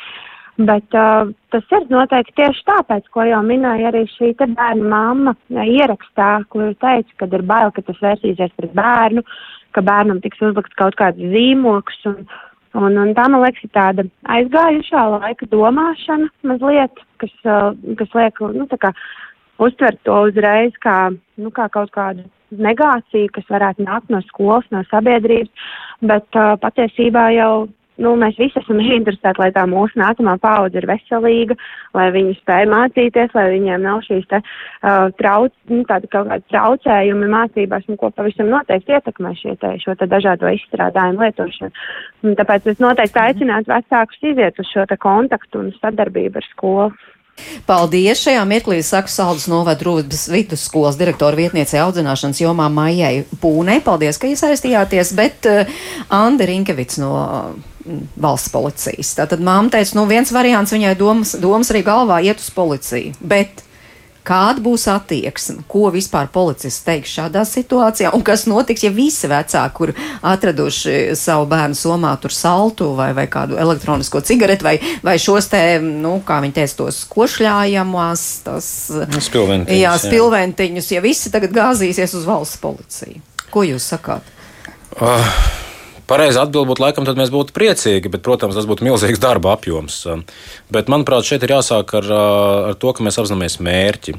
Bet 0.57 0.97
uh, 0.97 1.29
tas 1.53 1.75
ir 1.77 1.85
noteikti 1.93 2.39
tieši 2.41 2.63
tāpēc, 2.65 3.11
ko 3.13 3.27
jau 3.29 3.43
minēja 3.45 3.91
arī 3.91 4.07
šī 4.15 4.31
bērna 4.41 4.89
mamma 4.89 5.35
ierakstā, 5.69 6.31
kur 6.49 6.73
teica, 6.81 7.13
ka 7.21 7.29
ir 7.29 7.45
bail, 7.45 7.75
ka 7.77 7.85
tas 7.85 8.01
vērsīsies 8.01 8.57
pret 8.57 8.73
bērnu, 8.79 9.21
ka 9.77 9.85
bērnam 9.85 10.23
tiks 10.25 10.41
uzlikts 10.41 10.79
kaut 10.81 10.97
kāds 10.97 11.21
zīmoks. 11.21 12.01
Un, 12.09 12.25
un, 12.81 12.97
un 13.03 13.13
tā, 13.13 13.29
man 13.29 13.45
liekas, 13.45 13.69
ir 13.69 13.75
tāda 13.77 14.09
aizgājušā 14.39 15.05
laika 15.19 15.53
domāšana 15.53 16.33
mazliet, 16.49 17.05
kas, 17.21 17.37
uh, 17.45 17.77
kas 18.01 18.17
liek, 18.17 18.41
nu, 18.57 18.65
tā 18.73 18.81
kā 18.81 18.95
uztvert 19.63 20.01
to 20.07 20.19
uzreiz 20.29 20.77
kā, 20.85 20.99
nu, 21.41 21.53
kā 21.55 21.69
kaut 21.73 21.93
kādu 21.95 22.27
negāciju, 22.51 23.33
kas 23.35 23.49
varētu 23.51 23.87
nākt 23.87 24.13
no 24.13 24.21
skolas, 24.29 24.67
no 24.71 24.85
sabiedrības, 24.91 25.73
bet 26.07 26.39
uh, 26.39 26.55
patiesībā 26.63 27.31
jau 27.35 27.67
nu, 28.03 28.13
mēs 28.21 28.37
visi 28.41 28.61
esam 28.61 28.81
interesēti, 28.99 29.41
lai 29.41 29.51
tā 29.55 29.65
mūsu 29.71 29.99
nākamā 30.01 30.37
paudze 30.43 30.81
ir 30.81 30.89
veselīga, 30.89 31.57
lai 31.97 32.09
viņi 32.15 32.37
spēj 32.41 32.69
mācīties, 32.73 33.35
lai 33.37 33.47
viņiem 33.55 33.87
nav 33.87 34.03
šīs 34.07 34.29
te, 34.31 34.43
uh, 34.43 35.09
trauc, 35.21 35.55
nu, 35.73 35.83
tādi 35.89 36.11
kaut 36.13 36.31
kādi 36.31 36.47
traucējumi 36.53 37.33
mācībās, 37.33 37.89
nu, 37.91 37.99
ko 38.01 38.13
pavisam 38.15 38.53
noteikti 38.53 38.97
ietekmē 38.97 39.35
šie 39.41 39.57
te, 39.63 39.75
šo 39.83 39.97
te 39.99 40.09
dažādo 40.11 40.53
izstrādājumu 40.59 41.25
lietošanu. 41.27 41.85
Un 42.27 42.39
tāpēc 42.39 42.71
es 42.73 42.83
noteikti 42.83 43.23
aicinātu 43.23 43.73
vecākus 43.73 44.31
iziet 44.33 44.63
uz 44.63 44.73
šo 44.73 44.87
te 44.89 44.99
kontaktu 45.01 45.65
un 45.65 45.75
sadarbību 45.81 46.43
ar 46.43 46.51
skolu. 46.53 47.13
Paldies! 47.67 48.23
Šajā 48.23 48.43
mirklī 48.49 48.79
saku 48.87 49.13
Saldus 49.13 49.47
novada 49.51 49.85
Rūdas 49.85 50.27
vidusskolas 50.33 50.99
direktora 51.01 51.37
vietniecei 51.39 51.83
audzināšanas 51.83 52.41
jomā 52.43 52.69
Maijai 52.73 53.27
Pūnei. 53.43 53.83
Paldies, 53.85 54.21
ka 54.23 54.31
iesaistījāties, 54.31 55.13
bet 55.19 55.49
uh, 55.51 55.79
Andi 56.15 56.49
Rinkevits 56.49 57.01
no 57.03 57.13
uh, 57.21 57.99
valsts 58.21 58.53
policijas. 58.55 59.15
Tātad 59.19 59.43
māma 59.45 59.71
teica, 59.75 59.99
nu 59.99 60.07
viens 60.11 60.33
variants 60.35 60.75
viņai 60.75 60.97
domas, 60.99 61.37
domas 61.43 61.71
arī 61.75 61.85
galvā 61.87 62.23
iet 62.25 62.43
uz 62.43 62.51
policiju, 62.55 63.15
bet 63.21 63.66
Kāda 64.27 64.63
būs 64.63 64.89
attieksme, 64.91 65.63
ko 65.71 65.87
vispār 65.95 66.27
policists 66.35 66.83
teiks 66.87 67.13
šādā 67.15 67.45
situācijā, 67.47 68.11
un 68.17 68.25
kas 68.27 68.47
notiks, 68.51 68.83
ja 68.83 68.91
visi 68.95 69.31
vecāki, 69.31 69.75
kur 69.77 69.93
atraduši 70.27 71.15
savu 71.19 71.47
bērnu 71.51 71.79
somā, 71.79 72.15
tur 72.23 72.35
saltu 72.35 72.91
vai, 72.99 73.13
vai 73.17 73.29
kādu 73.31 73.59
elektronisko 73.63 74.25
cigareti, 74.27 74.67
vai, 74.67 74.75
vai 75.07 75.15
šos 75.23 75.51
te, 75.53 75.63
nu, 75.83 76.17
kā 76.27 76.41
viņi 76.43 76.57
teica, 76.59 76.79
tos 76.83 77.05
košļājamās, 77.13 78.25
tas 78.47 78.71
nu, 79.13 79.23
spilventiņus, 79.29 79.83
jā, 79.85 79.95
spilventiņus, 80.09 80.91
ja 80.97 81.05
visi 81.05 81.31
tagad 81.35 81.55
gāzīsies 81.55 82.17
uz 82.19 82.27
valsts 82.27 82.59
policiju. 82.63 83.23
Ko 83.55 83.63
jūs 83.67 83.87
sakāt? 83.95 84.35
Uh. 84.97 85.65
Pareizi 86.07 86.39
atbild 86.39 86.69
būtu, 86.71 86.85
laikam, 86.85 87.07
tad 87.07 87.19
mēs 87.19 87.33
būtu 87.35 87.55
priecīgi, 87.57 88.11
bet, 88.13 88.23
protams, 88.27 88.55
tas 88.55 88.69
būtu 88.69 88.87
milzīgs 88.87 89.23
darba 89.23 89.57
apjoms. 89.57 90.05
Bet, 90.71 90.91
manuprāt, 90.93 91.27
šeit 91.27 91.43
ir 91.43 91.57
jāsāk 91.57 91.97
ar, 91.99 92.11
ar 92.71 92.77
to, 92.79 92.93
ka 92.95 93.07
mēs 93.07 93.19
apzināmies 93.19 93.59
mērķi. 93.67 94.15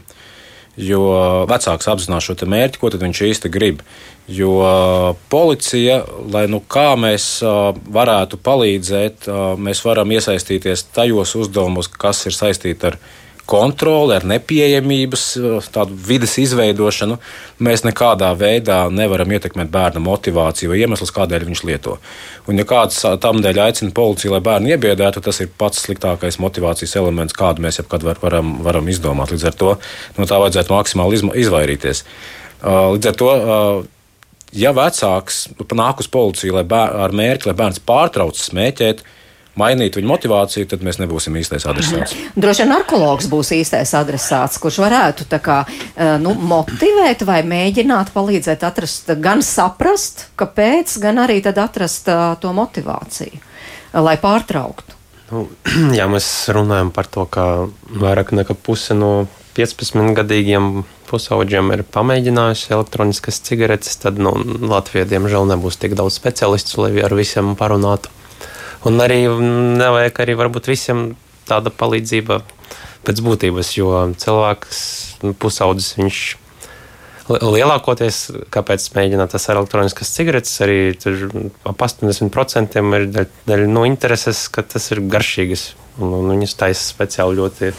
Jo 0.77 1.01
vecāks 1.49 1.87
apzinās 1.89 2.27
šo 2.27 2.35
mērķi, 2.45 2.77
ko 2.77 2.91
viņš 2.93 3.21
īsti 3.31 3.49
grib. 3.49 3.79
Jo 4.29 4.51
policija, 5.31 6.01
lai 6.29 6.43
nu 6.51 6.59
kā 6.59 6.91
mēs 6.99 7.39
varētu 7.95 8.37
palīdzēt, 8.43 9.29
mēs 9.57 9.81
varam 9.87 10.11
iesaistīties 10.11 10.89
tajos 10.93 11.33
uzdevumos, 11.39 11.87
kas 11.87 12.25
ir 12.27 12.35
saistīti 12.35 12.91
ar 12.91 12.99
kontroli, 13.47 14.15
ar 14.17 14.25
nepieejamības, 14.27 15.23
tādu 15.73 15.95
vidas 16.07 16.35
izveidošanu, 16.41 17.17
mēs 17.63 17.85
nekādā 17.87 18.29
veidā 18.37 18.81
nevaram 18.93 19.31
ietekmēt 19.37 19.71
bērna 19.73 20.03
motivāciju 20.03 20.73
vai 20.73 20.81
iemeslus, 20.83 21.13
kādēļ 21.15 21.47
viņš 21.47 21.63
lieto. 21.69 21.97
Un, 22.47 22.59
ja 22.59 22.67
kāds 22.67 22.99
tam 23.23 23.41
dēļ 23.43 23.63
aicina 23.67 23.95
policiju, 23.95 24.35
lai 24.35 24.43
bērnu 24.45 24.73
iebiedētu, 24.75 25.23
tas 25.23 25.41
ir 25.43 25.51
pats 25.57 25.83
sliktākais 25.87 26.39
motivācijas 26.43 26.97
elements, 26.99 27.35
kādu 27.37 27.63
mēs 27.65 27.81
jebkad 27.81 28.05
var, 28.07 28.21
varam, 28.23 28.57
varam 28.67 28.91
izdomāt. 28.91 29.33
Līdz 29.33 29.49
ar 29.51 29.59
to 29.59 29.75
no 30.17 30.29
tā 30.29 30.41
vajadzētu 30.43 30.75
maksimāli 30.75 31.21
izvairīties. 31.43 32.03
Līdz 32.67 33.11
ar 33.11 33.21
to 33.21 33.31
ja 34.55 34.71
vecāks 34.75 35.47
nāk 35.75 36.01
uz 36.03 36.09
policiju 36.11 36.63
bēr, 36.63 36.97
ar 37.05 37.15
mērķi, 37.15 37.49
lai 37.49 37.57
bērns 37.57 37.83
pārtrauc 37.87 38.39
smēķēt, 38.39 39.03
mainīt 39.59 39.97
viņa 39.97 40.09
motivāciju, 40.09 40.67
tad 40.71 40.83
mēs 40.85 40.99
nebūsim 41.01 41.37
īstais 41.39 41.67
adresāts. 41.69 42.15
Droši 42.41 42.63
vien 42.63 42.73
narkologs 42.75 43.29
būs 43.31 43.53
īstais 43.57 43.93
adresāts, 43.97 44.59
kurš 44.61 44.81
varētu 44.85 45.27
kā, 45.43 45.61
eh, 45.67 46.15
nu, 46.21 46.33
motivēt 46.37 47.25
vai 47.27 47.41
mēģināt 47.47 48.13
palīdzēt 48.15 48.65
atrast, 48.67 49.11
gan 49.23 49.43
saprast, 49.45 50.27
kāpēc, 50.39 50.97
gan 51.03 51.23
arī 51.23 51.39
atrast 51.47 52.09
uh, 52.11 52.35
to 52.41 52.51
motivāciju, 52.53 53.39
lai 54.03 54.17
pārtrauktu. 54.21 54.97
Nu, 55.31 55.47
jā, 55.97 56.07
mēs 56.11 56.27
runājam 56.55 56.91
par 56.95 57.09
to, 57.11 57.25
ka 57.29 57.67
vairāk 57.87 58.33
nekā 58.35 58.55
puse 58.63 58.95
no 58.97 59.27
15-gadīgiem 59.57 60.85
pusauģiem 61.07 61.71
ir 61.75 61.83
pamēģinājuši 61.95 62.73
elektroniskas 62.75 63.39
cigaretes, 63.47 63.97
tad 64.01 64.19
nu, 64.21 64.33
Latvijā 64.67 65.07
diemžēl 65.09 65.47
nebūs 65.53 65.79
tik 65.81 65.95
daudz 65.97 66.19
speciālistu, 66.19 66.83
lai 66.83 67.03
ar 67.05 67.15
visiem 67.17 67.55
parunātu. 67.59 68.11
Un 68.85 69.01
arī 69.01 69.23
nevajag 69.25 70.21
arī 70.23 70.35
varbūt 70.37 70.69
visiem 70.69 71.07
tāda 71.47 71.71
palīdzība 71.73 72.41
pēc 73.07 73.23
būtības, 73.23 73.71
jo 73.77 73.93
cilvēks 74.19 74.81
nu, 75.23 75.33
pusaudzis 75.39 75.95
viņš 75.97 76.19
lielākoties, 77.27 78.19
kāpēc 78.53 78.85
mēģināt 78.95 79.33
tas 79.35 79.49
ar 79.49 79.59
elektroniskas 79.59 80.11
cigaretes, 80.15 80.53
arī 80.63 80.77
ap 81.67 81.83
80% 81.83 82.77
ir 82.79 83.07
daļa, 83.11 83.25
daļa 83.49 83.71
no 83.71 83.83
intereses, 83.87 84.45
ka 84.51 84.63
tas 84.63 84.91
ir 84.95 85.03
garšīgas. 85.11 85.73
Un, 85.97 86.13
un 86.13 86.29
viņas 86.29 86.53
taisa 86.59 86.83
speciāli 86.85 87.39
ļoti 87.39 87.71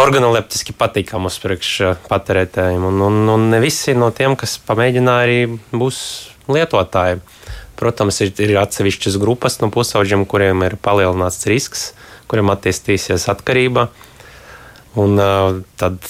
organoleptiski 0.00 0.72
patīkamus 0.78 1.40
priekš 1.42 1.72
patērētājiem. 2.08 2.84
Un, 2.86 3.00
un, 3.08 3.18
un 3.34 3.48
ne 3.52 3.60
visi 3.62 3.96
no 3.98 4.12
tiem, 4.14 4.36
kas 4.38 4.56
pamēģināja, 4.68 5.26
arī 5.26 5.40
būs 5.74 6.00
lietotāji. 6.50 7.20
Protams, 7.80 8.20
ir, 8.20 8.34
ir 8.44 8.58
atsevišķas 8.60 9.16
grupas 9.20 9.58
no 9.62 9.70
pusauģiem, 9.72 10.26
kuriem 10.28 10.66
ir 10.66 10.76
palielināts 10.84 11.48
risks, 11.48 11.90
kuriem 12.30 12.52
attīstīsies 12.52 13.28
atkarība. 13.32 13.88
Un, 14.98 15.14
tad 15.78 16.00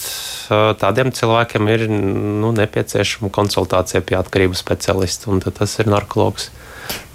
tādiem 0.80 1.10
cilvēkiem 1.12 1.68
ir 1.68 1.84
nu, 1.92 2.50
nepieciešama 2.56 3.28
konsultācija 3.34 4.00
pie 4.02 4.16
atkarības 4.16 4.62
specialista, 4.64 5.28
un 5.30 5.42
tas 5.44 5.76
ir 5.78 5.90
narkologs. 5.92 6.48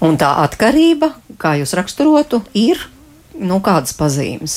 Un 0.06 0.20
tā 0.22 0.30
atkarība, 0.46 1.16
kā 1.42 1.56
jūs 1.60 1.74
raksturotu, 1.76 2.44
ir 2.54 2.80
nu, 3.36 3.60
kādas 3.66 3.96
pazīmes? 3.98 4.56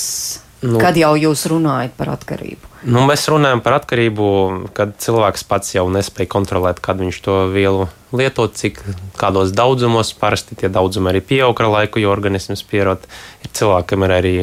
Nu, 0.58 0.80
kad 0.82 0.96
jau 0.98 1.12
jūs 1.14 1.44
runājat 1.50 1.92
par 1.94 2.10
atkarību? 2.16 2.68
Nu, 2.90 3.04
mēs 3.06 3.28
runājam 3.30 3.60
par 3.62 3.76
atkarību, 3.78 4.26
kad 4.74 4.96
cilvēks 5.02 5.44
pats 5.46 5.76
jau 5.76 5.84
nespēja 5.92 6.30
kontrolēt, 6.32 6.80
kad 6.82 6.98
viņš 6.98 7.18
to 7.22 7.36
vielu 7.52 7.86
lieto, 8.10 8.46
cik 8.50 8.80
kādos 9.18 9.52
daudzumos. 9.54 10.10
Parasti 10.18 10.58
tie 10.58 10.70
daudzumi 10.72 11.12
arī 11.12 11.22
pieaug 11.22 11.62
ar 11.62 11.70
laiku, 11.76 12.02
jo 12.02 12.10
organisms 12.10 12.64
pierod. 12.66 13.06
Ir 13.46 13.54
cilvēkam 13.54 14.06
ir 14.06 14.16
arī 14.18 14.34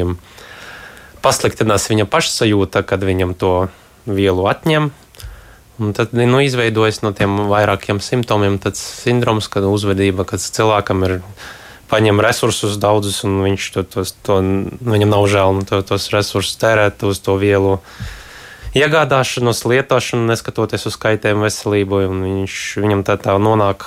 pasliktinās 1.24 1.88
viņa 1.90 2.08
pašsajūta, 2.08 2.84
kad 2.88 3.04
viņam 3.04 3.36
to 3.36 3.52
vielu 4.06 4.48
atņem. 4.48 4.92
Un 5.76 5.92
tad 5.92 6.14
nu, 6.16 6.40
izveidojas 6.40 7.02
no 7.04 7.12
tiem 7.12 7.50
vairākiem 7.50 8.00
simptomiem 8.00 8.56
tāds 8.62 8.80
sindroms, 8.80 9.50
kad 9.52 9.66
uzvedība, 9.68 10.24
kad 10.24 10.40
cilvēkam 10.40 11.04
ir 11.04 11.18
paņem 11.90 12.20
resursus 12.24 12.78
daudzus, 12.82 13.22
un 13.26 13.40
viņš 13.44 13.66
to, 13.74 13.84
to, 13.86 14.04
to 14.26 14.38
viņam 14.86 15.12
nav 15.12 15.26
žēl 15.30 15.58
nu, 15.58 15.66
to, 15.68 15.80
tos 15.86 16.08
resursus 16.14 16.58
tērēt 16.60 17.04
uz 17.06 17.20
to 17.22 17.36
vielu 17.40 17.78
iegādāšanos, 18.76 19.64
lietošanu, 19.68 20.26
neskatoties 20.30 20.88
uz 20.90 20.98
kaitējumu 21.00 21.46
veselībai. 21.46 22.02
Viņš, 22.10 22.58
viņam 22.82 23.06
tā, 23.06 23.16
tā 23.22 23.36
nonāk 23.40 23.86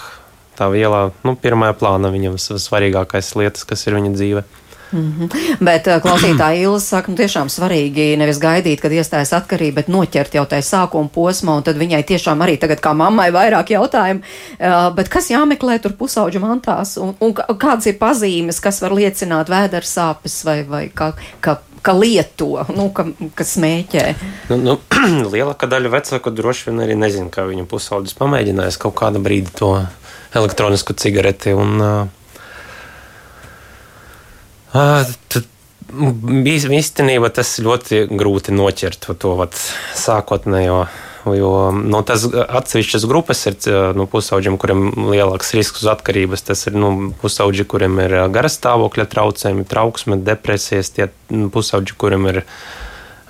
tā 0.59 0.67
vielā, 0.71 1.09
nu, 1.23 1.35
pirmā 1.39 1.71
plāna, 1.77 2.11
viņam 2.11 2.39
svarīgākais 2.39 3.35
lietas, 3.39 3.67
kas 3.67 3.85
ir 3.87 3.99
viņa 3.99 4.15
dzīve. 4.15 4.43
Mm 4.91 5.13
-hmm. 5.19 5.55
Bet 5.59 5.87
uh, 5.87 6.01
klausītāja 6.01 6.61
Ilza 6.63 6.85
saka, 6.85 7.11
nu 7.11 7.17
tiešām 7.17 7.49
svarīgi 7.49 8.17
nevis 8.17 8.39
gaidīt, 8.39 8.81
kad 8.81 8.91
iestājas 8.91 9.33
atkarība, 9.33 9.75
bet 9.75 9.87
noķert 9.87 10.35
jau 10.35 10.45
tajā 10.45 10.61
sākuma 10.61 11.09
posmā, 11.09 11.57
un 11.57 11.63
tad 11.63 11.77
viņai 11.77 12.03
tiešām 12.03 12.41
arī 12.41 12.57
tagad 12.57 12.79
kā 12.79 12.93
mammai 12.93 13.31
vairāk 13.31 13.69
jautājumu, 13.69 14.19
uh, 14.19 14.95
bet 14.95 15.09
kas 15.09 15.29
jāmeklē 15.29 15.79
tur 15.79 15.93
pusauģu 15.93 16.39
mantās, 16.39 16.97
un, 16.97 17.15
un 17.19 17.33
kādas 17.33 17.85
ir 17.85 17.97
pazīmes, 17.99 18.61
kas 18.61 18.81
var 18.81 18.91
liecināt 18.91 19.49
vēdera 19.49 19.85
sāpes 19.85 20.45
vai, 20.45 20.63
vai 20.63 20.89
kā, 20.95 21.13
kā 21.41 21.57
ka 21.81 21.93
lieto, 21.93 22.65
nu, 22.75 22.89
ka, 22.93 23.05
ka 23.35 23.43
smēķē. 23.43 24.05
Nu, 24.49 24.57
nu, 24.57 24.77
lielākā 25.33 25.69
daļa 25.69 25.89
vecāku 25.89 26.33
droši 26.35 26.69
vien 26.69 26.83
arī 26.83 26.95
nezina, 26.99 27.29
kā 27.31 27.45
viņa 27.47 27.65
pusaudzis 27.69 28.17
pamēģinājis 28.19 28.79
kaut 28.81 28.97
kādu 28.99 29.21
brīdi 29.23 29.53
to 29.55 29.71
elektronisku 30.35 30.93
cigareti. 30.93 31.53
Un, 31.57 31.81
uh, 31.81 32.18
Tad 34.73 35.47
īstenībā 35.89 37.29
tas 37.33 37.55
ļoti 37.63 38.05
grūti 38.13 38.53
noķert 38.53 39.09
to 39.17 39.35
vat, 39.39 39.55
sākotnējo. 39.97 40.83
Jo 41.35 41.49
nu, 41.75 41.99
tas 42.07 42.23
atsevišķas 42.31 43.03
grupas 43.09 43.41
ir 43.49 43.57
nu, 43.97 44.05
pusauģiem, 44.09 44.55
kuriem 44.61 44.85
lielāks 45.11 45.51
risks 45.57 45.83
uz 45.83 45.89
atkarības. 45.91 46.45
Tas 46.47 46.63
ir 46.69 46.77
nu, 46.79 47.11
pusauģi, 47.21 47.65
kuriem 47.69 47.99
ir 48.05 48.15
garas 48.33 48.55
stāvokļa 48.57 49.05
traucējumi, 49.11 49.65
trauksme, 49.69 50.17
depresijas, 50.25 50.93
tie 50.95 51.09
pusauģi, 51.29 51.97
kuriem 51.99 52.29
ir 52.31 52.39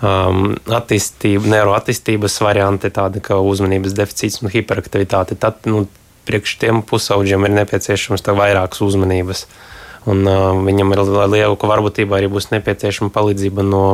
um, 0.06 0.54
attīstība, 0.70 1.50
neuroattīstības 1.56 2.38
varianti, 2.46 2.94
tādi 2.94 3.24
kā 3.26 3.40
uzmanības 3.42 3.98
deficīts 3.98 4.44
un 4.44 4.54
hiperaktivitāte. 4.54 5.40
Tad 5.40 5.66
nu, 5.68 5.88
priekš 6.30 6.60
tiem 6.62 6.86
pusauģiem 6.86 7.50
ir 7.50 7.58
nepieciešams 7.58 8.28
vairākas 8.38 8.86
uzmanības. 8.86 9.48
Uh, 9.50 9.69
Un, 10.08 10.24
uh, 10.28 10.54
viņam 10.64 10.96
ir 10.96 11.04
liela 11.28 11.56
varbūtība 11.58 12.20
arī 12.20 12.30
būs 12.32 12.52
nepieciešama 12.54 13.12
palīdzība 13.16 13.66
no, 13.68 13.86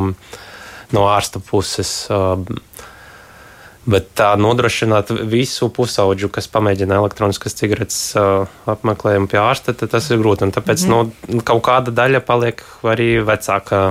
no 0.93 1.07
ārsta 1.09 1.41
puses. 1.41 2.05
Uh, 2.13 2.45
Bet 3.85 4.07
tā 4.17 4.31
nodrošināt 4.33 5.11
visu 5.29 5.67
pusauģu, 5.69 6.31
kas 6.33 6.47
pamēģina 6.49 6.95
elektroniskas 6.97 7.53
cigaretes 7.53 7.99
uh, 8.17 8.47
apmeklējumu 8.73 9.29
pie 9.29 9.37
ārsta, 9.37 9.75
tas 9.77 10.07
ir 10.09 10.23
grūti. 10.23 10.47
Tāpēc 10.55 10.87
mm. 10.87 10.89
no, 10.89 11.43
kaut 11.45 11.61
kāda 11.67 11.93
daļa 11.93 12.23
paliek 12.25 12.63
arī 12.81 13.19
vecākā 13.21 13.83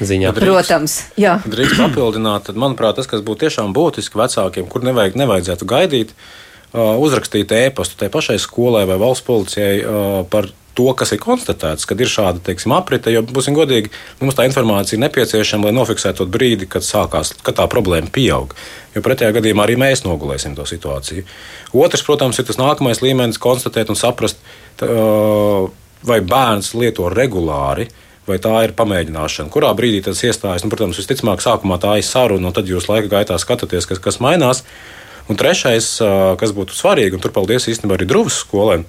ziņā. 0.00 0.32
Drīkst, 0.38 0.48
Protams, 0.48 0.96
jā. 1.20 1.34
Drīkst 1.44 1.82
papildināt, 1.82 2.48
tad, 2.48 2.56
manuprāt, 2.64 2.96
tas, 2.96 3.10
kas 3.12 3.20
būtu 3.28 3.44
tiešām 3.44 3.76
būtiski 3.76 4.16
vecākiem, 4.16 4.72
kur 4.72 4.88
nevajag, 4.88 5.20
nevajadzētu 5.20 5.68
gaidīt, 5.68 6.16
uh, 6.16 6.45
uzrakstīt 6.74 7.52
ēpastu 7.54 8.00
tai 8.00 8.10
pašai 8.12 8.38
skolai 8.42 8.86
vai 8.88 8.98
valsts 9.00 9.26
policijai 9.26 9.74
uh, 9.82 10.22
par 10.30 10.50
to, 10.76 10.86
kas 10.98 11.14
ir 11.14 11.20
konstatēts, 11.22 11.86
kad 11.88 12.00
ir 12.00 12.10
šāda 12.10 12.42
teiksim, 12.44 12.74
aprite. 12.76 13.12
Jo, 13.14 13.22
būsim 13.24 13.56
godīgi, 13.56 13.90
mums 14.20 14.36
tā 14.36 14.44
informācija 14.48 14.98
ir 14.98 15.04
nepieciešama, 15.06 15.68
lai 15.68 15.76
nofiksētu 15.76 16.20
to 16.20 16.26
brīdi, 16.32 16.68
kad 16.68 16.84
sākās, 16.84 17.32
kad 17.46 17.56
tā 17.60 17.66
problēma 17.72 18.12
pieaug. 18.12 18.52
Jo 18.94 19.02
pretējā 19.04 19.32
gadījumā 19.38 19.64
arī 19.64 19.78
mēs 19.80 20.04
nogulēsim 20.04 20.56
to 20.56 20.66
situāciju. 20.68 21.24
Otrs, 21.76 22.04
protams, 22.06 22.40
ir 22.40 22.48
tas 22.48 22.60
nākamais 22.60 23.00
līmenis, 23.04 23.40
konstatēt 23.40 23.92
un 23.92 23.98
saprast, 23.98 24.42
tā, 24.80 24.90
vai 26.06 26.20
bērns 26.20 26.74
lieto 26.76 27.08
regulāri. 27.12 27.88
Vai 28.26 28.40
tā 28.42 28.50
ir 28.66 28.72
pamēģināšana? 28.74 29.52
Kurā 29.54 29.68
brīdī 29.78 30.00
tas 30.02 30.18
iestājas? 30.26 30.64
Nu, 30.64 30.70
protams, 30.72 30.98
visticamāk, 30.98 31.38
sākumā 31.44 31.76
tā 31.78 31.92
ir 32.00 32.06
saruna, 32.06 32.50
un 32.50 32.56
tad 32.56 32.66
jūs 32.66 32.88
laika 32.90 33.06
gaitā 33.12 33.36
skatāties, 33.38 33.86
kas, 33.86 34.00
kas 34.02 34.18
mainās. 34.18 34.64
Un 35.26 35.38
trešais, 35.38 35.88
kas 36.38 36.52
būtu 36.54 36.76
svarīgi, 36.76 37.16
un 37.16 37.22
tur 37.22 37.32
paldies 37.34 37.66
īstenībā 37.66 37.96
arī 37.96 38.06
Drūvas 38.06 38.36
skolēm, 38.44 38.84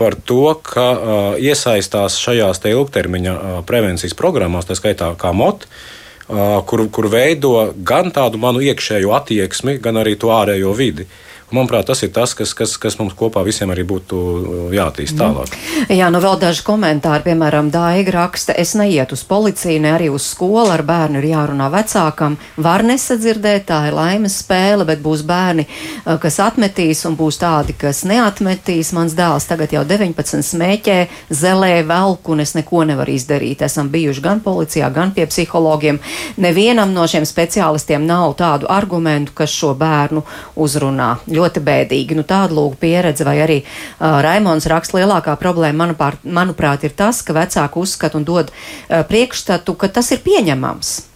par 0.00 0.16
to, 0.16 0.54
ka 0.64 0.86
uh, 0.90 1.14
iesaistās 1.38 2.16
šajās 2.18 2.62
ilgtermiņa 2.66 3.32
uh, 3.36 3.56
prevencijas 3.68 4.16
programmās, 4.18 4.66
tā 4.66 4.74
skaitā 4.78 5.12
kā 5.20 5.30
MOT, 5.36 5.66
uh, 5.68 6.58
kur, 6.66 6.86
kur 6.88 7.10
veido 7.12 7.52
gan 7.76 8.08
tādu 8.10 8.40
manu 8.40 8.64
iekšējo 8.64 9.12
attieksmi, 9.18 9.76
gan 9.84 10.00
arī 10.00 10.16
to 10.18 10.32
ārējo 10.34 10.72
vidi. 10.74 11.04
Uh, 11.04 11.29
Manuprāt, 11.50 11.88
tas 11.88 11.98
ir 12.06 12.12
tas, 12.14 12.30
kas, 12.38 12.52
kas, 12.54 12.76
kas 12.78 12.94
mums 13.00 13.16
kopā 13.18 13.42
visiem 13.42 13.72
arī 13.74 13.82
būtu 13.82 14.16
uh, 14.16 14.58
jātīst 14.70 15.16
tālāk. 15.18 15.50
Jā, 15.90 16.06
nu 16.14 16.20
vēl 16.22 16.36
daži 16.38 16.62
komentāri, 16.62 17.24
piemēram, 17.26 17.72
Daiga 17.74 18.14
raksta, 18.20 18.54
es 18.54 18.76
neietu 18.78 19.16
uz 19.18 19.24
policiju, 19.26 19.80
ne 19.82 19.90
arī 19.96 20.06
uz 20.14 20.28
skolu, 20.30 20.68
ar 20.70 20.84
bērnu 20.86 21.18
ir 21.18 21.26
jārunā 21.32 21.66
vecākam, 21.74 22.36
var 22.54 22.84
nesadzirdēt, 22.86 23.64
tā 23.66 23.80
ir 23.88 23.96
laimes 23.98 24.36
spēle, 24.44 24.86
bet 24.86 25.02
būs 25.02 25.24
bērni, 25.26 25.64
uh, 25.66 26.20
kas 26.22 26.38
atmetīs 26.44 27.02
un 27.10 27.16
būs 27.18 27.40
tādi, 27.42 27.74
kas 27.74 28.04
neatmetīs. 28.06 28.92
Mans 28.94 29.18
dēls 29.18 29.48
tagad 29.50 29.74
jau 29.74 29.82
19 29.82 30.46
smēķē, 30.46 30.98
zelē 31.34 31.72
velku 31.88 32.36
un 32.36 32.44
es 32.46 32.54
neko 32.54 32.84
nevaru 32.92 33.16
izdarīt. 33.18 33.66
Esam 33.66 33.90
bijuši 33.90 34.22
gan 34.22 34.44
policijā, 34.46 34.92
gan 34.94 35.10
pie 35.18 35.26
psihologiem. 35.26 35.98
Nevienam 36.38 36.94
no 36.94 37.10
šiem 37.10 37.26
speciālistiem 37.26 38.06
nav 38.06 38.38
tādu 38.38 38.70
argumentu, 38.70 39.34
kas 39.42 39.50
šo 39.50 39.74
bērnu 39.74 40.22
uzrunā 40.54 41.10
ļoti 41.26 41.39
bēdīgi. 41.48 42.18
Nu, 42.18 42.22
tāda 42.28 42.54
lūga 42.54 42.76
pieredze, 42.80 43.24
vai 43.24 43.38
arī 43.40 43.60
uh, 43.64 44.20
Raimons 44.24 44.68
raksta, 44.70 45.00
lielākā 45.00 45.36
problēma, 45.40 45.86
manuprāt, 45.86 46.24
manuprāt, 46.24 46.84
ir 46.84 46.96
tas, 46.96 47.22
ka 47.24 47.36
vecāki 47.36 47.80
uzskata 47.80 48.20
un 48.20 48.28
dod 48.28 48.52
uh, 48.52 49.00
priekšstatu, 49.08 49.74
ka 49.80 49.88
tas 49.88 50.12
ir 50.12 50.22
pieņemams. 50.26 51.09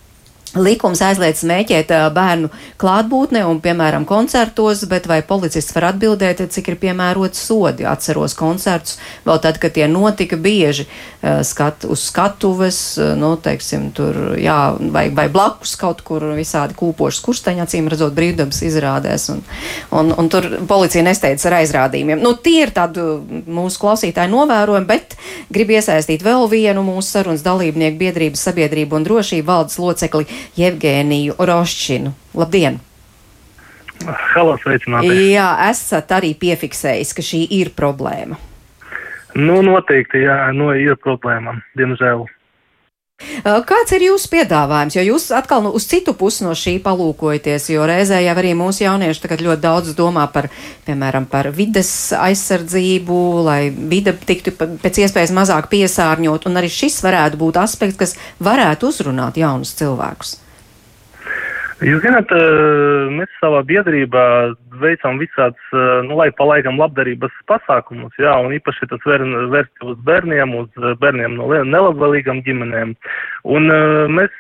Likums 0.54 1.00
aizliedz 1.02 1.40
smēķēt 1.42 1.90
bērnu 2.14 2.50
klātbūtnē 2.78 3.42
un, 3.48 3.58
piemēram, 3.64 4.04
koncertos, 4.06 4.84
bet 4.90 5.08
vai 5.10 5.18
policists 5.26 5.74
var 5.74 5.88
atbildēt, 5.90 6.44
cik 6.54 6.70
ir 6.70 6.76
piemērots 6.82 7.42
sodi? 7.48 7.86
Atceros 7.88 8.36
koncertus 8.38 9.00
vēl 9.26 9.40
tad, 9.42 9.58
kad 9.62 9.74
tie 9.74 9.88
notika 9.90 10.38
bieži 10.38 10.86
skat, 11.42 11.86
uz 11.90 12.04
skatuves, 12.06 12.78
nu, 13.18 13.32
teiksim, 13.42 13.88
tur, 13.96 14.36
jā, 14.38 14.76
vai, 14.94 15.08
vai 15.14 15.26
blakus 15.32 15.74
kaut 15.80 16.04
kur 16.06 16.22
visādi 16.36 16.76
kūpošas 16.78 17.22
kursteņi, 17.24 17.64
acīm 17.64 17.90
redzot, 17.90 18.14
brīvdabas 18.14 18.62
izrādēs, 18.68 19.26
un, 19.34 19.42
un, 19.90 20.14
un 20.20 20.30
tur 20.30 20.46
policija 20.70 21.02
nesteidz 21.06 21.48
ar 21.48 21.58
aizrādījumiem. 21.62 22.22
Nu, 22.22 22.36
tie 22.38 22.60
ir 22.66 22.74
tādi 22.76 23.02
mūsu 23.50 23.82
klausītāji 23.82 24.30
novērojumi, 24.30 24.86
bet 24.86 25.18
grib 25.54 25.74
iesaistīt 25.74 26.22
vēl 26.24 26.46
vienu 26.52 26.84
mūsu 26.86 27.18
sarunas 27.18 27.42
dalībnieku 27.42 27.98
biedrības 28.00 28.46
sabiedrību 28.50 29.00
un 29.00 29.08
drošību 29.08 29.48
valdes 29.48 29.80
locekli 29.82 30.28
Jevgēniju 30.58 31.36
Rošķinu. 31.38 32.14
Labdien! 32.38 32.80
Halo, 34.34 34.56
sveicināti! 34.60 35.12
Jā, 35.32 35.48
esat 35.70 36.12
arī 36.16 36.34
piefiksējis, 36.38 37.14
ka 37.16 37.24
šī 37.24 37.44
ir 37.56 37.70
problēma. 37.76 38.36
Nu, 39.34 39.60
noteikti, 39.66 40.22
jā, 40.26 40.36
nu, 40.54 40.70
ir 40.78 40.98
problēma, 41.02 41.56
diemžēl. 41.78 42.26
Kāds 43.22 43.92
ir 43.94 44.02
jūsu 44.08 44.26
piedāvājums? 44.32 44.96
Jo 44.96 45.04
jūs 45.06 45.28
atkal 45.36 45.62
nu, 45.62 45.70
uz 45.78 45.86
citu 45.86 46.16
pusi 46.18 46.42
no 46.42 46.50
šī 46.58 46.80
palūkojaties, 46.82 47.68
jo 47.70 47.86
reizē 47.86 48.18
jau 48.24 48.34
arī 48.40 48.54
mūsu 48.58 48.82
jaunieši 48.82 49.22
tagad 49.22 49.44
ļoti 49.46 49.62
daudz 49.62 49.94
domā 49.94 50.26
par, 50.34 50.50
piemēram, 50.88 51.28
par 51.30 51.52
vides 51.54 51.92
aizsardzību, 52.18 53.18
lai 53.46 53.60
vide 53.70 54.16
tiktu 54.18 54.56
pēc 54.58 55.04
iespējas 55.06 55.34
mazāk 55.36 55.70
piesārņot, 55.70 56.48
un 56.50 56.58
arī 56.58 56.72
šis 56.72 56.98
varētu 57.06 57.38
būt 57.38 57.60
aspekts, 57.62 58.00
kas 58.00 58.16
varētu 58.42 58.90
uzrunāt 58.90 59.38
jaunus 59.38 59.76
cilvēkus. 59.78 60.40
Jūs 61.84 62.00
zināt, 62.00 62.30
eh, 62.32 63.10
mēs 63.12 63.28
savā 63.42 63.58
biedrībā 63.68 64.22
veicam 64.80 65.18
visāds, 65.20 65.60
eh, 65.68 66.00
nu, 66.06 66.16
lai 66.16 66.30
palaikam 66.32 66.78
labdarības 66.80 67.34
pasākumus, 67.50 68.14
jā, 68.16 68.32
un 68.40 68.54
īpaši 68.56 68.88
tas 68.88 69.04
vērst 69.04 69.84
uz 69.84 69.98
bērniem, 70.06 70.54
uz 70.62 70.70
bērniem 71.02 71.36
no 71.36 71.44
nelabvēlīgām 71.48 72.40
ģimenēm. 72.46 72.94
Un 73.44 73.68
mēs 74.16 74.32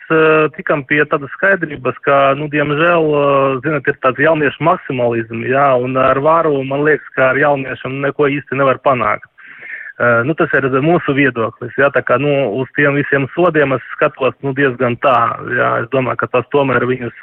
tikam 0.56 0.86
pie 0.88 1.04
tādas 1.04 1.28
skaidrības, 1.36 2.00
ka, 2.06 2.32
nu, 2.40 2.48
diemžēl, 2.48 3.60
zināt, 3.60 3.92
ir 3.92 4.00
tāds 4.00 4.24
jauniešu 4.24 4.64
maksimalisms, 4.64 5.44
jā, 5.44 5.68
un 5.76 5.98
ar 6.00 6.16
varu 6.24 6.64
man 6.64 6.86
liekas, 6.88 7.12
ka 7.14 7.34
ar 7.34 7.36
jauniešiem 7.36 8.00
neko 8.08 8.32
īsti 8.38 8.56
nevar 8.56 8.80
panākt. 8.80 9.28
Nu, 9.98 10.34
tas 10.34 10.50
ir 10.58 10.66
mūsu 10.82 11.14
viedoklis. 11.14 11.74
Jā, 11.78 11.86
tā 11.94 12.02
kā 12.02 12.18
nu, 12.18 12.30
uz 12.58 12.70
tiem 12.74 12.96
visiem 12.98 13.28
sodiem 13.34 13.76
es 13.76 13.84
skatos 13.94 14.34
nu, 14.42 14.50
diezgan 14.56 14.96
tā. 14.98 15.18
Jā, 15.54 15.68
es 15.84 15.90
domāju, 15.92 16.18
ka 16.24 16.30
tas 16.32 16.48
tomēr 16.50 16.82
viņus 16.90 17.20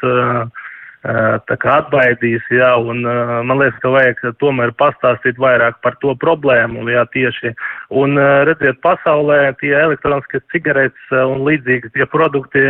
atbaidīs. 1.03 2.45
Jā, 2.53 2.71
un, 2.79 3.03
man 3.03 3.59
liekas, 3.59 3.79
ka 3.83 3.91
vajag 3.91 4.23
tomēr 4.39 4.71
pastāstīt 4.79 5.35
vairāk 5.41 5.81
par 5.83 5.99
to 5.99 6.15
problēmu. 6.15 6.87
Jā, 6.87 7.03
tieši. 7.11 7.51
Un 7.91 8.15
redziet, 8.47 8.79
pasaulē 8.85 9.51
tie 9.59 9.75
elektroniskie 9.75 10.39
cigaretes 10.53 11.11
un 11.11 11.43
līdzīgi 11.43 11.91
tie 11.91 12.07
produkti. 12.07 12.63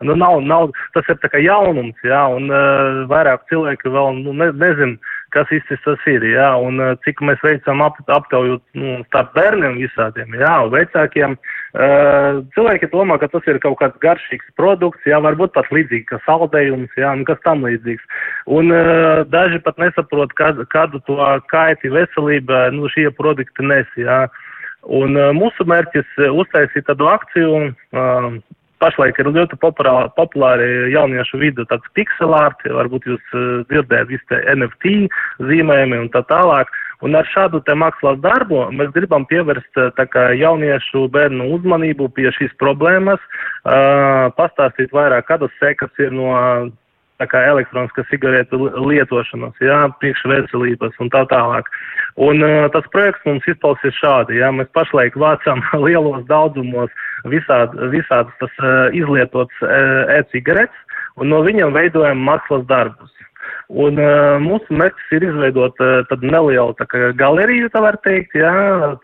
Nu, 0.00 0.14
nav, 0.16 0.38
nav, 0.40 0.70
tas 0.94 1.08
ir 1.12 1.18
tā 1.20 1.28
kā 1.28 1.40
jaunums, 1.44 1.96
jā, 2.00 2.20
un 2.32 2.46
uh, 2.48 3.02
vairāk 3.10 3.42
cilvēki 3.50 3.90
vēl 3.92 4.22
nu, 4.22 4.32
ne, 4.32 4.46
nezin, 4.56 4.94
kas 5.34 5.50
īsti 5.52 5.76
tas 5.84 6.06
ir, 6.08 6.22
jā, 6.24 6.46
un 6.56 6.80
uh, 6.80 6.94
cik 7.04 7.18
mēs 7.28 7.42
veicam 7.44 7.82
ap, 7.84 7.98
aptauju 8.08 8.56
nu, 8.80 8.94
starp 9.10 9.34
bērniem 9.36 9.74
visādiem, 9.76 10.32
jā, 10.40 10.54
un 10.64 10.72
vecākiem. 10.72 11.34
Uh, 11.76 12.40
cilvēki 12.54 12.88
domā, 12.94 13.18
ka 13.20 13.28
tas 13.28 13.44
ir 13.52 13.60
kaut 13.60 13.76
kāds 13.82 14.00
garšīgs 14.00 14.48
produkts, 14.56 15.04
jā, 15.04 15.18
varbūt 15.20 15.52
pat 15.58 15.68
līdzīgi 15.68 16.08
kā 16.08 16.20
saldējums, 16.24 16.94
jā, 16.96 17.10
un 17.12 17.26
kas 17.28 17.42
tam 17.44 17.66
līdzīgs. 17.68 18.22
Un 18.56 18.72
uh, 18.72 19.20
daži 19.28 19.60
pat 19.66 19.76
nesaprot, 19.84 20.32
kad, 20.40 20.62
kādu 20.72 21.02
to 21.04 21.18
kaiti 21.52 21.92
veselībai, 21.92 22.70
nu, 22.72 22.88
šie 22.88 23.10
produkti 23.20 23.68
nes, 23.68 23.92
jā. 24.00 24.22
Un 24.88 25.12
uh, 25.20 25.28
mūsu 25.36 25.68
mērķis 25.68 26.16
uztaisīt 26.32 26.88
tādu 26.88 27.12
akciju, 27.12 27.68
uh, 27.68 28.40
pašlaik 28.80 29.18
ir 29.20 29.30
ļoti 29.30 29.58
populāri, 29.62 30.10
populāri 30.16 30.68
jauniešu 30.94 31.40
vidu 31.40 31.66
tāds 31.70 31.86
pixelārti, 31.96 32.72
varbūt 32.74 33.08
jūs 33.10 33.34
uh, 33.34 33.64
dzirdējat 33.70 34.10
visi 34.10 34.26
te 34.32 34.40
NFT 34.54 34.94
zīmējumi 35.50 36.04
un 36.04 36.12
tā 36.14 36.24
tālāk. 36.30 36.72
Un 37.00 37.16
ar 37.16 37.24
šādu 37.32 37.62
te 37.64 37.72
mākslas 37.72 38.18
darbu 38.20 38.66
mēs 38.76 38.90
gribam 38.92 39.24
pievērst 39.28 39.78
tā 39.96 40.04
kā 40.12 40.26
jauniešu 40.36 41.06
bērnu 41.14 41.46
uzmanību 41.56 42.10
pie 42.16 42.28
šīs 42.36 42.52
problēmas, 42.60 43.22
uh, 43.64 44.28
pastāstīt 44.36 44.92
vairāk, 44.92 45.30
kādas 45.30 45.54
sekas 45.62 46.04
ir 46.04 46.12
no 46.12 46.34
tā 47.20 47.28
kā 47.28 47.42
elektroniskas 47.52 48.08
cigaretu 48.10 48.70
lietošanas, 48.88 49.56
jā, 49.60 49.80
priekšveselības 50.00 50.98
un 51.04 51.12
tā 51.12 51.24
tālāk. 51.30 51.68
Un 52.20 52.42
uh, 52.44 52.66
tas 52.74 52.86
projekts 52.94 53.26
mums 53.28 53.46
izpausies 53.48 53.96
šādi, 54.00 54.40
jā, 54.40 54.50
mēs 54.56 54.70
pašlaik 54.76 55.18
vācam 55.20 55.62
lielos 55.86 56.24
daudzumos 56.30 56.92
visād, 57.28 57.76
visādas 57.92 58.34
tas 58.42 58.60
uh, 58.64 58.88
izlietots 58.96 59.64
uh, 59.64 60.08
e-cigaretes 60.18 60.86
un 61.20 61.32
no 61.32 61.42
viņiem 61.44 61.74
veidojam 61.76 62.22
mākslas 62.24 62.64
darbus. 62.70 63.12
Un 63.70 64.00
uh, 64.02 64.40
mūsu 64.42 64.74
mērķis 64.74 65.12
ir 65.14 65.28
izveidot 65.28 65.78
uh, 65.84 66.00
tādu 66.10 66.30
nelielu 66.32 66.74
tā 66.80 66.86
kā 66.90 67.12
galeriju, 67.18 67.70
tā 67.70 67.84
var 67.84 68.00
teikt, 68.02 68.34
jā, 68.38 68.50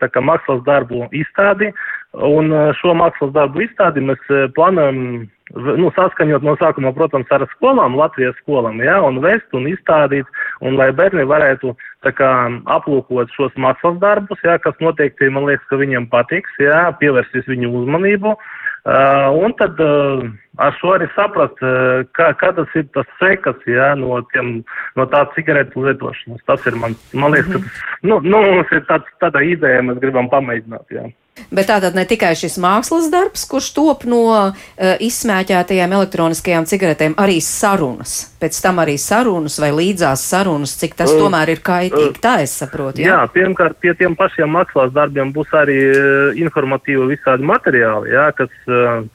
tā 0.01 0.09
kā 0.11 0.23
mākslas 0.23 0.59
darbu 0.67 1.07
izstādi. 1.15 1.71
Un 2.17 2.49
uh, 2.49 2.69
šo 2.79 2.95
mākslas 2.97 3.33
darbu 3.35 3.61
izstādi 3.61 4.01
mēs 4.01 4.21
uh, 4.31 4.47
plānojam 4.55 5.27
nu, 5.55 5.91
saskaņot 5.95 6.43
no 6.43 6.55
sākuma, 6.59 6.91
protams, 6.95 7.29
ar 7.31 7.45
skolām, 7.53 7.95
Latvijas 7.97 8.35
skolām, 8.41 8.81
jā, 8.83 8.97
un 9.03 9.21
vest 9.23 9.53
un 9.55 9.67
izstādīt, 9.69 10.27
un 10.65 10.77
lai 10.79 10.89
bērni 10.95 11.27
varētu 11.27 11.75
kā 12.17 12.31
aplūkot 12.71 13.31
šos 13.35 13.55
mākslas 13.59 13.97
darbus, 13.99 14.39
jā, 14.45 14.57
kas 14.63 14.77
noteikti, 14.83 15.31
man 15.33 15.47
liekas, 15.47 15.65
ka 15.69 15.79
viņiem 15.79 16.07
patiks, 16.11 16.53
jā, 16.61 16.87
pievērsīs 17.01 17.47
viņu 17.51 17.71
uzmanību, 17.81 18.33
uh, 18.37 19.27
un 19.35 19.55
tad 19.59 19.79
uh, 19.83 20.23
ar 20.63 20.75
šo 20.79 20.95
arī 20.95 21.09
saprast, 21.15 21.59
uh, 21.63 22.07
kā, 22.15 22.31
kādas 22.39 22.71
ir 22.79 22.87
tas 22.95 23.07
sekas, 23.19 23.59
jā, 23.67 23.93
no 23.99 24.21
tiem, 24.33 24.61
no 24.99 25.07
tā 25.11 25.25
cigaretu 25.35 25.83
lietošanas. 25.83 26.43
Tas 26.47 26.67
ir 26.67 26.79
man, 26.79 26.95
man 27.13 27.35
liekas, 27.35 27.53
ka 27.55 27.63
tas, 27.63 27.85
nu, 28.07 28.19
nu, 28.23 28.43
mums 28.55 28.75
ir 28.75 28.83
tāds, 28.89 29.15
tāda 29.23 29.43
ideja, 29.43 29.83
mēs 29.83 30.03
gribam 30.03 30.31
pamēģināt, 30.31 30.95
jā. 30.95 31.07
Bet 31.51 31.69
tātad 31.71 31.95
ne 31.97 32.03
tikai 32.07 32.33
šis 32.37 32.57
mākslas 32.61 33.09
darbs, 33.13 33.45
kurš 33.49 33.69
top 33.75 34.05
no 34.09 34.23
uh, 34.29 34.65
izsmēķētajām 35.03 35.93
elektroniskajām 35.99 36.67
cigaretēm, 36.69 37.15
arī 37.21 37.37
sarunas. 37.43 38.17
Pēc 38.41 38.57
tam 38.61 38.81
arī 38.83 38.97
sarunas 39.01 39.57
vai 39.61 39.71
līdzās 39.75 40.25
sarunas, 40.27 40.75
cik 40.81 40.97
tas 40.99 41.13
uh, 41.13 41.21
tomēr 41.21 41.53
ir 41.55 41.63
kaitīgi. 41.65 42.11
Uh, 42.15 42.21
tā 42.23 42.37
es 42.45 42.55
saprotu. 42.59 43.01
Jā, 43.03 43.13
jā 43.13 43.31
pirmkārt, 43.35 43.79
pie 43.83 43.93
tiem 43.99 44.17
pašiem 44.19 44.51
mākslas 44.57 44.93
darbiem 44.95 45.31
būs 45.35 45.53
arī 45.57 45.79
uh, 45.93 46.37
informatīvi 46.37 47.13
visādi 47.13 47.47
materiāli, 47.47 48.13
jā, 48.15 48.27
kas 48.37 48.53
uh, 48.71 49.05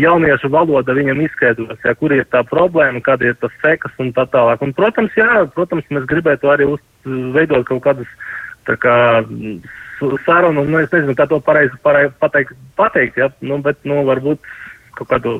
jauniešu 0.00 0.50
valoda 0.52 0.94
viņam 0.96 1.22
izskaidros, 1.24 1.78
jā, 1.84 1.94
kur 1.96 2.12
ir 2.14 2.26
tā 2.32 2.42
problēma, 2.46 3.02
kāda 3.04 3.30
ir 3.30 3.38
tas 3.40 3.54
sekas 3.62 3.94
un 4.02 4.12
tā 4.16 4.26
tālāk. 4.32 4.62
Un, 4.64 4.74
protams, 4.76 5.14
jā, 5.16 5.44
protams, 5.54 5.86
mēs 5.94 6.08
gribētu 6.10 6.52
arī 6.52 6.68
uz, 6.74 6.82
veidot 7.06 7.64
kaut 7.68 7.82
kādas 7.86 8.10
tā 8.68 8.76
kā 8.80 8.96
sarunu, 10.26 10.64
nu, 10.64 10.80
es 10.80 10.92
nezinu, 10.92 11.14
kā 11.18 11.26
to 11.30 11.40
pareizi 11.44 11.76
pareiz, 11.84 12.12
pateikt, 12.22 12.54
pateikt 12.78 13.18
ja? 13.20 13.30
nu, 13.44 13.60
bet, 13.64 13.80
nu, 13.88 14.02
varbūt 14.08 14.40
kaut 14.98 15.10
kādu 15.12 15.34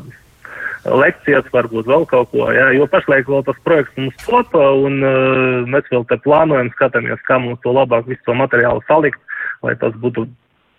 lekcijas, 0.84 1.48
varbūt 1.52 1.88
vēl 1.90 2.06
kaut 2.08 2.30
ko, 2.32 2.48
ja? 2.54 2.70
jo 2.76 2.86
pašlaik 2.90 3.28
vēl 3.28 3.44
tas 3.46 3.58
projekts 3.66 3.96
mums 4.00 4.16
top, 4.24 4.54
un 4.56 5.00
uh, 5.04 5.68
mēs 5.68 5.88
vēl 5.92 6.06
te 6.08 6.20
plānojam, 6.24 6.72
skatāmies, 6.76 7.20
kā 7.28 7.40
mums 7.42 7.60
to 7.64 7.74
labāk 7.76 8.08
visu 8.08 8.24
to 8.26 8.36
materiālu 8.36 8.84
salikt, 8.88 9.20
lai 9.64 9.76
tas 9.80 9.96
būtu 10.00 10.26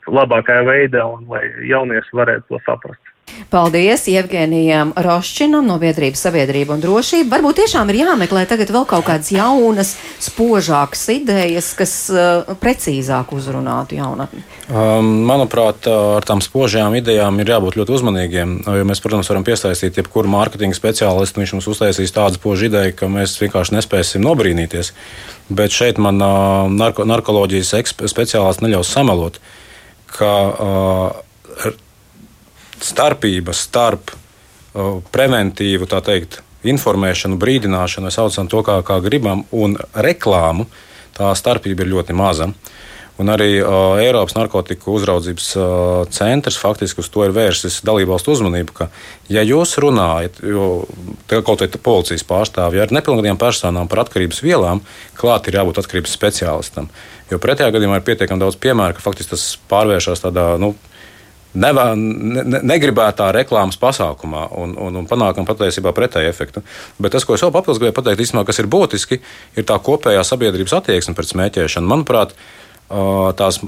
labākajā 0.09 0.65
veidā 0.65 1.05
un 1.05 1.27
lai 1.29 1.45
jaunieši 1.69 2.17
varētu 2.17 2.49
to 2.49 2.61
saprast. 2.65 3.10
Paldies 3.51 4.05
Jevgenijam 4.07 4.93
Roščinam 4.95 5.65
no 5.67 5.75
Biedrības 5.81 6.21
sabiedrība 6.23 6.77
un 6.77 6.83
drošība. 6.83 7.35
Varbūt 7.35 7.57
tiešām 7.59 7.89
ir 7.91 7.97
jāmeklē 7.99 8.45
tagad 8.47 8.71
vēl 8.71 8.85
kaut 8.87 9.03
kādas 9.09 9.31
jaunas, 9.33 9.95
spožākas 10.23 11.01
idejas, 11.11 11.73
kas 11.75 11.93
uh, 12.13 12.53
precīzāk 12.61 13.33
uzrunātu 13.35 13.97
jaunatni. 13.99 14.45
Um, 14.71 15.09
manuprāt, 15.27 15.83
ar 15.91 16.23
tām 16.27 16.39
spožajām 16.43 16.95
idejām 17.01 17.41
ir 17.43 17.51
jābūt 17.51 17.75
ļoti 17.81 17.95
uzmanīgiem. 17.97 18.55
Jo 18.79 18.87
mēs, 18.87 19.03
protams, 19.03 19.27
varam 19.33 19.43
piesaistīt 19.47 19.99
jebkuru 19.99 20.31
mārketinga 20.31 20.77
speciālistu. 20.77 21.43
Viņš 21.43 21.55
mums 21.57 21.67
uztaisīs 21.73 22.15
tādu 22.15 22.39
spožu 22.39 22.69
ideju, 22.69 22.95
ka 23.01 23.11
mēs 23.11 23.35
vienkārši 23.41 23.75
nespēsim 23.75 24.23
nobrīnīties. 24.23 24.93
Bet 25.51 25.75
šeit 25.75 25.99
man 25.99 26.23
uh, 26.23 26.71
narko, 26.71 27.03
narkoloģijas 27.09 27.75
speciālists 28.07 28.63
neļaus 28.63 28.95
samelot, 28.95 29.43
ka 30.15 30.31
uh, 30.47 31.81
starpība 32.85 33.55
starp 33.55 34.13
preventīvu, 35.11 35.87
tā 35.89 35.99
teikt, 36.05 36.39
informēšanu, 36.67 37.39
brīdināšanu, 37.41 38.07
mēs 38.07 38.19
saucam 38.19 38.49
to 38.51 38.61
kā, 38.65 38.77
kā 38.85 38.99
gribam, 39.03 39.45
un 39.51 39.75
reklāmu, 39.97 40.67
tā 41.17 41.33
starpība 41.37 41.85
ir 41.85 41.93
ļoti 41.95 42.15
maza. 42.17 42.51
Un 43.21 43.29
arī 43.29 43.59
uh, 43.59 43.99
Eiropas 44.01 44.33
narkotiku 44.33 44.95
uzraudzības 44.95 45.47
uh, 45.59 45.65
centrs 46.09 46.55
faktiski 46.57 47.03
uz 47.03 47.09
to 47.11 47.25
ir 47.27 47.33
vērsis 47.35 47.81
dalībvalstu 47.85 48.33
uzmanību, 48.33 48.73
ka, 48.73 48.87
ja 49.29 49.43
jūs 49.45 49.75
runājat, 49.83 50.39
jo 50.41 50.87
kaut 51.29 51.61
kādā 51.61 51.81
policijas 51.83 52.25
pārstāvja 52.25 52.87
ar 52.87 52.93
nepilngadīgām 52.95 53.37
personām 53.41 53.91
par 53.91 54.05
atkarības 54.05 54.41
vielām, 54.41 54.81
klāt 55.19 55.51
ir 55.51 55.59
jābūt 55.59 55.83
atkarības 55.83 56.15
speciālistam. 56.17 56.89
Jo 57.29 57.37
pretējā 57.43 57.69
gadījumā 57.75 57.99
ir 57.99 58.07
pietiekami 58.07 58.41
daudz 58.41 58.57
piemēru, 58.63 58.97
ka 58.97 59.05
faktiski 59.05 59.35
tas 59.35 59.45
pārvēršas 59.69 60.25
tādā, 60.25 60.47
nu, 60.61 60.73
nevā, 61.53 61.91
ne, 61.95 62.61
negribētā 62.63 63.31
reklāmas 63.35 63.79
pasākumā 63.81 64.47
un, 64.61 64.73
un, 64.79 65.01
un 65.01 65.09
panākam 65.09 65.47
patiesībā 65.47 65.93
pretēju 65.95 66.31
efektu. 66.31 66.63
Bet 67.01 67.15
tas, 67.15 67.27
ko 67.27 67.35
es 67.35 67.43
vēl 67.43 67.53
papildus 67.55 67.81
gribēju 67.81 67.97
pateikt, 67.99 68.25
īstenībā, 68.25 68.45
kas 68.47 68.61
ir 68.63 68.71
būtiski, 68.71 69.21
ir 69.57 69.67
tā 69.67 69.77
kopējā 69.83 70.23
sabiedrības 70.27 70.77
attieksme 70.79 71.15
pret 71.17 71.31
smēķēšanu. 71.33 71.91
Manuprāt, 71.91 72.35
tās 73.39 73.61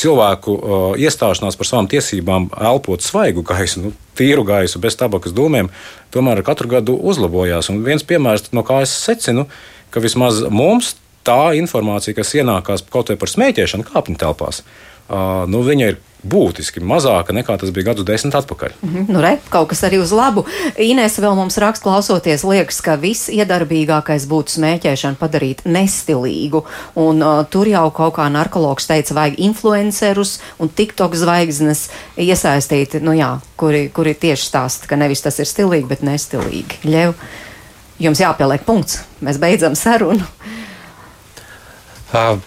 cilvēku 0.00 0.54
iestāšanās 1.02 1.58
par 1.58 1.68
savām 1.68 1.88
tiesībām 1.90 2.48
elpot 2.70 3.02
svaigu 3.04 3.42
gaisu, 3.46 3.82
nu, 3.84 3.92
tīru 4.18 4.44
gaisu, 4.46 4.80
bez 4.82 4.96
tabakas 4.98 5.34
dūmiem, 5.36 5.70
tomēr 6.14 6.40
ar 6.40 6.46
katru 6.46 6.70
gadu 6.70 6.94
uzlabojās. 6.94 7.72
Un 7.72 7.82
viens 7.86 8.06
piemērs, 8.06 8.52
no 8.56 8.64
kā 8.66 8.80
es 8.84 8.94
secinu, 8.94 9.48
ka 9.90 10.02
vismaz 10.02 10.44
mums 10.50 10.94
tā 11.26 11.52
informācija, 11.58 12.16
kas 12.16 12.32
ienākās 12.38 12.86
kaut 12.92 13.10
vai 13.10 13.18
par 13.20 13.32
smēķēšanu 13.32 13.90
kāpņu 13.90 14.20
telpās, 14.20 14.62
nu, 15.10 15.64
viņa 15.66 15.90
ir 15.90 15.98
būtiski 16.20 16.82
mazāka 16.84 17.32
nekā 17.32 17.56
tas 17.60 17.72
bija 17.74 17.90
gadus 17.90 18.04
desmit 18.04 18.34
atpakaļ. 18.36 18.72
Mm 18.82 18.88
-hmm. 18.94 19.08
Nu, 19.08 19.20
re, 19.20 19.38
kaut 19.48 19.68
kas 19.68 19.82
arī 19.84 20.00
uz 20.00 20.12
labu. 20.12 20.44
Inês 20.76 21.18
vēl 21.18 21.34
mums 21.34 21.58
raksta, 21.58 21.82
klausoties, 21.82 22.44
liekas, 22.44 22.80
ka 22.80 22.96
viss 22.96 23.28
iedarbīgākais 23.28 24.26
būtu 24.28 24.56
smēķēšanu 24.56 25.16
padarīt 25.16 25.64
nestilīgu. 25.64 26.64
Un 26.94 27.22
uh, 27.22 27.46
tur 27.50 27.68
jau 27.68 27.90
kaut 27.90 28.14
kā 28.14 28.28
narkologs 28.28 28.86
teica, 28.86 29.14
vajag 29.14 29.34
influencerus 29.38 30.40
un 30.58 30.68
tiktok 30.68 31.14
zvaigznes 31.14 31.88
iesaistīt, 32.16 33.00
nu 33.00 33.12
jā, 33.12 33.38
kuri, 33.56 33.88
kuri 33.88 34.14
tieši 34.14 34.46
stāsta, 34.46 34.86
ka 34.86 34.96
nevis 34.96 35.22
tas 35.22 35.38
ir 35.38 35.46
stilīgi, 35.46 35.86
bet 35.86 36.02
nestilīgi. 36.02 36.84
Ļev. 36.84 37.14
jums 37.98 38.20
jāpieliek 38.20 38.64
punkts. 38.64 39.02
Mēs 39.20 39.38
beidzam 39.38 39.74
sarunu. 39.74 40.24
Uh, 42.12 42.38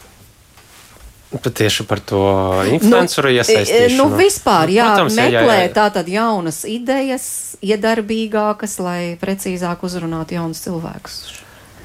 Tieši 1.34 1.88
par 1.90 1.98
to 2.06 2.22
influenceru 2.70 3.32
nu, 3.32 3.38
iesaistīšanu. 3.40 3.98
Nu, 3.98 4.20
vispār, 4.20 4.70
jā, 4.70 4.92
Protams, 4.92 5.18
meklē 5.18 5.40
jā, 5.40 5.46
jā, 5.48 5.66
jā. 5.66 5.72
tātad 5.74 6.12
jaunas 6.12 6.62
idejas, 6.70 7.26
iedarbīgākas, 7.66 8.78
lai 8.84 9.00
precīzāk 9.22 9.82
uzrunātu 9.88 10.38
jaunus 10.38 10.62
cilvēkus. 10.66 11.18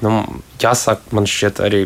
Nu, 0.05 0.21
jāsaka, 0.61 1.09
man 1.17 1.25
šķiet 1.27 1.63
arī 1.65 1.81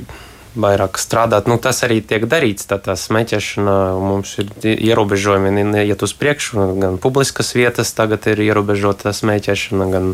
vairāk 0.59 0.99
strādāt. 1.01 1.47
Nu, 1.49 1.57
tas 1.61 1.81
arī 1.85 1.99
tiek 2.05 2.27
darīts. 2.29 2.67
Tā, 2.69 2.77
tā 2.83 2.95
smēķēšana 2.99 3.77
mums 4.01 4.35
ir 4.41 4.51
ierobežojumi, 4.73 5.63
iet 5.85 6.05
uz 6.05 6.13
priekšu, 6.17 6.67
gan 6.81 6.99
publiskas 7.01 7.53
vietas 7.57 7.93
tagad 7.97 8.27
ir 8.29 8.43
ierobežota 8.43 9.13
smēķēšana, 9.15 9.89
gan 9.93 10.13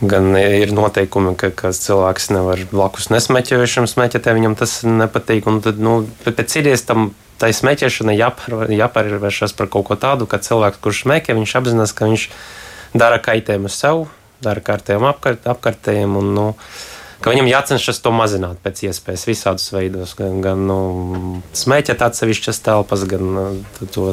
gan 0.00 0.36
ir 0.38 0.72
noteikumi, 0.74 1.34
ka, 1.38 1.50
ka 1.54 1.72
cilvēks 1.74 2.30
nevar 2.34 2.62
blakus 2.70 3.08
nesmeķējušam 3.10 3.88
smēķēt, 3.90 4.28
viņam 4.36 4.54
tas 4.58 4.80
nepatīk. 4.86 5.48
Un 5.50 5.62
tad, 5.64 5.80
nu, 5.82 6.00
pēc 6.26 6.60
idejas 6.60 6.86
tam 6.88 7.10
tai 7.38 7.50
smēķēšanai 7.54 8.16
jāpārvēršas 8.18 9.54
par 9.58 9.70
kaut 9.70 9.88
ko 9.88 9.98
tādu, 9.98 10.26
ka 10.30 10.42
cilvēks, 10.42 10.80
kurš 10.82 11.04
smēķē, 11.06 11.38
viņš 11.38 11.56
apzinās, 11.60 11.94
ka 11.94 12.10
viņš 12.10 12.28
dara 12.98 13.18
kaitējumu 13.22 13.70
sev, 13.72 14.06
dara 14.44 14.62
kārtējumu 14.64 15.10
apkārt, 15.10 15.46
apkārtējiem. 15.50 16.16
Un, 16.18 16.32
nu, 16.34 16.46
ka 17.22 17.34
viņam 17.34 17.50
jācenšas 17.50 18.02
to 18.02 18.14
mazināt 18.14 18.62
pēc 18.62 18.84
iespējas 18.90 19.26
visādus 19.30 19.70
veidos, 19.74 20.14
gan, 20.18 20.38
gan 20.44 20.66
nu, 20.70 20.78
smēķēt 21.58 22.04
atsevišķas 22.06 22.62
telpas, 22.66 23.06
gan 23.10 23.32
nu, 23.34 23.48
to 23.94 24.12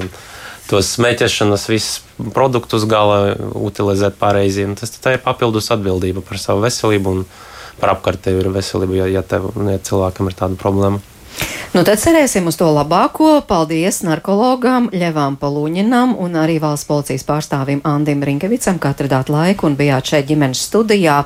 tos 0.69 0.93
smēķēšanas 0.97 1.67
visus 1.69 2.29
produktus 2.35 2.85
gala 2.89 3.35
utilizēt 3.59 4.17
pareizi. 4.21 4.67
Tas 4.79 4.95
ir 4.95 5.23
papildus 5.23 5.71
atbildība 5.75 6.23
par 6.25 6.41
savu 6.41 6.65
veselību 6.65 7.17
un 7.17 7.25
par 7.79 7.95
apkārtēju 7.97 8.53
veselību, 8.55 8.97
ja, 9.01 9.09
ja, 9.17 9.25
tev, 9.25 9.49
ja 9.67 9.81
cilvēkam 9.83 10.31
ir 10.31 10.37
tāda 10.39 10.59
problēma. 10.59 11.01
Nu, 11.75 11.81
tad 11.83 11.99
cerēsim 11.99 12.45
uz 12.47 12.55
to 12.55 12.69
labāko. 12.71 13.41
Paldies 13.43 13.97
narkologam 14.07 14.85
Ļevam 14.95 15.35
Palūņinam 15.41 16.13
un 16.23 16.37
arī 16.39 16.55
valsts 16.63 16.87
policijas 16.87 17.25
pārstāvim 17.27 17.81
Andim 17.83 18.23
Rinkevicam, 18.23 18.79
ka 18.79 18.93
atradāt 18.95 19.27
laiku 19.33 19.67
un 19.67 19.75
bijāt 19.75 20.13
šeit 20.13 20.29
ģimenes 20.29 20.63
studijā. 20.69 21.17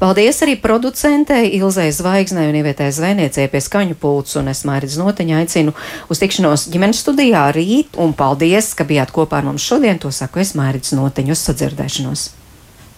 Paldies 0.00 0.40
arī 0.46 0.56
producentei 0.64 1.52
Ilzai 1.60 1.90
Zvaigznei 1.92 2.48
un 2.48 2.56
ievietē 2.62 2.88
zvejniecei 2.88 3.50
pie 3.52 3.60
skaņu 3.60 4.00
pults 4.00 4.40
un 4.40 4.48
es 4.48 4.64
Mairidz 4.64 4.96
Noteņa 4.96 5.44
aicinu 5.44 5.76
uz 6.08 6.24
tikšanos 6.24 6.70
ģimenes 6.72 7.04
studijā 7.04 7.50
rīt 7.52 8.00
un 8.00 8.16
paldies, 8.16 8.72
ka 8.72 8.88
bijāt 8.88 9.12
kopā 9.12 9.42
ar 9.42 9.52
mums 9.52 9.68
šodien. 9.68 10.00
To 10.00 10.08
saku 10.08 10.40
es 10.40 10.56
Mairidz 10.56 10.96
Noteņu 10.96 11.36
uz 11.36 11.50
sadzirdēšanos. 11.50 12.30